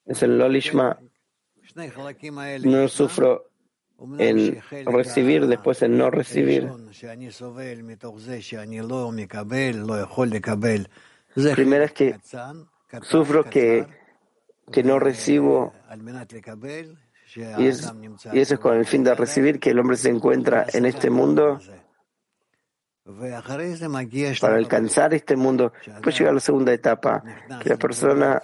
es 0.05 0.22
el 0.22 0.36
Lolishma, 0.36 0.99
no 2.64 2.88
sufro 2.88 3.49
en 4.18 4.62
recibir, 4.86 5.46
después 5.46 5.82
en 5.82 5.98
no 5.98 6.11
recibir. 6.11 6.68
Primero 11.55 11.84
es 11.84 11.92
que 11.92 12.16
sufro 13.03 13.44
que, 13.44 13.86
que 14.72 14.82
no 14.82 14.98
recibo 14.98 15.72
y, 17.59 17.66
es, 17.66 17.92
y 18.32 18.40
eso 18.40 18.55
es 18.55 18.61
con 18.61 18.76
el 18.76 18.86
fin 18.86 19.05
de 19.05 19.14
recibir 19.14 19.61
que 19.61 19.70
el 19.70 19.78
hombre 19.78 19.96
se 19.96 20.09
encuentra 20.09 20.66
en 20.72 20.86
este 20.86 21.11
mundo 21.11 21.61
para 24.40 24.57
alcanzar 24.57 25.14
este 25.14 25.36
mundo. 25.36 25.72
Después 25.86 26.18
llega 26.18 26.32
la 26.32 26.40
segunda 26.40 26.72
etapa, 26.72 27.22
que 27.62 27.68
la 27.68 27.76
persona 27.76 28.42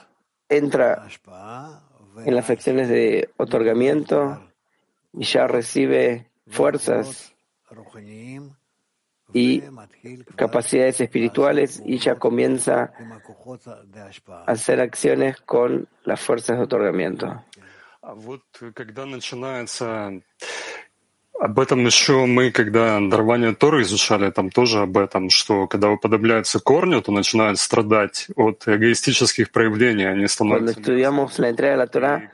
entra 0.48 1.08
en 2.24 2.34
las 2.34 2.48
acciones 2.50 2.88
de 2.88 3.30
otorgamiento 3.36 4.45
y 5.16 5.24
ya 5.24 5.46
recibe 5.46 6.30
fuerzas 6.46 7.34
y 9.32 9.62
capacidades 10.36 11.00
espirituales 11.00 11.82
y 11.84 11.98
ya 11.98 12.16
comienza 12.16 12.92
a 14.46 14.52
hacer 14.52 14.80
acciones 14.80 15.40
con 15.40 15.88
las 16.04 16.20
fuerzas 16.20 16.58
de 16.58 16.64
otorgamiento. 16.64 17.44
Об 21.38 21.60
этом 21.60 21.84
еще 21.84 22.24
мы, 22.24 22.50
когда 22.50 22.98
дарование 22.98 23.54
Торы 23.54 23.82
изучали, 23.82 24.30
там 24.30 24.50
тоже 24.50 24.80
об 24.80 24.96
этом, 24.96 25.28
что 25.28 25.66
когда 25.66 25.90
уподобляются 25.90 26.60
корню, 26.60 27.02
то 27.02 27.12
начинают 27.12 27.58
страдать 27.58 28.28
от 28.36 28.66
эгоистических 28.66 29.50
проявлений, 29.50 30.04
они 30.04 30.24
Cuando 30.24 30.28
становятся... 30.28 30.80
estudiamos 30.80 31.38
la 31.38 31.50
entrega 31.50 31.72
de 31.72 31.78
la 31.78 31.86
Torah, 31.86 32.30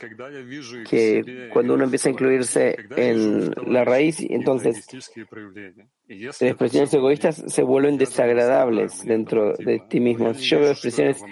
que 0.89 1.49
cuando 1.53 1.75
uno 1.75 1.85
empieza 1.85 2.09
a 2.09 2.13
incluirse 2.13 2.77
en 2.97 3.53
la 3.67 3.85
raíz, 3.85 4.21
entonces 4.21 4.77
эгоистические 4.77 5.27
проявления. 5.27 5.89
И 6.09 6.27
las 6.27 6.41
expresiones 6.43 6.93
egoístas 6.95 7.43
se 7.47 7.63
vuelven 7.63 7.97
desagradables 7.97 9.05
dentro 9.05 9.55
de 9.57 9.81
ti 9.89 9.99
mismo. 9.99 10.35
Si 10.35 10.45
yo 10.45 10.61
veo 10.61 10.71
expresiones 10.71 11.23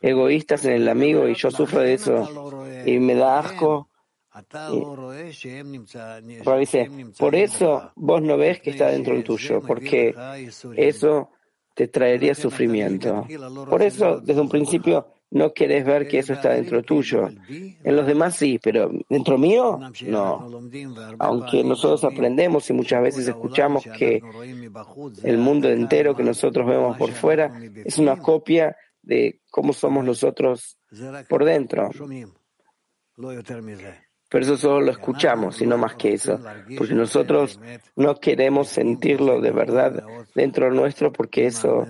egoístas 0.00 0.64
en 0.64 0.72
el 0.72 0.88
amigo 0.88 1.28
y 1.28 1.34
yo 1.34 1.50
sufro 1.50 1.80
de 1.80 1.94
eso 1.94 2.28
y 2.86 2.98
me 3.00 3.14
da 3.14 3.40
asco, 3.40 3.88
Rabbi 6.44 6.60
dice, 6.60 6.90
por 7.18 7.34
eso 7.34 7.92
vos 7.96 8.22
no 8.22 8.36
ves 8.36 8.60
que 8.60 8.70
está 8.70 8.88
dentro 8.88 9.14
del 9.14 9.24
tuyo, 9.24 9.60
porque 9.62 10.14
eso 10.76 11.30
te 11.74 11.88
traería 11.88 12.34
sufrimiento. 12.34 13.26
Por 13.68 13.82
eso, 13.82 14.20
desde 14.20 14.40
un 14.40 14.48
principio, 14.48 15.06
no 15.30 15.52
querés 15.52 15.84
ver 15.84 16.08
que 16.08 16.18
eso 16.18 16.32
está 16.32 16.50
dentro 16.50 16.82
tuyo. 16.82 17.28
En 17.48 17.96
los 17.96 18.06
demás 18.06 18.36
sí, 18.36 18.58
pero 18.62 18.90
dentro 19.08 19.38
mío, 19.38 19.78
no. 20.06 20.48
Aunque 21.18 21.62
nosotros 21.64 22.04
aprendemos 22.04 22.68
y 22.70 22.72
muchas 22.72 23.02
veces 23.02 23.28
escuchamos 23.28 23.84
que 23.96 24.22
el 25.22 25.38
mundo 25.38 25.68
entero 25.68 26.16
que 26.16 26.24
nosotros 26.24 26.66
vemos 26.66 26.96
por 26.96 27.12
fuera 27.12 27.60
es 27.84 27.98
una 27.98 28.16
copia 28.16 28.76
de 29.02 29.40
cómo 29.50 29.72
somos 29.72 30.04
nosotros 30.04 30.78
por 31.28 31.44
dentro. 31.44 31.90
Pero 34.29 34.45
eso 34.45 34.57
solo 34.57 34.81
lo 34.81 34.91
escuchamos 34.91 35.61
y 35.61 35.67
no 35.67 35.77
más 35.77 35.95
que 35.95 36.13
eso, 36.13 36.39
porque 36.75 36.95
nosotros 36.95 37.59
no 37.95 38.19
queremos 38.19 38.67
sentirlo 38.67 39.39
de 39.39 39.51
verdad 39.51 40.03
dentro 40.33 40.71
nuestro 40.71 41.13
porque 41.13 41.45
eso 41.45 41.85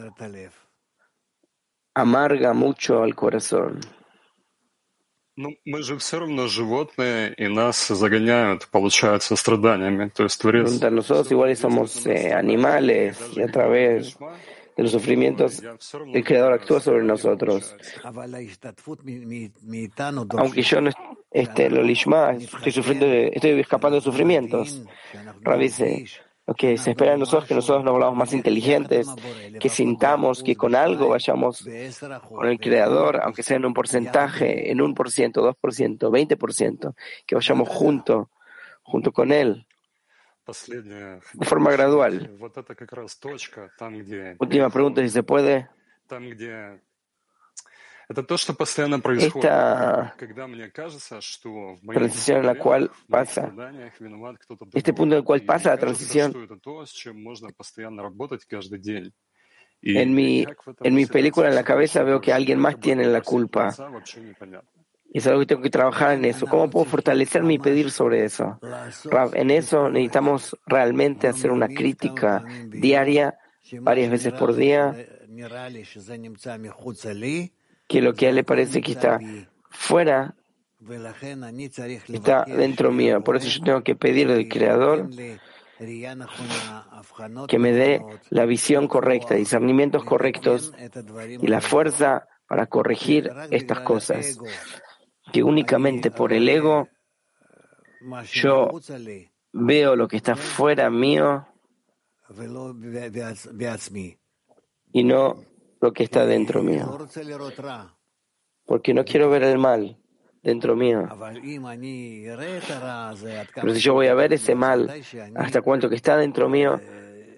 amarga 1.93 2.53
mucho 2.53 3.01
al 3.01 3.15
corazón. 3.15 3.79
Ну, 5.35 5.57
мы 5.65 5.81
же 5.81 5.97
все 5.97 6.19
равно 6.19 6.47
животные, 6.47 7.33
и 7.35 7.47
нас 7.47 7.87
загоняют, 7.87 8.67
получается, 8.67 9.35
страданиями. 9.35 10.09
То 10.09 10.23
есть 10.25 10.39
Творец... 10.39 10.69
Pregunta, 10.69 10.91
Nosotros 10.91 11.31
iguales 11.31 11.57
somos 11.57 12.05
eh, 12.05 12.31
animales 12.33 13.17
y 13.35 13.41
a 13.41 13.47
través 13.47 14.15
de 14.77 14.83
los 14.83 14.91
sufrimientos 14.91 15.63
el 16.13 16.23
Creador 16.23 16.53
actúa 16.53 16.79
sobre 16.79 17.03
nosotros. 17.03 17.75
Aunque 20.37 20.61
yo 20.61 20.81
no 20.81 20.91
este 21.30 21.70
Lolishma, 21.70 22.32
estoy, 22.32 22.72
sufriendo 22.72 23.06
estoy 23.06 23.60
escapando 23.60 23.96
de 23.96 24.02
sufrimientos. 24.02 24.82
Rab 25.42 25.58
dice, 25.58 26.06
lo 26.46 26.54
que 26.54 26.78
se 26.78 26.90
espera 26.92 27.12
de 27.12 27.18
nosotros 27.18 27.46
que 27.46 27.54
nosotros 27.54 27.84
nos 27.84 27.92
volvamos 27.92 28.16
más 28.16 28.32
inteligentes, 28.32 29.06
que 29.60 29.68
sintamos 29.68 30.42
que 30.42 30.56
con 30.56 30.74
algo 30.74 31.08
vayamos 31.08 31.68
con 32.28 32.48
el 32.48 32.58
Creador, 32.58 33.20
aunque 33.22 33.42
sea 33.42 33.58
en 33.58 33.66
un 33.66 33.74
porcentaje, 33.74 34.70
en 34.70 34.80
un 34.80 34.94
por 34.94 35.10
ciento, 35.10 35.42
dos 35.42 35.56
por 35.56 35.74
ciento, 35.74 36.10
veinte 36.10 36.36
por 36.36 36.54
ciento, 36.54 36.94
que 37.26 37.34
vayamos 37.34 37.68
junto, 37.68 38.30
junto 38.82 39.12
con 39.12 39.30
Él. 39.30 39.66
De 40.46 41.44
forma 41.44 41.70
gradual. 41.70 42.30
Última 44.38 44.70
pregunta, 44.70 45.02
si 45.02 45.10
se 45.10 45.22
puede. 45.22 45.68
Там, 48.07 48.15
где... 48.15 48.21
Это 48.21 48.23
то, 48.23 48.37
что 48.37 48.53
постоянно 48.53 48.99
происходит. 48.99 49.45
Esta 49.45 50.13
Когда 50.17 50.47
мне 50.47 50.69
кажется, 50.69 51.21
что 51.21 51.75
в 51.75 51.83
моих 51.83 51.99
transición 51.99 52.41
en 52.41 52.45
la 52.45 52.55
cual 52.55 52.89
проблемах, 52.89 52.97
в 52.97 53.09
моих 53.09 53.25
pasa, 53.27 53.41
страданиях 53.47 53.99
виноват 53.99 54.37
кто-то 54.39 54.65
este 54.73 54.91
другой. 54.91 54.97
punto 54.97 55.15
en 55.15 55.19
el 55.19 55.23
cual 55.23 55.39
И 55.39 55.45
pasa 55.45 55.69
la 55.69 55.77
кажется, 55.77 55.85
transición, 55.85 56.31
что 56.31 56.43
это 56.43 56.55
то, 56.57 56.85
с 56.85 56.91
чем 56.91 57.23
можно 57.23 57.49
постоянно 57.55 58.03
работать 58.03 58.45
каждый 58.45 58.79
день. 58.79 59.13
И 59.81 59.97
en 59.97 60.13
mi, 60.13 60.45
как 60.45 60.65
в 60.65 60.69
этом 60.69 60.87
en 60.87 60.93
mi 60.93 61.03
разобраться, 61.03 61.13
película 61.13 61.47
en 61.49 61.55
la 61.55 61.61
чтобы 61.61 61.67
cabeza 61.67 62.03
veo 62.03 62.21
que 62.21 62.31
больше 62.31 62.37
alguien 62.37 62.59
más 62.59 62.79
tiene 62.79 63.05
la 63.05 63.21
просить 63.21 63.29
culpa. 63.29 63.71
Творца, 63.71 63.89
вообще 63.89 64.21
непонятно. 64.21 64.69
Y 65.13 65.19
es 65.19 65.27
algo 65.27 65.41
que 65.41 65.45
tengo 65.45 65.61
que 65.61 65.69
trabajar 65.69 66.13
en 66.13 66.25
eso. 66.25 66.47
¿Cómo 66.47 66.71
puedo 66.71 66.85
fortalecerme 66.85 67.53
y 67.53 67.59
pedir 67.59 67.91
sobre 67.91 68.25
eso? 68.25 68.59
Rav, 69.03 69.35
en 69.35 69.51
eso 69.51 69.87
necesitamos 69.87 70.57
realmente 70.65 71.27
hacer 71.27 71.51
una 71.51 71.67
crítica 71.67 72.43
diaria, 72.65 73.37
varias 73.79 74.09
veces 74.09 74.33
por 74.33 74.55
día, 74.55 74.95
que 77.88 78.02
lo 78.02 78.14
que 78.14 78.26
a 78.26 78.28
él 78.28 78.36
le 78.36 78.44
parece 78.44 78.80
que 78.80 78.92
está 78.92 79.18
fuera 79.70 80.34
está 82.08 82.44
dentro 82.44 82.92
mío. 82.92 83.22
Por 83.24 83.36
eso 83.36 83.48
yo 83.48 83.64
tengo 83.64 83.82
que 83.82 83.96
pedir 83.96 84.28
del 84.28 84.48
Creador 84.48 85.08
que 87.48 87.58
me 87.58 87.72
dé 87.72 88.02
la 88.30 88.44
visión 88.44 88.88
correcta, 88.88 89.34
discernimientos 89.34 90.04
correctos 90.04 90.72
y 91.40 91.46
la 91.46 91.60
fuerza 91.60 92.28
para 92.46 92.66
corregir 92.66 93.30
estas 93.50 93.80
cosas. 93.80 94.38
Que 95.32 95.42
únicamente 95.42 96.10
por 96.10 96.32
el 96.32 96.48
ego 96.48 96.88
yo 98.32 98.70
veo 99.52 99.96
lo 99.96 100.08
que 100.08 100.16
está 100.16 100.36
fuera 100.36 100.90
mío 100.90 101.46
y 104.92 105.04
no 105.04 105.42
lo 105.80 105.92
que 105.92 106.04
está 106.04 106.26
dentro 106.26 106.62
mío. 106.62 106.98
Porque 108.64 108.92
no 108.94 109.04
quiero 109.04 109.30
ver 109.30 109.42
el 109.44 109.58
mal 109.58 109.98
dentro 110.42 110.76
mío. 110.76 111.08
Pero 113.54 113.74
si 113.74 113.80
yo 113.80 113.94
voy 113.94 114.06
a 114.08 114.14
ver 114.14 114.32
ese 114.32 114.54
mal, 114.54 114.90
hasta 115.34 115.62
cuánto 115.62 115.88
que 115.88 115.96
está 115.96 116.16
dentro 116.16 116.48
mío, 116.48 116.80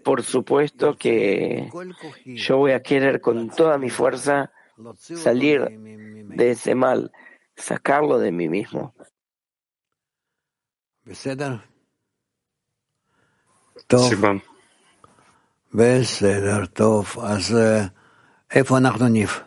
por 0.05 0.23
supuesto 0.23 0.97
que 0.97 1.71
yo 2.25 2.57
voy 2.57 2.73
a 2.73 2.83
querer 2.83 3.21
con 3.21 3.51
toda 3.51 3.79
mi 3.79 3.91
fuerza 3.91 4.51
salir 4.97 5.69
de 5.71 6.51
ese 6.51 6.75
mal, 6.75 7.13
sacarlo 7.55 8.19
de 8.19 8.33
mí 8.33 8.49
mismo. 8.49 8.95
איפה 18.56 18.78
אנחנו 18.78 19.08
ניב? 19.08 19.40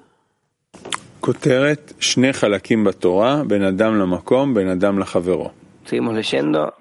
כותרת 1.21 1.93
שני 2.01 2.33
חלקים 2.33 2.85
בתורה, 2.85 3.43
בין 3.47 3.63
אדם 3.63 3.95
למקום, 3.95 4.55
בין 4.55 4.69
אדם 4.69 4.99
לחברו. 4.99 5.51
Seguimos 5.85 6.15
leyendo. 6.15 6.75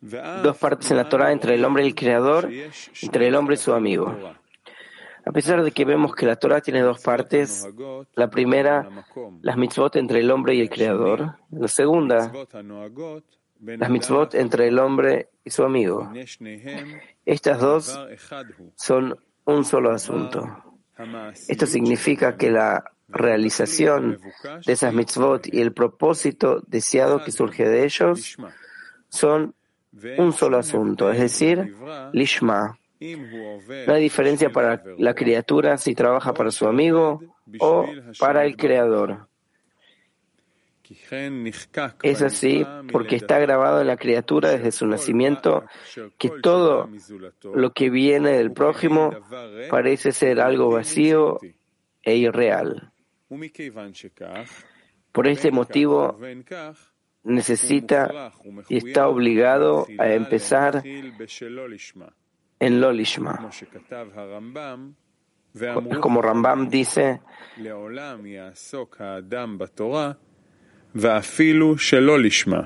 dos 0.00 0.56
partes 0.56 0.90
en 0.92 0.96
la 0.96 1.08
Torah 1.08 1.32
entre 1.32 1.54
el 1.54 1.64
hombre 1.64 1.84
y 1.84 1.88
el 1.88 1.94
Creador, 1.94 2.48
entre 3.02 3.26
el 3.28 3.34
hombre 3.34 3.54
y 3.54 3.58
su 3.58 3.72
amigo. 3.72 4.16
A 5.24 5.32
pesar 5.32 5.62
de 5.62 5.72
que 5.72 5.84
vemos 5.84 6.14
que 6.14 6.26
la 6.26 6.36
Torah 6.36 6.60
tiene 6.60 6.80
dos 6.80 7.00
partes, 7.00 7.68
la 8.14 8.30
primera, 8.30 8.88
las 9.42 9.56
mitzvot 9.56 9.96
entre 9.96 10.20
el 10.20 10.30
hombre 10.30 10.54
y 10.54 10.60
el 10.60 10.70
Creador, 10.70 11.36
la 11.50 11.68
segunda, 11.68 12.32
las 13.60 13.90
mitzvot 13.90 14.34
entre 14.34 14.68
el 14.68 14.78
hombre 14.78 15.28
y 15.44 15.50
su 15.50 15.64
amigo. 15.64 16.10
Estas 17.26 17.60
dos 17.60 18.00
son 18.76 19.18
un 19.45 19.65
solo 19.65 19.91
asunto. 19.91 20.63
Esto 21.47 21.65
significa 21.65 22.37
que 22.37 22.51
la 22.51 22.83
realización 23.07 24.19
de 24.65 24.73
esas 24.73 24.93
mitzvot 24.93 25.47
y 25.53 25.61
el 25.61 25.73
propósito 25.73 26.61
deseado 26.67 27.23
que 27.23 27.31
surge 27.31 27.67
de 27.67 27.83
ellos 27.83 28.37
son 29.09 29.53
un 30.17 30.33
solo 30.33 30.57
asunto, 30.57 31.11
es 31.11 31.19
decir, 31.19 31.75
lishma. 32.13 32.77
No 32.99 33.93
hay 33.93 34.01
diferencia 34.01 34.49
para 34.49 34.81
la 34.97 35.13
criatura 35.13 35.77
si 35.77 35.93
trabaja 35.93 36.33
para 36.33 36.51
su 36.51 36.67
amigo 36.67 37.21
o 37.59 37.85
para 38.19 38.45
el 38.45 38.55
creador. 38.55 39.27
Es 42.01 42.21
así 42.21 42.65
porque 42.91 43.15
está 43.15 43.39
grabado 43.39 43.81
en 43.81 43.87
la 43.87 43.97
criatura 43.97 44.51
desde 44.51 44.71
su 44.71 44.85
nacimiento 44.87 45.65
que 46.17 46.29
todo 46.41 46.89
lo 47.53 47.73
que 47.73 47.89
viene 47.89 48.31
del 48.31 48.51
prójimo 48.51 49.11
parece 49.69 50.11
ser 50.11 50.41
algo 50.41 50.71
vacío 50.71 51.39
e 52.01 52.15
irreal. 52.17 52.91
Por 55.11 55.27
este 55.27 55.51
motivo, 55.51 56.19
necesita 57.23 58.33
y 58.67 58.77
está 58.77 59.07
obligado 59.07 59.87
a 59.97 60.11
empezar 60.11 60.83
en 60.85 62.81
Lolishma. 62.81 63.49
Como 66.01 66.21
Rambam 66.21 66.67
dice, 66.67 67.21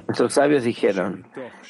Nuestros 0.08 0.34
sabios 0.34 0.64
dijeron, 0.64 1.26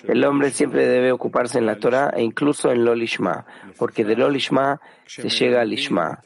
el 0.07 0.23
hombre 0.25 0.49
siempre 0.49 0.87
debe 0.87 1.11
ocuparse 1.11 1.59
en 1.59 1.67
la 1.67 1.77
Torah 1.77 2.11
e 2.15 2.23
incluso 2.23 2.71
en 2.71 2.83
Lolishma, 2.83 3.45
porque 3.77 4.03
de 4.03 4.15
Lolishma 4.15 4.81
se 5.05 5.29
llega 5.29 5.61
al 5.61 5.69
Lishma. 5.69 6.19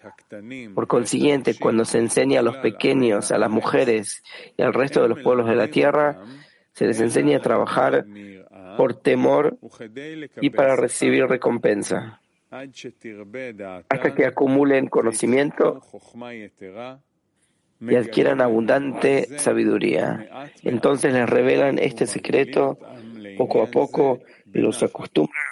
Por 0.74 0.88
consiguiente, 0.88 1.56
cuando 1.60 1.84
se 1.84 2.00
enseña 2.00 2.40
a 2.40 2.44
los 2.44 2.58
pequeños, 2.58 3.32
a 3.32 3.38
las 3.38 3.50
mujeres 3.50 4.24
y 4.58 4.62
al 4.62 4.74
resto 4.74 5.02
de 5.02 5.10
los 5.10 5.20
pueblos 5.20 5.48
de 5.48 5.56
la 5.56 5.68
tierra, 5.68 6.24
se 6.74 6.86
les 6.86 7.02
enseña 7.02 7.38
a 7.38 7.42
trabajar 7.42 8.06
por 8.78 8.94
temor 8.94 9.58
y 10.40 10.50
para 10.50 10.78
recibir 10.78 11.26
recompensa, 11.26 12.22
hasta 12.50 14.16
que 14.16 14.26
acumulen 14.26 14.88
conocimiento 14.88 15.82
y 17.82 17.96
adquieran 17.96 18.42
abundante 18.42 19.40
sabiduría. 19.40 20.50
Entonces 20.64 21.14
les 21.14 21.30
revelan 21.30 21.80
este 21.80 22.06
secreto 22.08 22.78
poco 23.38 23.64
a 23.64 23.68
poco 23.68 24.20
y 24.54 24.60
los 24.60 24.84
acostumbran 24.84 25.52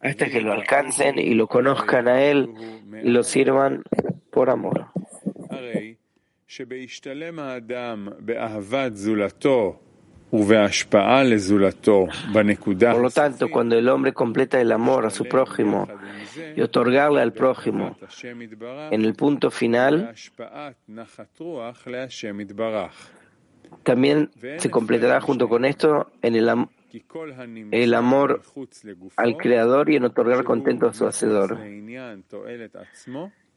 hasta 0.00 0.26
que 0.28 0.40
lo 0.40 0.52
alcancen 0.52 1.18
y 1.18 1.34
lo 1.34 1.46
conozcan 1.46 2.08
a 2.08 2.22
él 2.22 2.50
y 3.02 3.08
lo 3.08 3.22
sirvan 3.22 3.82
por 4.30 4.50
amor. 4.50 4.86
Por 12.94 13.02
lo 13.02 13.10
tanto, 13.10 13.48
cuando 13.50 13.78
el 13.78 13.88
hombre 13.88 14.12
completa 14.12 14.60
el 14.60 14.72
amor 14.72 15.06
a 15.06 15.10
su 15.10 15.24
prójimo 15.24 15.86
y 16.56 16.60
otorgarle 16.60 17.20
al 17.20 17.32
prójimo 17.32 17.96
en 18.90 19.04
el 19.04 19.14
punto 19.14 19.50
final, 19.50 20.14
también 23.82 24.30
se 24.58 24.70
completará 24.70 25.20
junto 25.20 25.48
con 25.48 25.64
esto 25.64 26.10
en 26.22 26.36
el, 26.36 26.68
el 27.70 27.94
amor 27.94 28.42
al 29.16 29.36
Creador 29.36 29.90
y 29.90 29.96
en 29.96 30.04
otorgar 30.04 30.44
contento 30.44 30.88
a 30.88 30.94
su 30.94 31.06
Hacedor. 31.06 31.58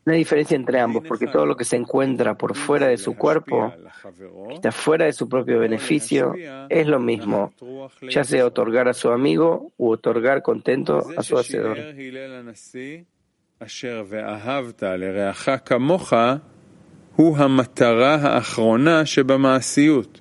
No 0.08 0.14
hay 0.14 0.20
diferencia 0.20 0.56
entre 0.56 0.80
ambos, 0.80 1.04
porque 1.06 1.28
todo 1.28 1.46
lo 1.46 1.58
que 1.58 1.66
se 1.66 1.76
encuentra 1.76 2.38
por 2.38 2.56
fuera 2.56 2.88
de 2.88 2.96
su 2.96 3.18
cuerpo, 3.18 3.74
que 4.48 4.54
está 4.54 4.72
fuera 4.72 5.04
de 5.04 5.12
su 5.12 5.28
propio 5.28 5.60
beneficio, 5.60 6.34
es 6.70 6.88
lo 6.88 7.02
mismo, 7.02 7.52
ya 8.10 8.24
sea 8.24 8.46
otorgar 8.46 8.88
a 8.88 8.94
su 8.94 9.10
amigo 9.10 9.74
u 9.76 9.90
otorgar 9.90 10.44
contento 10.44 11.06
a 11.18 11.24
su 11.24 11.38
hacedor. 11.38 11.78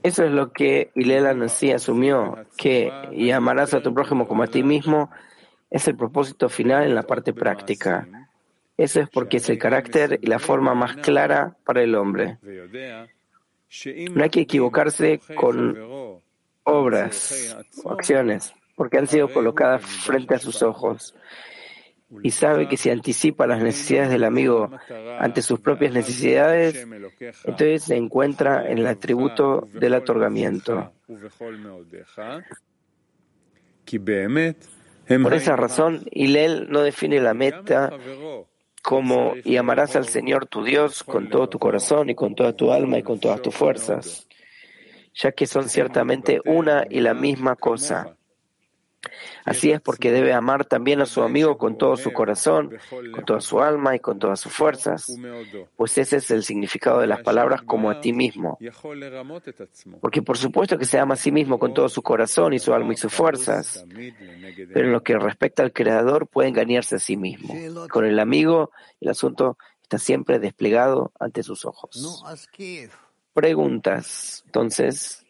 Eso 0.03 0.25
es 0.25 0.33
lo 0.33 0.51
que 0.51 0.91
Ilela 0.97 1.33
Nasi 1.33 1.71
asumió, 1.71 2.45
que 2.57 2.91
y 3.13 3.31
amarás 3.31 3.73
a 3.73 3.83
tu 3.83 3.95
prójimo 3.95 4.27
como 4.27 4.43
a 4.43 4.49
ti 4.49 4.65
mismo 4.65 5.11
es 5.71 5.87
el 5.87 5.97
propósito 5.97 6.49
final 6.49 6.83
en 6.83 6.97
la 6.97 7.05
parte 7.05 7.33
práctica. 7.33 8.26
Eso 8.77 9.01
es 9.01 9.09
porque 9.09 9.39
es 9.39 9.49
el 9.49 9.59
carácter 9.59 10.19
y 10.23 10.27
la 10.27 10.39
forma 10.39 10.75
más 10.75 10.97
clara 10.97 11.57
para 11.65 11.83
el 11.83 11.95
hombre. 11.95 12.39
No 14.11 14.23
hay 14.23 14.31
que 14.31 14.41
equivocarse 14.41 15.21
con 15.35 16.21
obras 16.65 17.57
o 17.85 17.93
acciones, 17.93 18.53
porque 18.75 18.99
han 18.99 19.07
sido 19.07 19.33
colocadas 19.33 19.83
frente 19.83 20.35
a 20.35 20.39
sus 20.39 20.63
ojos. 20.63 21.15
Y 22.23 22.31
sabe 22.31 22.69
que 22.69 22.77
si 22.77 22.89
anticipa 22.91 23.49
las 23.49 23.61
necesidades 23.63 24.11
del 24.11 24.25
amigo 24.25 24.71
ante 25.19 25.43
sus 25.43 25.59
propias 25.59 25.93
necesidades, 25.93 26.87
entonces 27.45 27.83
se 27.83 27.97
encuentra 27.97 28.71
en 28.71 28.79
el 28.79 28.87
atributo 28.87 29.69
del 29.73 29.95
otorgamiento. 29.95 30.93
Por 35.23 35.35
esa 35.35 35.57
razón, 35.57 36.05
Hillel 36.13 36.71
no 36.71 36.83
define 36.83 37.21
la 37.21 37.35
meta 37.35 37.91
como 38.87 39.35
y 39.43 39.57
amarás 39.57 39.97
al 39.97 40.07
Señor 40.07 40.47
tu 40.47 40.63
Dios 40.63 41.03
con 41.03 41.29
todo 41.29 41.49
tu 41.49 41.59
corazón 41.59 42.09
y 42.09 42.15
con 42.15 42.37
toda 42.37 42.53
tu 42.53 42.71
alma 42.71 42.99
y 42.99 43.03
con 43.03 43.19
todas 43.19 43.43
tus 43.43 43.53
fuerzas, 43.53 44.29
ya 45.13 45.33
que 45.33 45.49
son 45.49 45.69
ciertamente 45.69 46.41
una 46.45 46.87
y 46.89 47.01
la 47.01 47.13
misma 47.13 47.57
cosa. 47.57 48.17
Así 49.45 49.71
es 49.71 49.81
porque 49.81 50.13
debe 50.13 50.33
amar 50.33 50.65
también 50.65 51.01
a 51.01 51.07
su 51.07 51.23
amigo 51.23 51.59
con 51.59 51.77
todo 51.79 51.97
su 51.97 52.13
corazón, 52.13 52.77
con 53.13 53.25
toda 53.25 53.41
su 53.41 53.61
alma 53.61 53.95
y 53.95 54.01
con 54.01 54.19
todas 54.19 54.41
sus 54.41 54.53
fuerzas, 54.53 55.13
pues 55.77 55.99
ese 55.99 56.17
es 56.17 56.31
el 56.31 56.43
significado 56.43 57.01
de 57.01 57.07
las 57.07 57.23
palabras 57.23 57.63
como 57.63 57.91
a 57.91 58.01
ti 58.01 58.13
mismo. 58.13 58.59
Porque 60.01 60.23
por 60.23 60.39
supuesto 60.39 60.79
que 60.79 60.85
se 60.85 60.99
ama 60.99 61.15
a 61.15 61.17
sí 61.17 61.33
mismo 61.33 61.59
con 61.59 61.75
todo 61.75 61.89
su 61.89 62.03
corazón 62.03 62.53
y 62.53 62.59
su 62.59 62.73
alma 62.73 62.93
y 62.93 62.97
sus 62.97 63.13
fuerzas, 63.13 63.85
pero 64.73 64.87
en 64.87 64.93
lo 64.93 65.03
que 65.03 65.19
respecta 65.19 65.63
al 65.63 65.73
Creador 65.73 66.29
puede 66.29 66.49
engañarse 66.49 66.97
a 66.97 66.99
sí 66.99 67.17
mismo. 67.17 67.55
Con 67.89 68.05
el 68.05 68.19
amigo 68.19 68.71
el 69.01 69.11
asunto 69.11 69.59
está 69.83 69.99
siempre 69.99 70.39
desplegado 70.39 71.13
ante 71.21 71.43
sus 71.43 71.65
ojos. 71.65 72.23
Preguntas. 73.33 74.43
Entonces, 74.47 75.26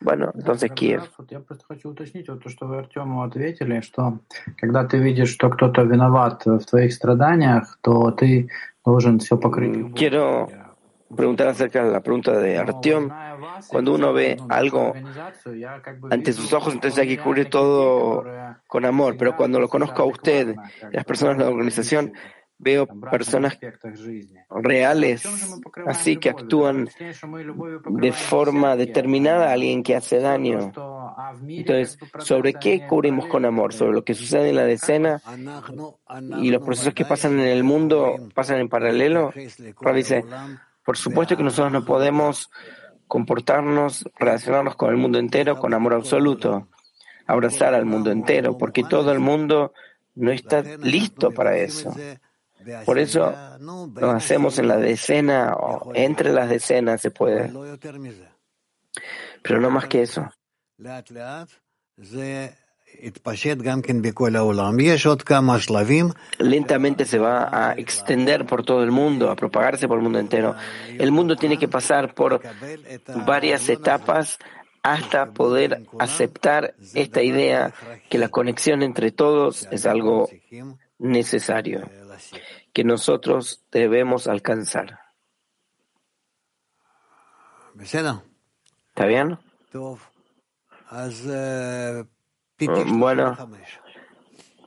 bueno, 0.00 0.32
entonces 0.34 0.70
Kiev. 0.72 1.02
Я 1.30 1.40
просто 1.40 1.64
хочу 1.66 1.90
уточнить 1.90 2.28
вот 2.28 2.42
то, 2.42 2.48
что 2.48 2.66
вы 2.66 2.78
Артему 2.78 3.22
ответили, 3.22 3.80
что 3.80 4.18
когда 4.56 4.84
ты 4.84 4.98
видишь, 4.98 5.30
что 5.30 5.48
кто-то 5.48 5.82
виноват 5.82 6.44
в 6.44 6.64
твоих 6.64 6.92
страданиях, 6.92 7.78
то 7.82 8.10
ты 8.10 8.50
должен 8.84 9.20
все 9.20 9.36
покрыть. 9.36 9.94
Quiero 9.94 10.48
preguntar 11.16 11.48
acerca 11.48 11.84
de 11.84 11.92
la 11.92 12.00
pregunta 12.00 12.38
de 12.38 12.58
Artyom. 12.58 13.10
Cuando 13.68 13.94
uno 13.94 14.12
ve 14.12 14.36
algo 14.48 14.94
ante 16.10 16.32
sus 16.32 16.52
ojos, 16.52 16.74
entonces 16.74 16.98
hay 16.98 17.08
que 17.08 17.22
cubrir 17.22 17.48
todo 17.48 18.24
con 18.66 18.84
amor. 18.84 19.16
Pero 19.16 19.36
cuando 19.36 19.60
lo 19.60 19.68
conozco 19.68 20.02
a 20.02 20.06
usted, 20.06 20.56
las 20.90 21.04
personas 21.04 21.38
de 21.38 21.44
la 21.44 21.50
organización, 21.50 22.12
veo 22.59 22.87
personas 22.87 23.57
reales, 24.49 25.23
así 25.85 26.17
que 26.17 26.29
actúan 26.29 26.89
de 27.89 28.11
forma 28.11 28.75
determinada 28.75 29.49
a 29.49 29.53
alguien 29.53 29.83
que 29.83 29.95
hace 29.95 30.19
daño. 30.19 30.71
Entonces, 31.47 31.97
¿sobre 32.19 32.53
qué 32.53 32.87
cubrimos 32.87 33.27
con 33.27 33.45
amor? 33.45 33.73
¿Sobre 33.73 33.93
lo 33.93 34.03
que 34.03 34.13
sucede 34.13 34.49
en 34.49 34.55
la 34.55 34.65
decena 34.65 35.21
y 36.41 36.49
los 36.49 36.63
procesos 36.63 36.93
que 36.93 37.05
pasan 37.05 37.39
en 37.39 37.47
el 37.47 37.63
mundo 37.63 38.15
pasan 38.33 38.59
en 38.59 38.69
paralelo? 38.69 39.31
dice, 39.93 40.23
por 40.83 40.97
supuesto 40.97 41.37
que 41.37 41.43
nosotros 41.43 41.71
no 41.71 41.85
podemos 41.85 42.49
comportarnos, 43.07 44.07
relacionarnos 44.17 44.75
con 44.75 44.89
el 44.89 44.97
mundo 44.97 45.17
entero 45.17 45.57
con 45.59 45.73
amor 45.73 45.93
absoluto, 45.93 46.67
abrazar 47.25 47.73
al 47.73 47.85
mundo 47.85 48.11
entero, 48.11 48.57
porque 48.57 48.83
todo 48.83 49.11
el 49.11 49.19
mundo 49.19 49.73
no 50.15 50.31
está 50.31 50.61
listo 50.61 51.31
para 51.31 51.57
eso. 51.57 51.93
Por 52.85 52.99
eso 52.99 53.33
lo 53.59 54.11
hacemos 54.11 54.59
en 54.59 54.67
la 54.67 54.77
decena 54.77 55.53
o 55.53 55.91
entre 55.93 56.31
las 56.31 56.49
decenas 56.49 57.01
se 57.01 57.11
puede. 57.11 57.51
Pero 59.41 59.61
no 59.61 59.69
más 59.69 59.87
que 59.87 60.01
eso. 60.01 60.29
lentamente 66.39 67.05
se 67.05 67.19
va 67.19 67.49
a 67.51 67.73
extender 67.73 68.45
por 68.45 68.63
todo 68.63 68.83
el 68.83 68.91
mundo, 68.91 69.29
a 69.29 69.35
propagarse 69.35 69.87
por 69.87 69.97
el 69.97 70.03
mundo 70.03 70.19
entero. 70.19 70.55
El 70.97 71.11
mundo 71.11 71.35
tiene 71.35 71.57
que 71.57 71.67
pasar 71.67 72.13
por 72.13 72.41
varias 73.25 73.69
etapas 73.69 74.39
hasta 74.83 75.31
poder 75.31 75.83
aceptar 75.99 76.75
esta 76.93 77.21
idea 77.21 77.73
que 78.09 78.17
la 78.17 78.29
conexión 78.29 78.83
entre 78.83 79.11
todos 79.11 79.67
es 79.69 79.85
algo 79.85 80.29
necesario, 80.97 81.89
que 82.77 82.83
nosotros 82.83 83.63
debemos 83.71 84.27
alcanzar. 84.27 84.99
¿Está 88.89 89.07
bien? 89.07 89.39
Bueno, 92.99 93.35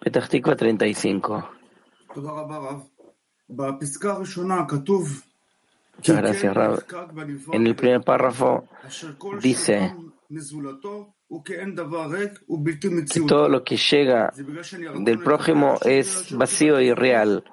Petah 0.00 0.26
Tikva 0.26 0.56
35. 0.56 1.50
Muchas 5.96 6.16
gracias, 6.16 6.52
Rab. 6.52 6.84
En 7.52 7.64
el 7.68 7.76
primer 7.76 8.00
párrafo 8.02 8.66
dice 9.40 9.94
que 11.44 13.22
todo 13.28 13.48
lo 13.48 13.62
que 13.62 13.76
llega 13.76 14.32
del 15.00 15.20
prójimo 15.20 15.78
es 15.84 16.32
vacío 16.32 16.80
y 16.80 16.92
real. 16.92 17.44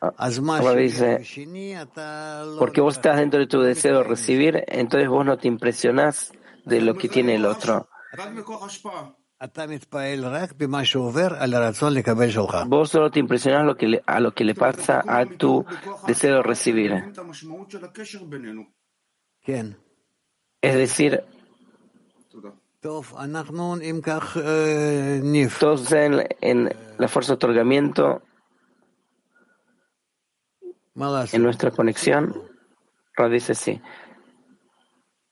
Ahora 0.00 0.74
dice, 0.76 1.24
porque 2.58 2.80
vos 2.80 2.96
estás 2.96 3.16
dentro 3.16 3.40
de 3.40 3.46
tu 3.48 3.60
deseo 3.60 3.98
de 3.98 4.04
recibir, 4.04 4.64
entonces 4.68 5.08
vos 5.08 5.26
no 5.26 5.36
te 5.38 5.48
impresionás 5.48 6.32
de 6.64 6.80
lo 6.82 6.94
que 6.94 7.08
tiene 7.08 7.34
el 7.34 7.44
otro. 7.44 7.88
Vos 12.66 12.90
solo 12.90 13.10
te 13.10 13.20
impresionás 13.20 13.64
lo 13.64 13.76
que 13.76 14.02
a 14.06 14.20
lo 14.20 14.34
que 14.34 14.44
le 14.44 14.54
pasa 14.54 15.02
a 15.06 15.26
tu 15.26 15.64
deseo 16.06 16.36
de 16.36 16.42
recibir. 16.42 16.92
Es 20.60 20.74
decir, 20.74 21.22
todos 25.58 25.92
en, 25.92 26.26
en 26.40 26.70
la 26.98 27.08
fuerza 27.08 27.32
de 27.32 27.36
otorgamiento, 27.36 28.22
en 31.32 31.42
nuestra 31.42 31.70
conexión, 31.70 32.34
Rod 33.14 33.30
dice 33.30 33.54
sí. 33.54 33.80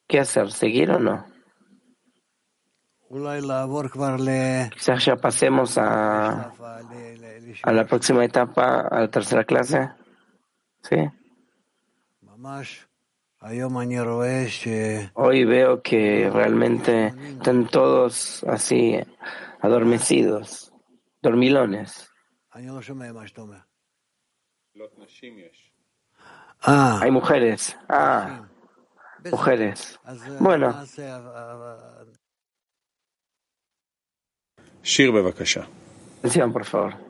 ¿Qué 0.07 0.20
hacer? 0.20 0.53
¿Seguir 0.53 0.91
o 0.93 1.01
no? 1.01 1.27
Quizás 4.72 5.05
ya 5.05 5.16
pasemos 5.16 5.77
a, 5.79 6.53
a 7.62 7.72
la 7.72 7.85
próxima 7.85 8.24
etapa, 8.24 8.81
a 8.83 9.01
la 9.01 9.09
tercera 9.11 9.45
clase. 9.45 9.91
¿Sí? 10.83 10.97
Hoy 15.15 15.45
veo 15.45 15.81
que 15.81 16.29
realmente 16.33 17.15
están 17.29 17.69
todos 17.69 18.43
así 18.43 18.99
adormecidos, 19.61 20.73
dormilones. 21.23 22.11
Ah, 26.61 26.99
hay 27.01 27.13
mujeres. 27.13 27.77
Ah, 27.89 28.49
mujeres. 29.31 29.97
Bueno. 30.41 30.73
Shir, 34.83 35.13
por 36.53 36.65
favor. 36.65 37.06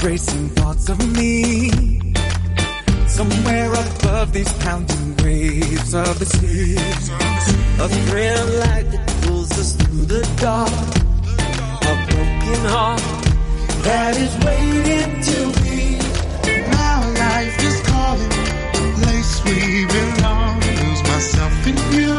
These 0.00 0.10
racing 0.10 0.48
thoughts 0.50 0.88
of 0.88 0.98
me. 1.16 1.70
Somewhere 3.06 3.72
above 3.72 4.32
these 4.32 4.52
pounding 4.64 5.16
waves 5.22 5.94
of 5.94 6.18
the 6.18 6.26
sea. 6.26 6.76
A 7.78 7.88
thrill 7.88 8.46
light 8.60 8.90
that 8.90 9.22
pulls 9.22 9.50
us 9.52 9.74
through 9.74 10.06
the 10.06 10.22
dark. 10.40 10.70
A 11.82 11.94
broken 12.10 12.64
heart 12.68 13.02
that 13.84 14.16
is 14.16 14.34
waiting 14.44 15.20
to 15.28 15.52
be. 15.62 15.98
Now 16.70 17.00
life 17.24 17.64
is 17.64 17.80
calling, 17.82 18.28
the 18.74 18.82
place 19.00 19.32
we 19.44 19.86
belong. 19.86 20.60
Lose 20.60 21.02
myself 21.02 21.66
in 21.66 21.76
you. 21.96 22.14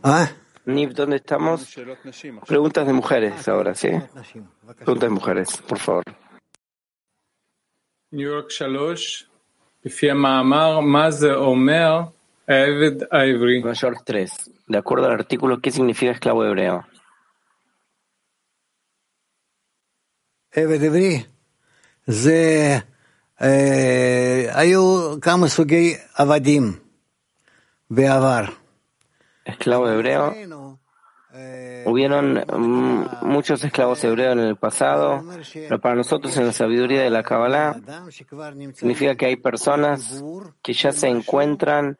¿Ah? 0.01 0.31
NIP, 0.65 0.91
¿dónde 0.91 1.17
estamos? 1.17 1.75
Preguntas 2.47 2.87
de 2.87 2.93
mujeres 2.93 3.47
ahora, 3.47 3.75
¿sí? 3.75 3.89
Preguntas 4.77 5.01
de 5.01 5.09
mujeres, 5.09 5.57
por 5.67 5.77
favor. 5.77 6.03
New 8.11 8.29
York 8.29 8.51
3, 8.57 9.29
Nueva 13.61 13.73
York 13.73 14.01
3. 14.05 14.51
De 14.67 14.77
acuerdo 14.77 15.07
al 15.07 15.13
artículo, 15.13 15.59
¿qué 15.59 15.71
significa 15.71 16.11
esclavo 16.11 16.45
hebreo? 16.45 16.85
Había 26.15 26.82
Beavar. 27.95 28.53
Esclavo 29.45 29.87
hebreo. 29.87 30.33
Eh, 31.35 31.83
Hubieron 31.85 32.43
mm, 32.45 33.25
muchos 33.25 33.63
esclavos 33.63 34.03
hebreos 34.03 34.33
en 34.33 34.39
el 34.39 34.55
pasado, 34.55 35.23
pero 35.53 35.79
para 35.79 35.95
nosotros 35.95 36.35
en 36.37 36.47
la 36.47 36.53
sabiduría 36.53 37.01
de 37.03 37.09
la 37.11 37.23
Kabbalah 37.23 37.79
significa 38.73 39.15
que 39.15 39.27
hay 39.27 39.35
personas 39.35 40.23
que 40.63 40.73
ya 40.73 40.91
se 40.91 41.07
encuentran 41.07 41.97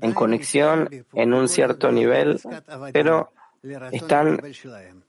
en 0.00 0.12
conexión 0.12 0.88
en 1.12 1.34
un 1.34 1.48
cierto 1.48 1.92
nivel, 1.92 2.40
pero 2.92 3.32
están 3.92 4.40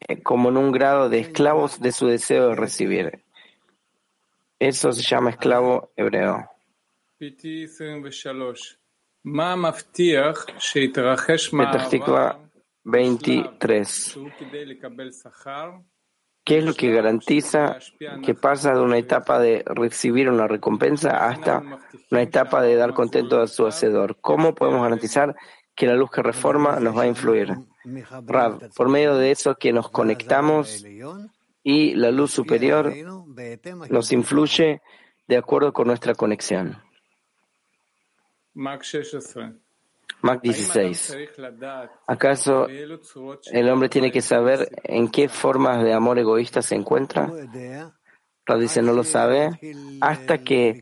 eh, 0.07 0.21
como 0.21 0.49
en 0.49 0.57
un 0.57 0.71
grado 0.71 1.09
de 1.09 1.19
esclavos 1.19 1.79
de 1.79 1.91
su 1.91 2.07
deseo 2.07 2.49
de 2.49 2.55
recibir. 2.55 3.23
Eso 4.59 4.91
se 4.91 5.01
llama 5.01 5.31
esclavo 5.31 5.91
hebreo. 5.95 6.49
Petah 11.51 12.39
23. 12.86 14.19
¿Qué 16.45 16.59
es 16.59 16.63
lo 16.63 16.73
que 16.73 16.93
garantiza 16.93 17.78
que 18.23 18.34
pasa 18.36 18.73
de 18.73 18.80
una 18.80 18.97
etapa 18.97 19.38
de 19.38 19.65
recibir 19.65 20.30
una 20.30 20.47
recompensa 20.47 21.28
hasta 21.28 21.61
una 22.09 22.21
etapa 22.21 22.61
de 22.61 22.75
dar 22.75 22.93
contento 22.93 23.41
a 23.41 23.47
su 23.47 23.67
hacedor? 23.67 24.15
¿Cómo 24.21 24.55
podemos 24.55 24.82
garantizar 24.82 25.36
que 25.75 25.88
la 25.88 25.95
luz 25.95 26.09
que 26.09 26.23
reforma 26.23 26.80
nos 26.80 26.97
va 26.97 27.01
a 27.01 27.07
influir? 27.07 27.53
Rab, 28.25 28.73
por 28.73 28.88
medio 28.88 29.15
de 29.15 29.32
eso 29.32 29.55
que 29.55 29.73
nos 29.73 29.89
conectamos 29.89 30.86
y 31.63 31.95
la 31.95 32.11
luz 32.11 32.32
superior 32.32 32.93
nos 33.89 34.13
influye 34.13 34.82
de 35.28 35.38
acuerdo 35.38 35.73
con 35.73 35.88
nuestra 35.88 36.15
conexión. 36.15 36.86
מק 38.58 38.82
16. 38.84 39.55
Mac 40.22 40.39
16. 40.41 41.16
¿Acaso 42.08 42.68
el 43.60 43.70
hombre 43.70 43.88
tiene 43.89 44.12
que 44.12 44.22
saber 44.22 44.60
en 44.84 45.10
qué 45.10 45.30
formas 45.30 45.84
de 45.84 45.93
amor 45.93 46.18
egoísta 46.18 46.62
se 46.64 46.76
encuentra? 46.76 47.30
Rav 48.47 48.60
dice, 48.60 48.82
no 48.82 48.93
lo 48.93 49.03
sabe. 49.03 49.49
Hasta 50.01 50.38
que 50.39 50.82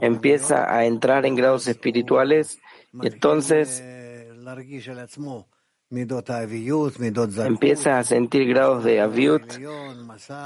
empieza 0.00 0.74
a 0.74 0.86
entrar 0.86 1.26
en 1.26 1.34
grados 1.34 1.66
espirituales 1.66 2.58
y 3.02 3.06
entonces 3.08 3.82
empieza 7.46 7.98
a 7.98 8.04
sentir 8.04 8.48
grados 8.48 8.82
de 8.84 9.00
aviut 9.00 9.42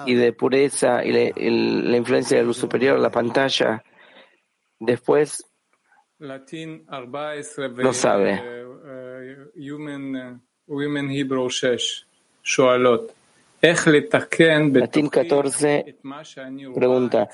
y 0.07 0.15
de 0.15 0.33
pureza 0.33 1.05
y 1.05 1.13
la, 1.13 1.21
el- 1.37 1.91
la 1.93 1.97
influencia 1.99 2.37
de 2.37 2.43
la 2.43 2.47
luz 2.49 2.57
superior, 2.57 2.99
la 2.99 3.11
pantalla. 3.11 3.85
Después 4.81 5.46
lo 7.85 7.93
sabe. 7.93 8.41
Latín 14.81 15.09
14 15.09 15.99
pregunta, 16.75 17.29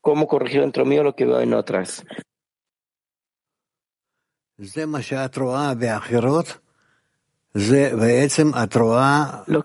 ¿cómo 0.00 0.26
corregir 0.26 0.60
dentro 0.62 0.84
mío 0.84 1.02
lo 1.02 1.14
que 1.14 1.26
veo 1.26 1.40
en 1.40 1.54
otras? 1.54 2.04
Lo 7.54 7.60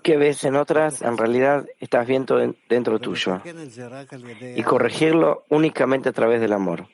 que 0.02 0.18
ves 0.18 0.44
en 0.44 0.56
otras, 0.56 1.00
en 1.00 1.16
realidad 1.16 1.64
estás 1.80 2.06
viendo 2.06 2.36
dentro 2.68 2.98
tuyo. 2.98 3.40
Y 4.54 4.62
corregirlo 4.62 5.46
únicamente 5.48 6.10
a 6.10 6.12
través 6.12 6.42
del 6.42 6.52
amor. 6.52 6.86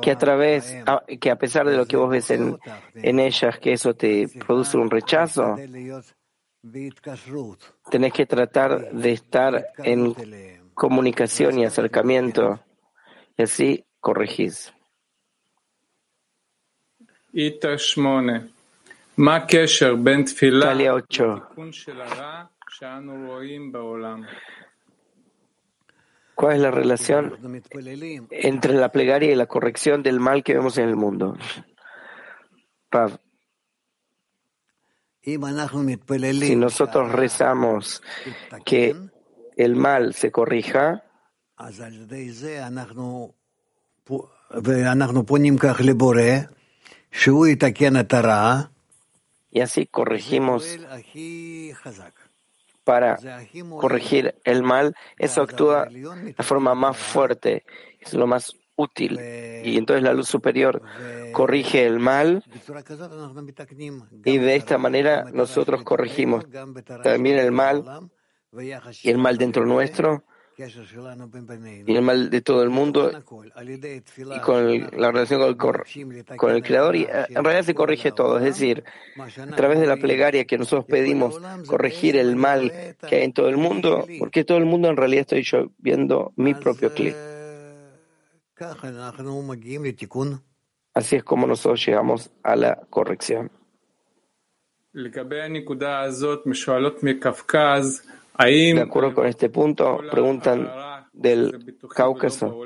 Que 0.00 0.10
a 0.10 0.18
través, 0.18 0.74
que 1.20 1.30
a 1.30 1.36
pesar 1.36 1.66
de 1.66 1.76
lo 1.76 1.84
que 1.84 1.98
vos 1.98 2.08
ves 2.08 2.30
en, 2.30 2.58
en 2.94 3.20
ellas, 3.20 3.58
que 3.58 3.74
eso 3.74 3.92
te 3.94 4.26
produce 4.46 4.78
un 4.78 4.90
rechazo, 4.90 5.56
tenés 7.90 8.12
que 8.14 8.24
tratar 8.24 8.90
de 8.90 9.12
estar 9.12 9.66
en 9.78 10.14
comunicación 10.72 11.58
y 11.58 11.66
acercamiento. 11.66 12.58
Y 13.36 13.42
así 13.42 13.84
corregís. 14.00 14.72
Itashmone. 17.34 18.51
Talia 20.66 20.94
8. 20.94 21.50
¿Cuál 26.34 26.56
es 26.56 26.60
la 26.60 26.70
relación 26.72 27.38
entre 28.32 28.74
la 28.74 28.88
plegaria 28.90 29.30
y 29.30 29.36
la 29.36 29.46
corrección 29.46 30.02
del 30.02 30.18
mal 30.18 30.42
que 30.42 30.54
vemos 30.54 30.76
en 30.78 30.88
el 30.88 30.96
mundo? 30.96 31.38
Pav. 32.90 33.20
Si 35.22 36.56
nosotros 36.56 37.12
rezamos 37.12 38.02
que 38.64 38.96
el 39.56 39.76
mal 39.76 40.14
se 40.14 40.32
corrija, 40.32 41.04
y 49.52 49.60
así 49.60 49.86
corregimos 49.86 50.66
para 52.84 53.18
corregir 53.78 54.34
el 54.44 54.62
mal, 54.62 54.96
eso 55.18 55.42
actúa 55.42 55.84
de 55.84 56.34
la 56.36 56.42
forma 56.42 56.74
más 56.74 56.96
fuerte, 56.96 57.64
es 58.00 58.14
lo 58.14 58.26
más 58.26 58.56
útil. 58.76 59.20
Y 59.62 59.76
entonces 59.76 60.02
la 60.02 60.14
luz 60.14 60.28
superior 60.28 60.82
corrige 61.32 61.86
el 61.86 61.98
mal. 61.98 62.42
Y 64.24 64.38
de 64.38 64.56
esta 64.56 64.78
manera 64.78 65.26
nosotros 65.32 65.82
corregimos 65.82 66.46
también 67.02 67.38
el 67.38 67.52
mal 67.52 68.10
y 69.02 69.10
el 69.10 69.18
mal 69.18 69.38
dentro 69.38 69.66
nuestro 69.66 70.24
y 70.58 71.94
el 71.94 72.02
mal 72.02 72.30
de 72.30 72.40
todo 72.40 72.62
el 72.62 72.70
mundo 72.70 73.10
y 73.10 74.40
con 74.40 74.90
la 75.00 75.10
relación 75.10 75.40
con 75.40 75.48
el, 75.48 75.56
cor, 75.56 75.84
con 76.36 76.52
el 76.52 76.62
Creador. 76.62 76.96
Y 76.96 77.04
en 77.04 77.10
eh, 77.10 77.26
realidad 77.42 77.62
se 77.62 77.74
corrige 77.74 78.12
todo, 78.12 78.38
es 78.38 78.44
decir, 78.44 78.84
a 79.18 79.56
través 79.56 79.80
de 79.80 79.86
la 79.86 79.96
plegaria 79.96 80.44
que 80.44 80.58
nosotros 80.58 80.84
pedimos 80.86 81.40
corregir 81.66 82.16
el 82.16 82.36
mal 82.36 82.72
que 83.08 83.16
hay 83.16 83.24
en 83.24 83.32
todo 83.32 83.48
el 83.48 83.56
mundo, 83.56 84.06
porque 84.18 84.44
todo 84.44 84.58
el 84.58 84.66
mundo 84.66 84.88
en 84.88 84.96
realidad 84.96 85.22
estoy 85.22 85.42
yo 85.42 85.70
viendo 85.78 86.32
mi 86.36 86.54
propio 86.54 86.92
clip. 86.92 87.14
Así 90.94 91.16
es 91.16 91.24
como 91.24 91.46
nosotros 91.46 91.84
llegamos 91.84 92.30
a 92.42 92.54
la 92.56 92.76
corrección. 92.90 93.50
Ahí, 98.34 98.72
de 98.72 98.80
acuerdo 98.80 99.14
con 99.14 99.26
este 99.26 99.48
punto, 99.48 100.00
preguntan 100.10 100.70
del 101.12 101.76
Cáucaso. 101.94 102.64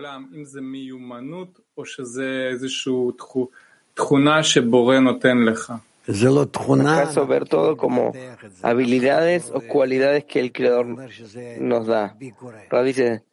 ¿Acaso 6.07 7.27
ver 7.27 7.49
todo 7.49 7.77
como 7.77 8.13
habilidades 8.63 9.51
o 9.53 9.61
cualidades 9.61 10.25
que 10.25 10.39
el 10.39 10.53
Creador 10.53 10.87
nos 11.59 11.87
da? 11.87 12.17
Dice, 12.85 13.25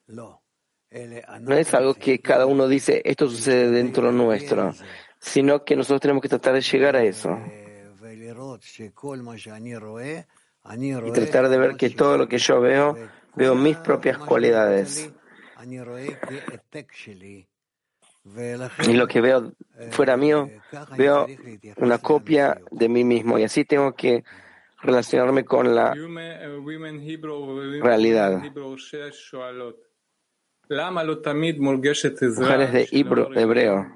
no 1.41 1.55
es 1.55 1.73
algo 1.73 1.93
que 1.93 2.19
cada 2.19 2.45
uno 2.47 2.67
dice, 2.67 3.01
esto 3.05 3.29
sucede 3.29 3.69
dentro 3.69 4.11
nuestro, 4.11 4.73
sino 5.19 5.63
que 5.63 5.75
nosotros 5.75 6.01
tenemos 6.01 6.21
que 6.21 6.29
tratar 6.29 6.53
de 6.55 6.61
llegar 6.61 6.95
a 6.95 7.03
eso 7.03 7.37
y 10.71 11.11
tratar 11.11 11.49
de 11.49 11.57
ver 11.57 11.75
que 11.75 11.89
todo 11.89 12.17
lo 12.17 12.27
que 12.27 12.37
yo 12.37 12.61
veo, 12.61 12.97
veo 13.35 13.55
mis 13.55 13.77
propias 13.77 14.17
cualidades. 14.17 15.11
Y 18.87 18.93
lo 18.93 19.07
que 19.07 19.21
veo 19.21 19.53
fuera 19.91 20.15
mío, 20.15 20.49
veo 20.97 21.27
una 21.77 21.97
copia 21.97 22.61
de 22.71 22.87
mí 22.87 23.03
mismo. 23.03 23.37
Y 23.37 23.43
así 23.43 23.65
tengo 23.65 23.93
que 23.93 24.23
relacionarme 24.81 25.43
con 25.43 25.75
la 25.75 25.93
realidad. 27.81 28.41
Mujeres 32.37 32.71
de 32.71 32.87
hebreo, 33.41 33.91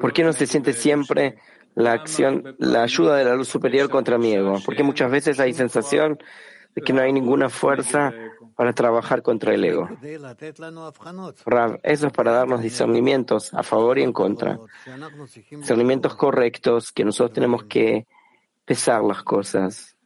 ¿por 0.00 0.12
qué 0.12 0.22
no 0.22 0.32
se 0.32 0.46
siente 0.46 0.72
siempre 0.72 1.36
la 1.74 1.92
acción, 1.92 2.56
la 2.58 2.82
ayuda 2.82 3.16
de 3.16 3.24
la 3.24 3.34
luz 3.34 3.48
superior 3.48 3.88
contra 3.88 4.18
mi 4.18 4.32
ego, 4.32 4.58
porque 4.64 4.82
muchas 4.82 5.10
veces 5.10 5.40
hay 5.40 5.54
sensación 5.54 6.18
de 6.74 6.82
que 6.82 6.92
no 6.92 7.02
hay 7.02 7.12
ninguna 7.12 7.48
fuerza 7.48 8.12
para 8.54 8.72
trabajar 8.72 9.22
contra 9.22 9.54
el 9.54 9.64
ego. 9.64 9.88
Rav, 11.46 11.80
eso 11.82 12.06
es 12.06 12.12
para 12.12 12.32
darnos 12.32 12.62
discernimientos 12.62 13.52
a 13.54 13.62
favor 13.62 13.98
y 13.98 14.02
en 14.02 14.12
contra. 14.12 14.58
Discernimientos 15.50 16.14
correctos 16.14 16.92
que 16.92 17.04
nosotros 17.04 17.34
tenemos 17.34 17.64
que 17.64 18.06
pesar 18.64 19.02
las 19.02 19.22
cosas. 19.22 19.96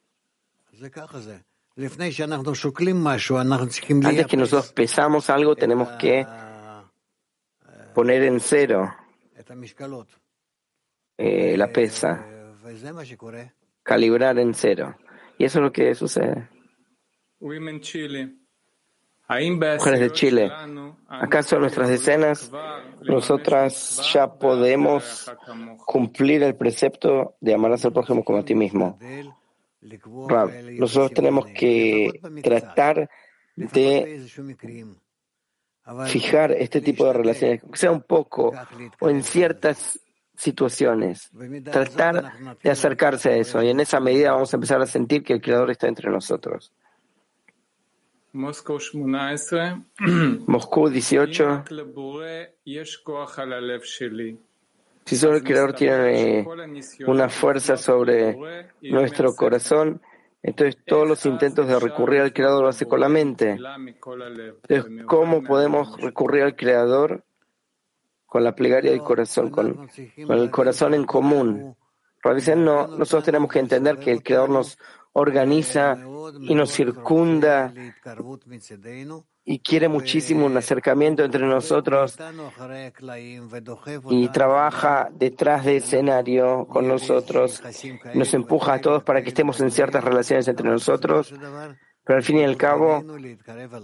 Antes 4.04 4.26
que 4.26 4.36
nosotros 4.36 4.72
pesamos 4.72 5.30
algo, 5.30 5.56
tenemos 5.56 5.88
que 5.98 6.26
poner 7.94 8.22
en 8.24 8.40
cero 8.40 8.94
eh, 11.18 11.56
la 11.56 11.68
pesa, 11.68 12.26
calibrar 13.82 14.38
en 14.38 14.54
cero. 14.54 14.96
Y 15.38 15.44
eso 15.44 15.58
es 15.58 15.62
lo 15.62 15.72
que 15.72 15.94
sucede. 15.94 16.48
Mujeres 19.28 20.00
de 20.00 20.10
Chile, 20.12 20.50
¿acaso 21.08 21.56
en 21.56 21.62
nuestras 21.62 21.88
decenas 21.88 22.50
nosotras 23.02 24.10
ya 24.12 24.32
podemos 24.32 25.30
cumplir 25.84 26.42
el 26.44 26.54
precepto 26.54 27.36
de 27.40 27.54
amar 27.54 27.72
a 27.72 27.78
ser 27.78 27.92
prójimo 27.92 28.24
como 28.24 28.38
a 28.38 28.44
ti 28.44 28.54
mismo? 28.54 28.98
nosotros 30.78 31.12
tenemos 31.12 31.46
que 31.46 32.10
tratar 32.42 33.08
de 33.54 34.26
fijar 36.06 36.52
este 36.52 36.80
tipo 36.80 37.06
de 37.06 37.12
relaciones, 37.12 37.62
sea 37.74 37.90
un 37.90 38.02
poco 38.02 38.52
o 39.00 39.08
en 39.08 39.22
ciertas 39.22 40.00
situaciones, 40.36 41.30
tratar 41.70 42.32
de 42.62 42.70
acercarse 42.70 43.30
a 43.30 43.36
eso 43.36 43.62
y 43.62 43.70
en 43.70 43.80
esa 43.80 44.00
medida 44.00 44.32
vamos 44.32 44.52
a 44.52 44.56
empezar 44.56 44.80
a 44.80 44.86
sentir 44.86 45.22
que 45.22 45.34
el 45.34 45.40
Creador 45.40 45.70
está 45.70 45.88
entre 45.88 46.10
nosotros. 46.10 46.72
Moscú 50.46 50.90
18. 50.90 51.64
Si 55.06 55.16
solo 55.16 55.36
el 55.36 55.44
Creador 55.44 55.72
tiene 55.72 56.46
una 57.06 57.28
fuerza 57.28 57.76
sobre 57.76 58.36
nuestro 58.82 59.34
corazón, 59.34 60.02
entonces 60.42 60.76
todos 60.84 61.08
los 61.08 61.24
intentos 61.26 61.66
de 61.66 61.78
recurrir 61.80 62.20
al 62.20 62.32
Creador 62.32 62.62
lo 62.62 62.68
hace 62.68 62.86
con 62.86 63.00
la 63.00 63.08
mente. 63.08 63.56
Entonces, 64.68 65.04
¿cómo 65.06 65.42
podemos 65.42 65.98
recurrir 66.00 66.42
al 66.42 66.56
Creador 66.56 67.24
con 68.26 68.44
la 68.44 68.54
plegaria 68.54 68.90
del 68.90 69.02
corazón, 69.02 69.50
con, 69.50 69.88
el 70.16 70.50
corazón 70.50 70.94
en 70.94 71.04
común? 71.04 71.76
Dicen, 72.34 72.64
no, 72.64 72.88
nosotros 72.88 73.24
tenemos 73.24 73.50
que 73.50 73.60
entender 73.60 73.98
que 73.98 74.10
el 74.10 74.22
Creador 74.22 74.50
nos 74.50 74.78
organiza 75.12 75.96
y 76.40 76.54
nos 76.54 76.72
circunda 76.72 77.72
y 79.48 79.60
quiere 79.60 79.88
muchísimo 79.88 80.44
un 80.44 80.56
acercamiento 80.56 81.24
entre 81.24 81.46
nosotros 81.46 82.18
y 84.10 84.28
trabaja 84.28 85.08
detrás 85.12 85.64
del 85.64 85.76
escenario 85.76 86.66
con 86.66 86.88
nosotros, 86.88 87.62
nos 88.12 88.34
empuja 88.34 88.74
a 88.74 88.80
todos 88.80 89.04
para 89.04 89.22
que 89.22 89.28
estemos 89.28 89.60
en 89.60 89.70
ciertas 89.70 90.02
relaciones 90.02 90.48
entre 90.48 90.68
nosotros, 90.68 91.32
pero 92.04 92.16
al 92.16 92.24
fin 92.24 92.38
y 92.38 92.44
al 92.44 92.56
cabo, 92.56 93.04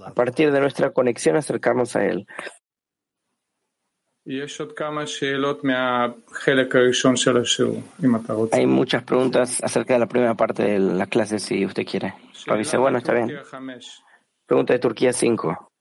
a 0.05 0.13
partir 0.13 0.51
de 0.51 0.61
nuestra 0.61 0.91
conexión, 0.91 1.37
acercarnos 1.37 1.95
a 1.95 2.05
Él. 2.07 2.27
Hay 8.53 8.67
muchas 8.67 9.03
preguntas 9.03 9.61
acerca 9.63 9.95
de 9.95 10.01
la 10.01 10.07
primera 10.07 10.35
parte 10.35 10.63
de 10.63 10.79
la 10.79 11.07
clase, 11.07 11.41
si 11.41 11.67
usted 11.67 11.85
quiere. 11.85 12.15
dice, 12.57 12.77
bueno, 12.77 12.99
está 12.99 13.15
bien. 13.15 13.37
Pregunta 14.47 14.75
de 14.75 14.79
Turquía 14.79 15.13
5. 15.13 15.73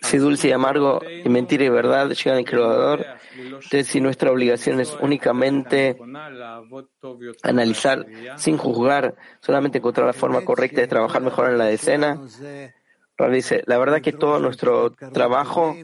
Si 0.00 0.18
dulce 0.18 0.48
y 0.48 0.52
amargo 0.52 1.00
y 1.24 1.28
mentira 1.28 1.64
y 1.64 1.68
verdad 1.68 2.10
llegan 2.10 2.38
al 2.38 2.44
Creador, 2.44 3.06
entonces 3.36 3.86
si 3.86 4.00
nuestra 4.00 4.32
obligación 4.32 4.80
es 4.80 4.96
únicamente 5.00 5.96
analizar 7.42 8.06
sin 8.36 8.56
juzgar, 8.56 9.14
solamente 9.40 9.78
encontrar 9.78 10.06
la 10.06 10.12
forma 10.12 10.44
correcta 10.44 10.80
de 10.80 10.88
trabajar 10.88 11.22
mejor 11.22 11.50
en 11.50 11.58
la 11.58 11.66
decena, 11.66 12.20
dice, 13.26 13.62
la 13.66 13.78
verdad 13.78 14.00
que 14.00 14.12
todo 14.12 14.38
nuestro 14.38 14.92
trabajo 14.92 15.76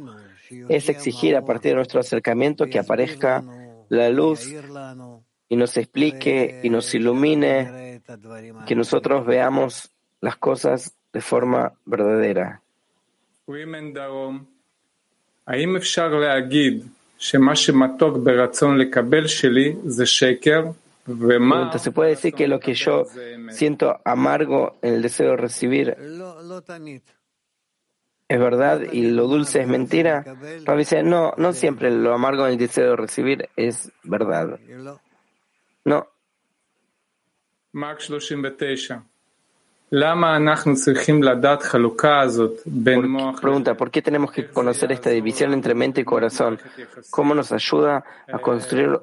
es 0.68 0.88
exigir 0.88 1.36
a 1.36 1.44
partir 1.44 1.72
de 1.72 1.76
nuestro 1.76 2.00
acercamiento 2.00 2.66
que 2.66 2.78
aparezca 2.78 3.42
la 3.88 4.08
luz 4.10 4.54
y 5.48 5.56
nos 5.56 5.76
explique 5.76 6.60
y 6.62 6.70
nos 6.70 6.94
ilumine, 6.94 8.02
que 8.66 8.74
nosotros 8.74 9.26
veamos 9.26 9.90
las 10.20 10.36
cosas 10.36 10.94
de 11.12 11.20
forma 11.20 11.72
verdadera. 11.84 12.62
¿se 21.78 21.92
puede 21.92 22.10
decir 22.10 22.32
que 22.32 22.48
lo 22.48 22.58
que 22.58 22.74
yo 22.74 23.06
siento 23.50 24.00
amargo 24.04 24.78
en 24.80 24.94
el 24.94 25.02
deseo 25.02 25.32
de 25.32 25.36
recibir 25.36 25.96
es 28.28 28.38
verdad 28.38 28.80
y 28.92 29.10
lo 29.10 29.26
dulce 29.26 29.60
es 29.60 29.68
mentira? 29.68 30.24
Rabbi 30.64 30.78
dice, 30.78 31.02
no, 31.02 31.34
no 31.36 31.52
siempre 31.52 31.90
lo 31.90 32.14
amargo 32.14 32.46
en 32.46 32.52
el 32.52 32.58
deseo 32.58 32.90
de 32.90 32.96
recibir 32.96 33.48
es 33.56 33.92
verdad. 34.02 34.58
No. 35.84 36.08
Pregunta, 43.40 43.76
¿por 43.76 43.90
qué 43.90 44.02
tenemos 44.02 44.32
que 44.32 44.48
conocer 44.48 44.90
esta 44.92 45.10
división 45.10 45.52
entre 45.52 45.74
mente 45.74 46.00
y 46.00 46.04
corazón? 46.04 46.58
¿Cómo 47.10 47.34
nos 47.34 47.52
ayuda 47.52 48.04
a 48.26 48.38
construir 48.38 48.98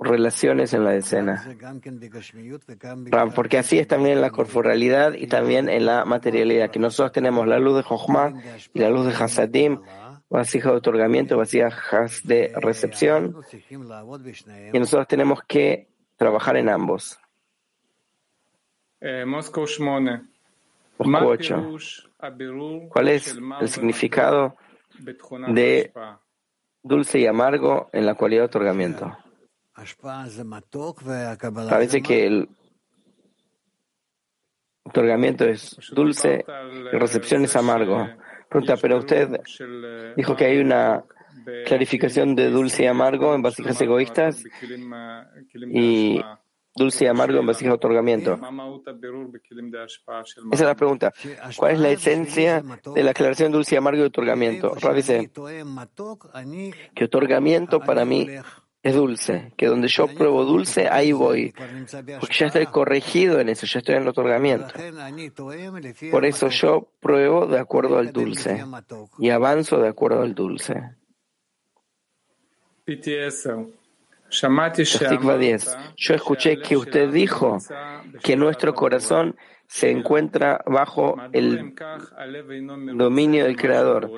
relaciones 0.00 0.72
en 0.72 0.84
la 0.84 0.90
decena. 0.92 1.44
Porque 3.34 3.58
así 3.58 3.78
es 3.78 3.86
también 3.86 4.16
en 4.16 4.22
la 4.22 4.30
corporalidad 4.30 5.12
y 5.12 5.26
también 5.26 5.68
en 5.68 5.86
la 5.86 6.04
materialidad, 6.04 6.70
que 6.70 6.78
nosotros 6.78 7.12
tenemos 7.12 7.46
la 7.46 7.58
luz 7.58 7.76
de 7.76 7.82
Jochma 7.82 8.32
y 8.72 8.78
la 8.78 8.88
luz 8.88 9.06
de 9.06 9.12
Hasadim, 9.12 9.80
vasija 10.30 10.70
de 10.70 10.76
otorgamiento, 10.76 11.36
vasija 11.36 12.06
de 12.24 12.52
recepción, 12.56 13.36
y 14.72 14.78
nosotros 14.78 15.06
tenemos 15.06 15.42
que 15.46 15.88
trabajar 16.16 16.56
en 16.56 16.68
ambos. 16.68 17.18
Moscú 20.98 21.26
8. 21.26 21.76
¿Cuál 22.90 23.08
es 23.08 23.38
el 23.60 23.68
significado 23.68 24.56
de 25.48 25.92
dulce 26.82 27.18
y 27.18 27.26
amargo 27.26 27.88
en 27.92 28.04
la 28.04 28.14
cualidad 28.14 28.42
de 28.42 28.46
otorgamiento? 28.46 29.16
Parece 31.68 32.02
que 32.02 32.26
el 32.26 32.48
otorgamiento 34.82 35.44
es 35.44 35.76
dulce 35.92 36.44
y 36.92 36.96
recepción 36.96 37.44
es 37.44 37.56
amargo. 37.56 38.08
Pregunta, 38.48 38.76
pero 38.76 38.98
usted 38.98 39.40
dijo 40.16 40.36
que 40.36 40.44
hay 40.46 40.58
una 40.58 41.04
clarificación 41.66 42.34
de 42.34 42.50
dulce 42.50 42.84
y 42.84 42.86
amargo 42.86 43.34
en 43.34 43.42
vasijas 43.42 43.80
egoístas 43.80 44.42
y 45.72 46.20
dulce 46.74 47.04
y 47.04 47.08
amargo 47.08 47.38
en 47.38 47.46
vasijas 47.46 47.72
de 47.72 47.76
otorgamiento. 47.76 48.38
Esa 50.52 50.52
es 50.52 50.60
la 50.60 50.74
pregunta. 50.74 51.12
¿Cuál 51.56 51.72
es 51.72 51.80
la 51.80 51.90
esencia 51.90 52.62
de 52.94 53.02
la 53.02 53.10
aclaración 53.12 53.52
dulce 53.52 53.74
y 53.74 53.78
amargo 53.78 54.02
y 54.02 54.06
otorgamiento? 54.06 54.74
Rav 54.74 54.94
dice 54.94 55.30
que 56.94 57.04
otorgamiento 57.04 57.80
para 57.80 58.04
mí 58.04 58.26
es 58.82 58.94
dulce, 58.94 59.52
que 59.56 59.66
donde 59.66 59.88
yo 59.88 60.06
pruebo 60.06 60.44
dulce, 60.44 60.88
ahí 60.88 61.12
voy, 61.12 61.52
porque 62.18 62.34
ya 62.34 62.46
estoy 62.46 62.66
corregido 62.66 63.38
en 63.38 63.50
eso, 63.50 63.66
ya 63.66 63.80
estoy 63.80 63.96
en 63.96 64.02
el 64.02 64.08
otorgamiento. 64.08 64.72
Por 66.10 66.24
eso 66.24 66.48
yo 66.48 66.88
pruebo 67.00 67.46
de 67.46 67.58
acuerdo 67.58 67.98
al 67.98 68.12
dulce 68.12 68.64
y 69.18 69.30
avanzo 69.30 69.78
de 69.78 69.88
acuerdo 69.88 70.22
al 70.22 70.34
dulce. 70.34 70.96
10. 75.36 75.76
Yo 75.96 76.14
escuché 76.14 76.60
que 76.60 76.76
usted 76.76 77.10
dijo 77.10 77.58
que 78.22 78.36
nuestro 78.36 78.74
corazón 78.74 79.36
se 79.66 79.90
encuentra 79.90 80.62
bajo 80.66 81.16
el 81.32 81.74
dominio 82.96 83.44
del 83.44 83.56
Creador. 83.56 84.10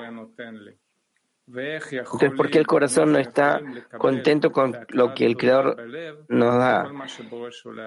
Entonces, 1.47 2.31
¿por 2.35 2.49
qué 2.49 2.57
el 2.57 2.67
corazón 2.67 3.11
no 3.11 3.19
está 3.19 3.61
contento 3.97 4.51
con 4.51 4.77
lo 4.89 5.13
que 5.13 5.25
el 5.25 5.37
Creador 5.37 5.77
nos 6.29 6.55
da? 6.55 6.91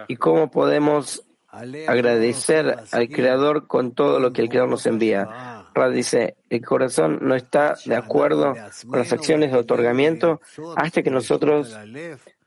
¿Y 0.08 0.16
cómo 0.16 0.50
podemos 0.50 1.26
agradecer 1.48 2.76
al 2.92 3.08
Creador 3.08 3.66
con 3.66 3.92
todo 3.92 4.20
lo 4.20 4.32
que 4.32 4.42
el 4.42 4.48
Creador 4.48 4.70
nos 4.70 4.86
envía? 4.86 5.64
Rad 5.74 5.92
dice, 5.92 6.36
el 6.48 6.64
corazón 6.64 7.18
no 7.22 7.34
está 7.34 7.76
de 7.84 7.96
acuerdo 7.96 8.54
con 8.88 8.98
las 8.98 9.12
acciones 9.12 9.52
de 9.52 9.58
otorgamiento 9.58 10.40
hasta 10.76 11.02
que 11.02 11.10
nosotros 11.10 11.76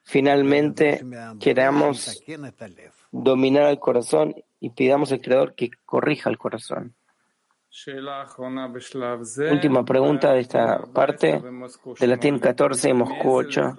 finalmente 0.04 1.04
queramos 1.40 2.24
dominar 3.12 3.70
el 3.70 3.80
corazón 3.80 4.36
y 4.60 4.72
pidamos 4.72 5.12
al 5.12 5.22
Creador 5.22 5.56
que 5.56 5.72
corrija 5.86 6.30
el 6.30 6.38
corazón. 6.38 6.94
Última 9.52 9.86
pregunta 9.86 10.34
de 10.34 10.40
esta 10.40 10.82
parte, 10.92 11.40
de 12.00 12.08
latín 12.08 12.40
14 12.40 12.90
y 12.90 12.94
Moscú 12.94 13.32
8. 13.32 13.76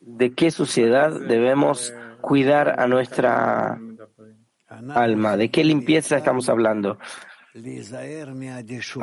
¿De 0.00 0.34
qué 0.34 0.50
suciedad 0.52 1.20
debemos 1.20 1.92
cuidar 2.20 2.80
a 2.80 2.86
nuestra 2.86 3.76
alma? 4.94 5.36
¿De 5.36 5.50
qué 5.50 5.64
limpieza 5.64 6.16
estamos 6.16 6.48
hablando? 6.48 6.98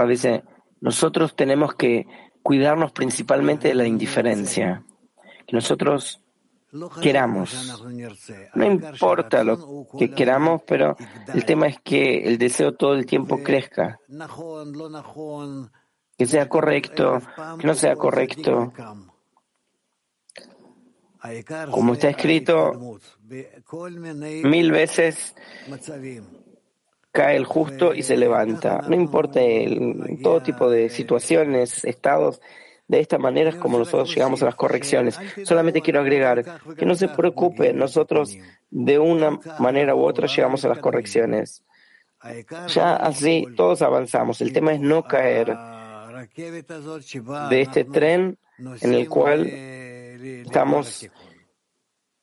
Dice, 0.08 0.44
nosotros 0.80 1.36
tenemos 1.36 1.76
que 1.76 2.08
cuidarnos 2.42 2.94
principalmente 2.94 3.68
de 3.68 3.76
la 3.76 3.86
indiferencia. 3.86 4.86
Que 5.46 5.56
nosotros 5.56 6.22
queramos. 7.02 7.80
No 8.54 8.66
importa 8.66 9.44
lo 9.44 9.88
que 9.98 10.12
queramos, 10.12 10.62
pero 10.68 10.95
el 11.34 11.45
tema 11.45 11.68
es 11.68 11.80
que 11.82 12.24
el 12.28 12.38
deseo 12.38 12.74
todo 12.74 12.94
el 12.94 13.06
tiempo 13.06 13.41
crezca. 13.44 13.99
Que 16.18 16.26
sea 16.26 16.49
correcto, 16.49 17.22
que 17.60 17.68
no 17.68 17.74
sea 17.76 17.95
correcto. 17.95 18.74
Como 21.72 21.94
está 21.94 22.10
escrito, 22.10 22.99
mil 24.44 24.72
veces 24.72 25.36
cae 27.12 27.36
el 27.36 27.45
justo 27.45 27.94
y 27.94 28.04
se 28.04 28.16
levanta. 28.16 28.82
No 28.88 28.95
importa 28.95 29.41
todo 30.22 30.41
tipo 30.41 30.70
de 30.70 30.90
situaciones, 30.90 31.84
estados, 31.84 32.41
de 32.88 32.99
esta 32.99 33.18
manera 33.18 33.49
es 33.49 33.55
como 33.55 33.77
nosotros 33.77 34.14
llegamos 34.14 34.41
a 34.41 34.45
las 34.45 34.55
correcciones. 34.55 35.19
Solamente 35.43 35.81
quiero 35.81 35.99
agregar 35.99 36.61
que 36.77 36.85
no 36.85 36.95
se 36.95 37.09
preocupe, 37.09 37.73
nosotros 37.73 38.38
de 38.69 38.99
una 38.99 39.39
manera 39.59 39.93
u 39.95 40.03
otra 40.03 40.27
llegamos 40.27 40.64
a 40.64 40.69
las 40.69 40.80
correcciones. 40.80 41.64
Ya 42.69 42.95
así 42.95 43.45
todos 43.55 43.81
avanzamos. 43.81 44.41
El 44.41 44.53
tema 44.53 44.73
es 44.73 44.80
no 44.80 45.03
caer 45.03 45.55
de 47.49 47.61
este 47.61 47.84
tren 47.84 48.38
en 48.57 48.93
el 48.93 49.07
cual 49.09 49.45
estamos 49.45 51.09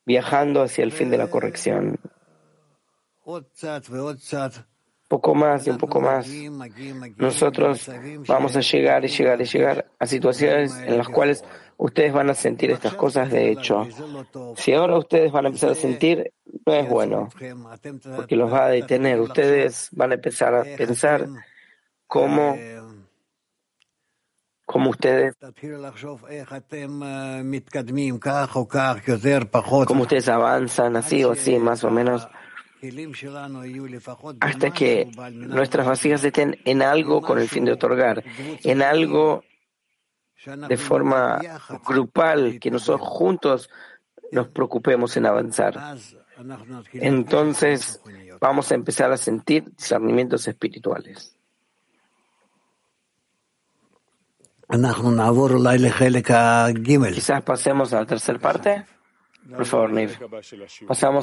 viajando 0.04 0.62
hacia 0.62 0.84
el 0.84 0.92
fin 0.92 1.10
de 1.10 1.18
la 1.18 1.28
corrección 1.28 1.98
poco 5.08 5.34
más 5.34 5.66
y 5.66 5.70
un 5.70 5.78
poco 5.78 6.00
más, 6.00 6.28
nosotros 7.16 7.90
vamos 8.26 8.56
a 8.56 8.60
llegar 8.60 9.04
y 9.04 9.08
llegar 9.08 9.40
y 9.40 9.44
llegar 9.44 9.86
a 9.98 10.06
situaciones 10.06 10.76
en 10.78 10.98
las 10.98 11.08
cuales 11.08 11.44
ustedes 11.76 12.12
van 12.12 12.30
a 12.30 12.34
sentir 12.34 12.70
estas 12.70 12.94
cosas 12.94 13.30
de 13.30 13.50
hecho. 13.50 13.86
Si 14.56 14.72
ahora 14.72 14.98
ustedes 14.98 15.32
van 15.32 15.46
a 15.46 15.48
empezar 15.48 15.70
a 15.70 15.74
sentir, 15.74 16.32
no 16.66 16.74
es 16.74 16.88
bueno, 16.88 17.28
porque 18.16 18.36
los 18.36 18.52
va 18.52 18.66
a 18.66 18.68
detener. 18.70 19.20
Ustedes 19.20 19.88
van 19.92 20.12
a 20.12 20.14
empezar 20.14 20.54
a 20.54 20.62
pensar 20.62 21.28
cómo, 22.06 22.56
cómo 24.64 24.90
ustedes, 24.90 25.34
cómo 29.86 30.02
ustedes 30.02 30.28
avanzan 30.28 30.96
así 30.96 31.24
o 31.24 31.32
así, 31.32 31.58
más 31.58 31.84
o 31.84 31.90
menos 31.90 32.26
hasta 34.40 34.70
que 34.70 35.10
nuestras 35.32 35.86
vasijas 35.86 36.24
estén 36.24 36.58
en 36.64 36.82
algo 36.82 37.20
con 37.20 37.38
el 37.38 37.48
fin 37.48 37.64
de 37.64 37.72
otorgar, 37.72 38.24
en 38.62 38.82
algo 38.82 39.44
de 40.68 40.76
forma 40.76 41.40
grupal, 41.86 42.58
que 42.60 42.70
nosotros 42.70 43.06
juntos 43.08 43.70
nos 44.32 44.48
preocupemos 44.48 45.16
en 45.16 45.26
avanzar. 45.26 45.96
Entonces 46.92 48.02
vamos 48.40 48.70
a 48.70 48.74
empezar 48.74 49.12
a 49.12 49.16
sentir 49.16 49.64
discernimientos 49.76 50.46
espirituales. 50.48 51.36
Quizás 57.14 57.42
pasemos 57.42 57.92
a 57.92 58.00
la 58.00 58.06
tercera 58.06 58.38
parte. 58.38 58.84
Por 59.48 59.66
favor, 59.66 59.92
Niv. 59.92 60.18
Pasamos 60.88 61.22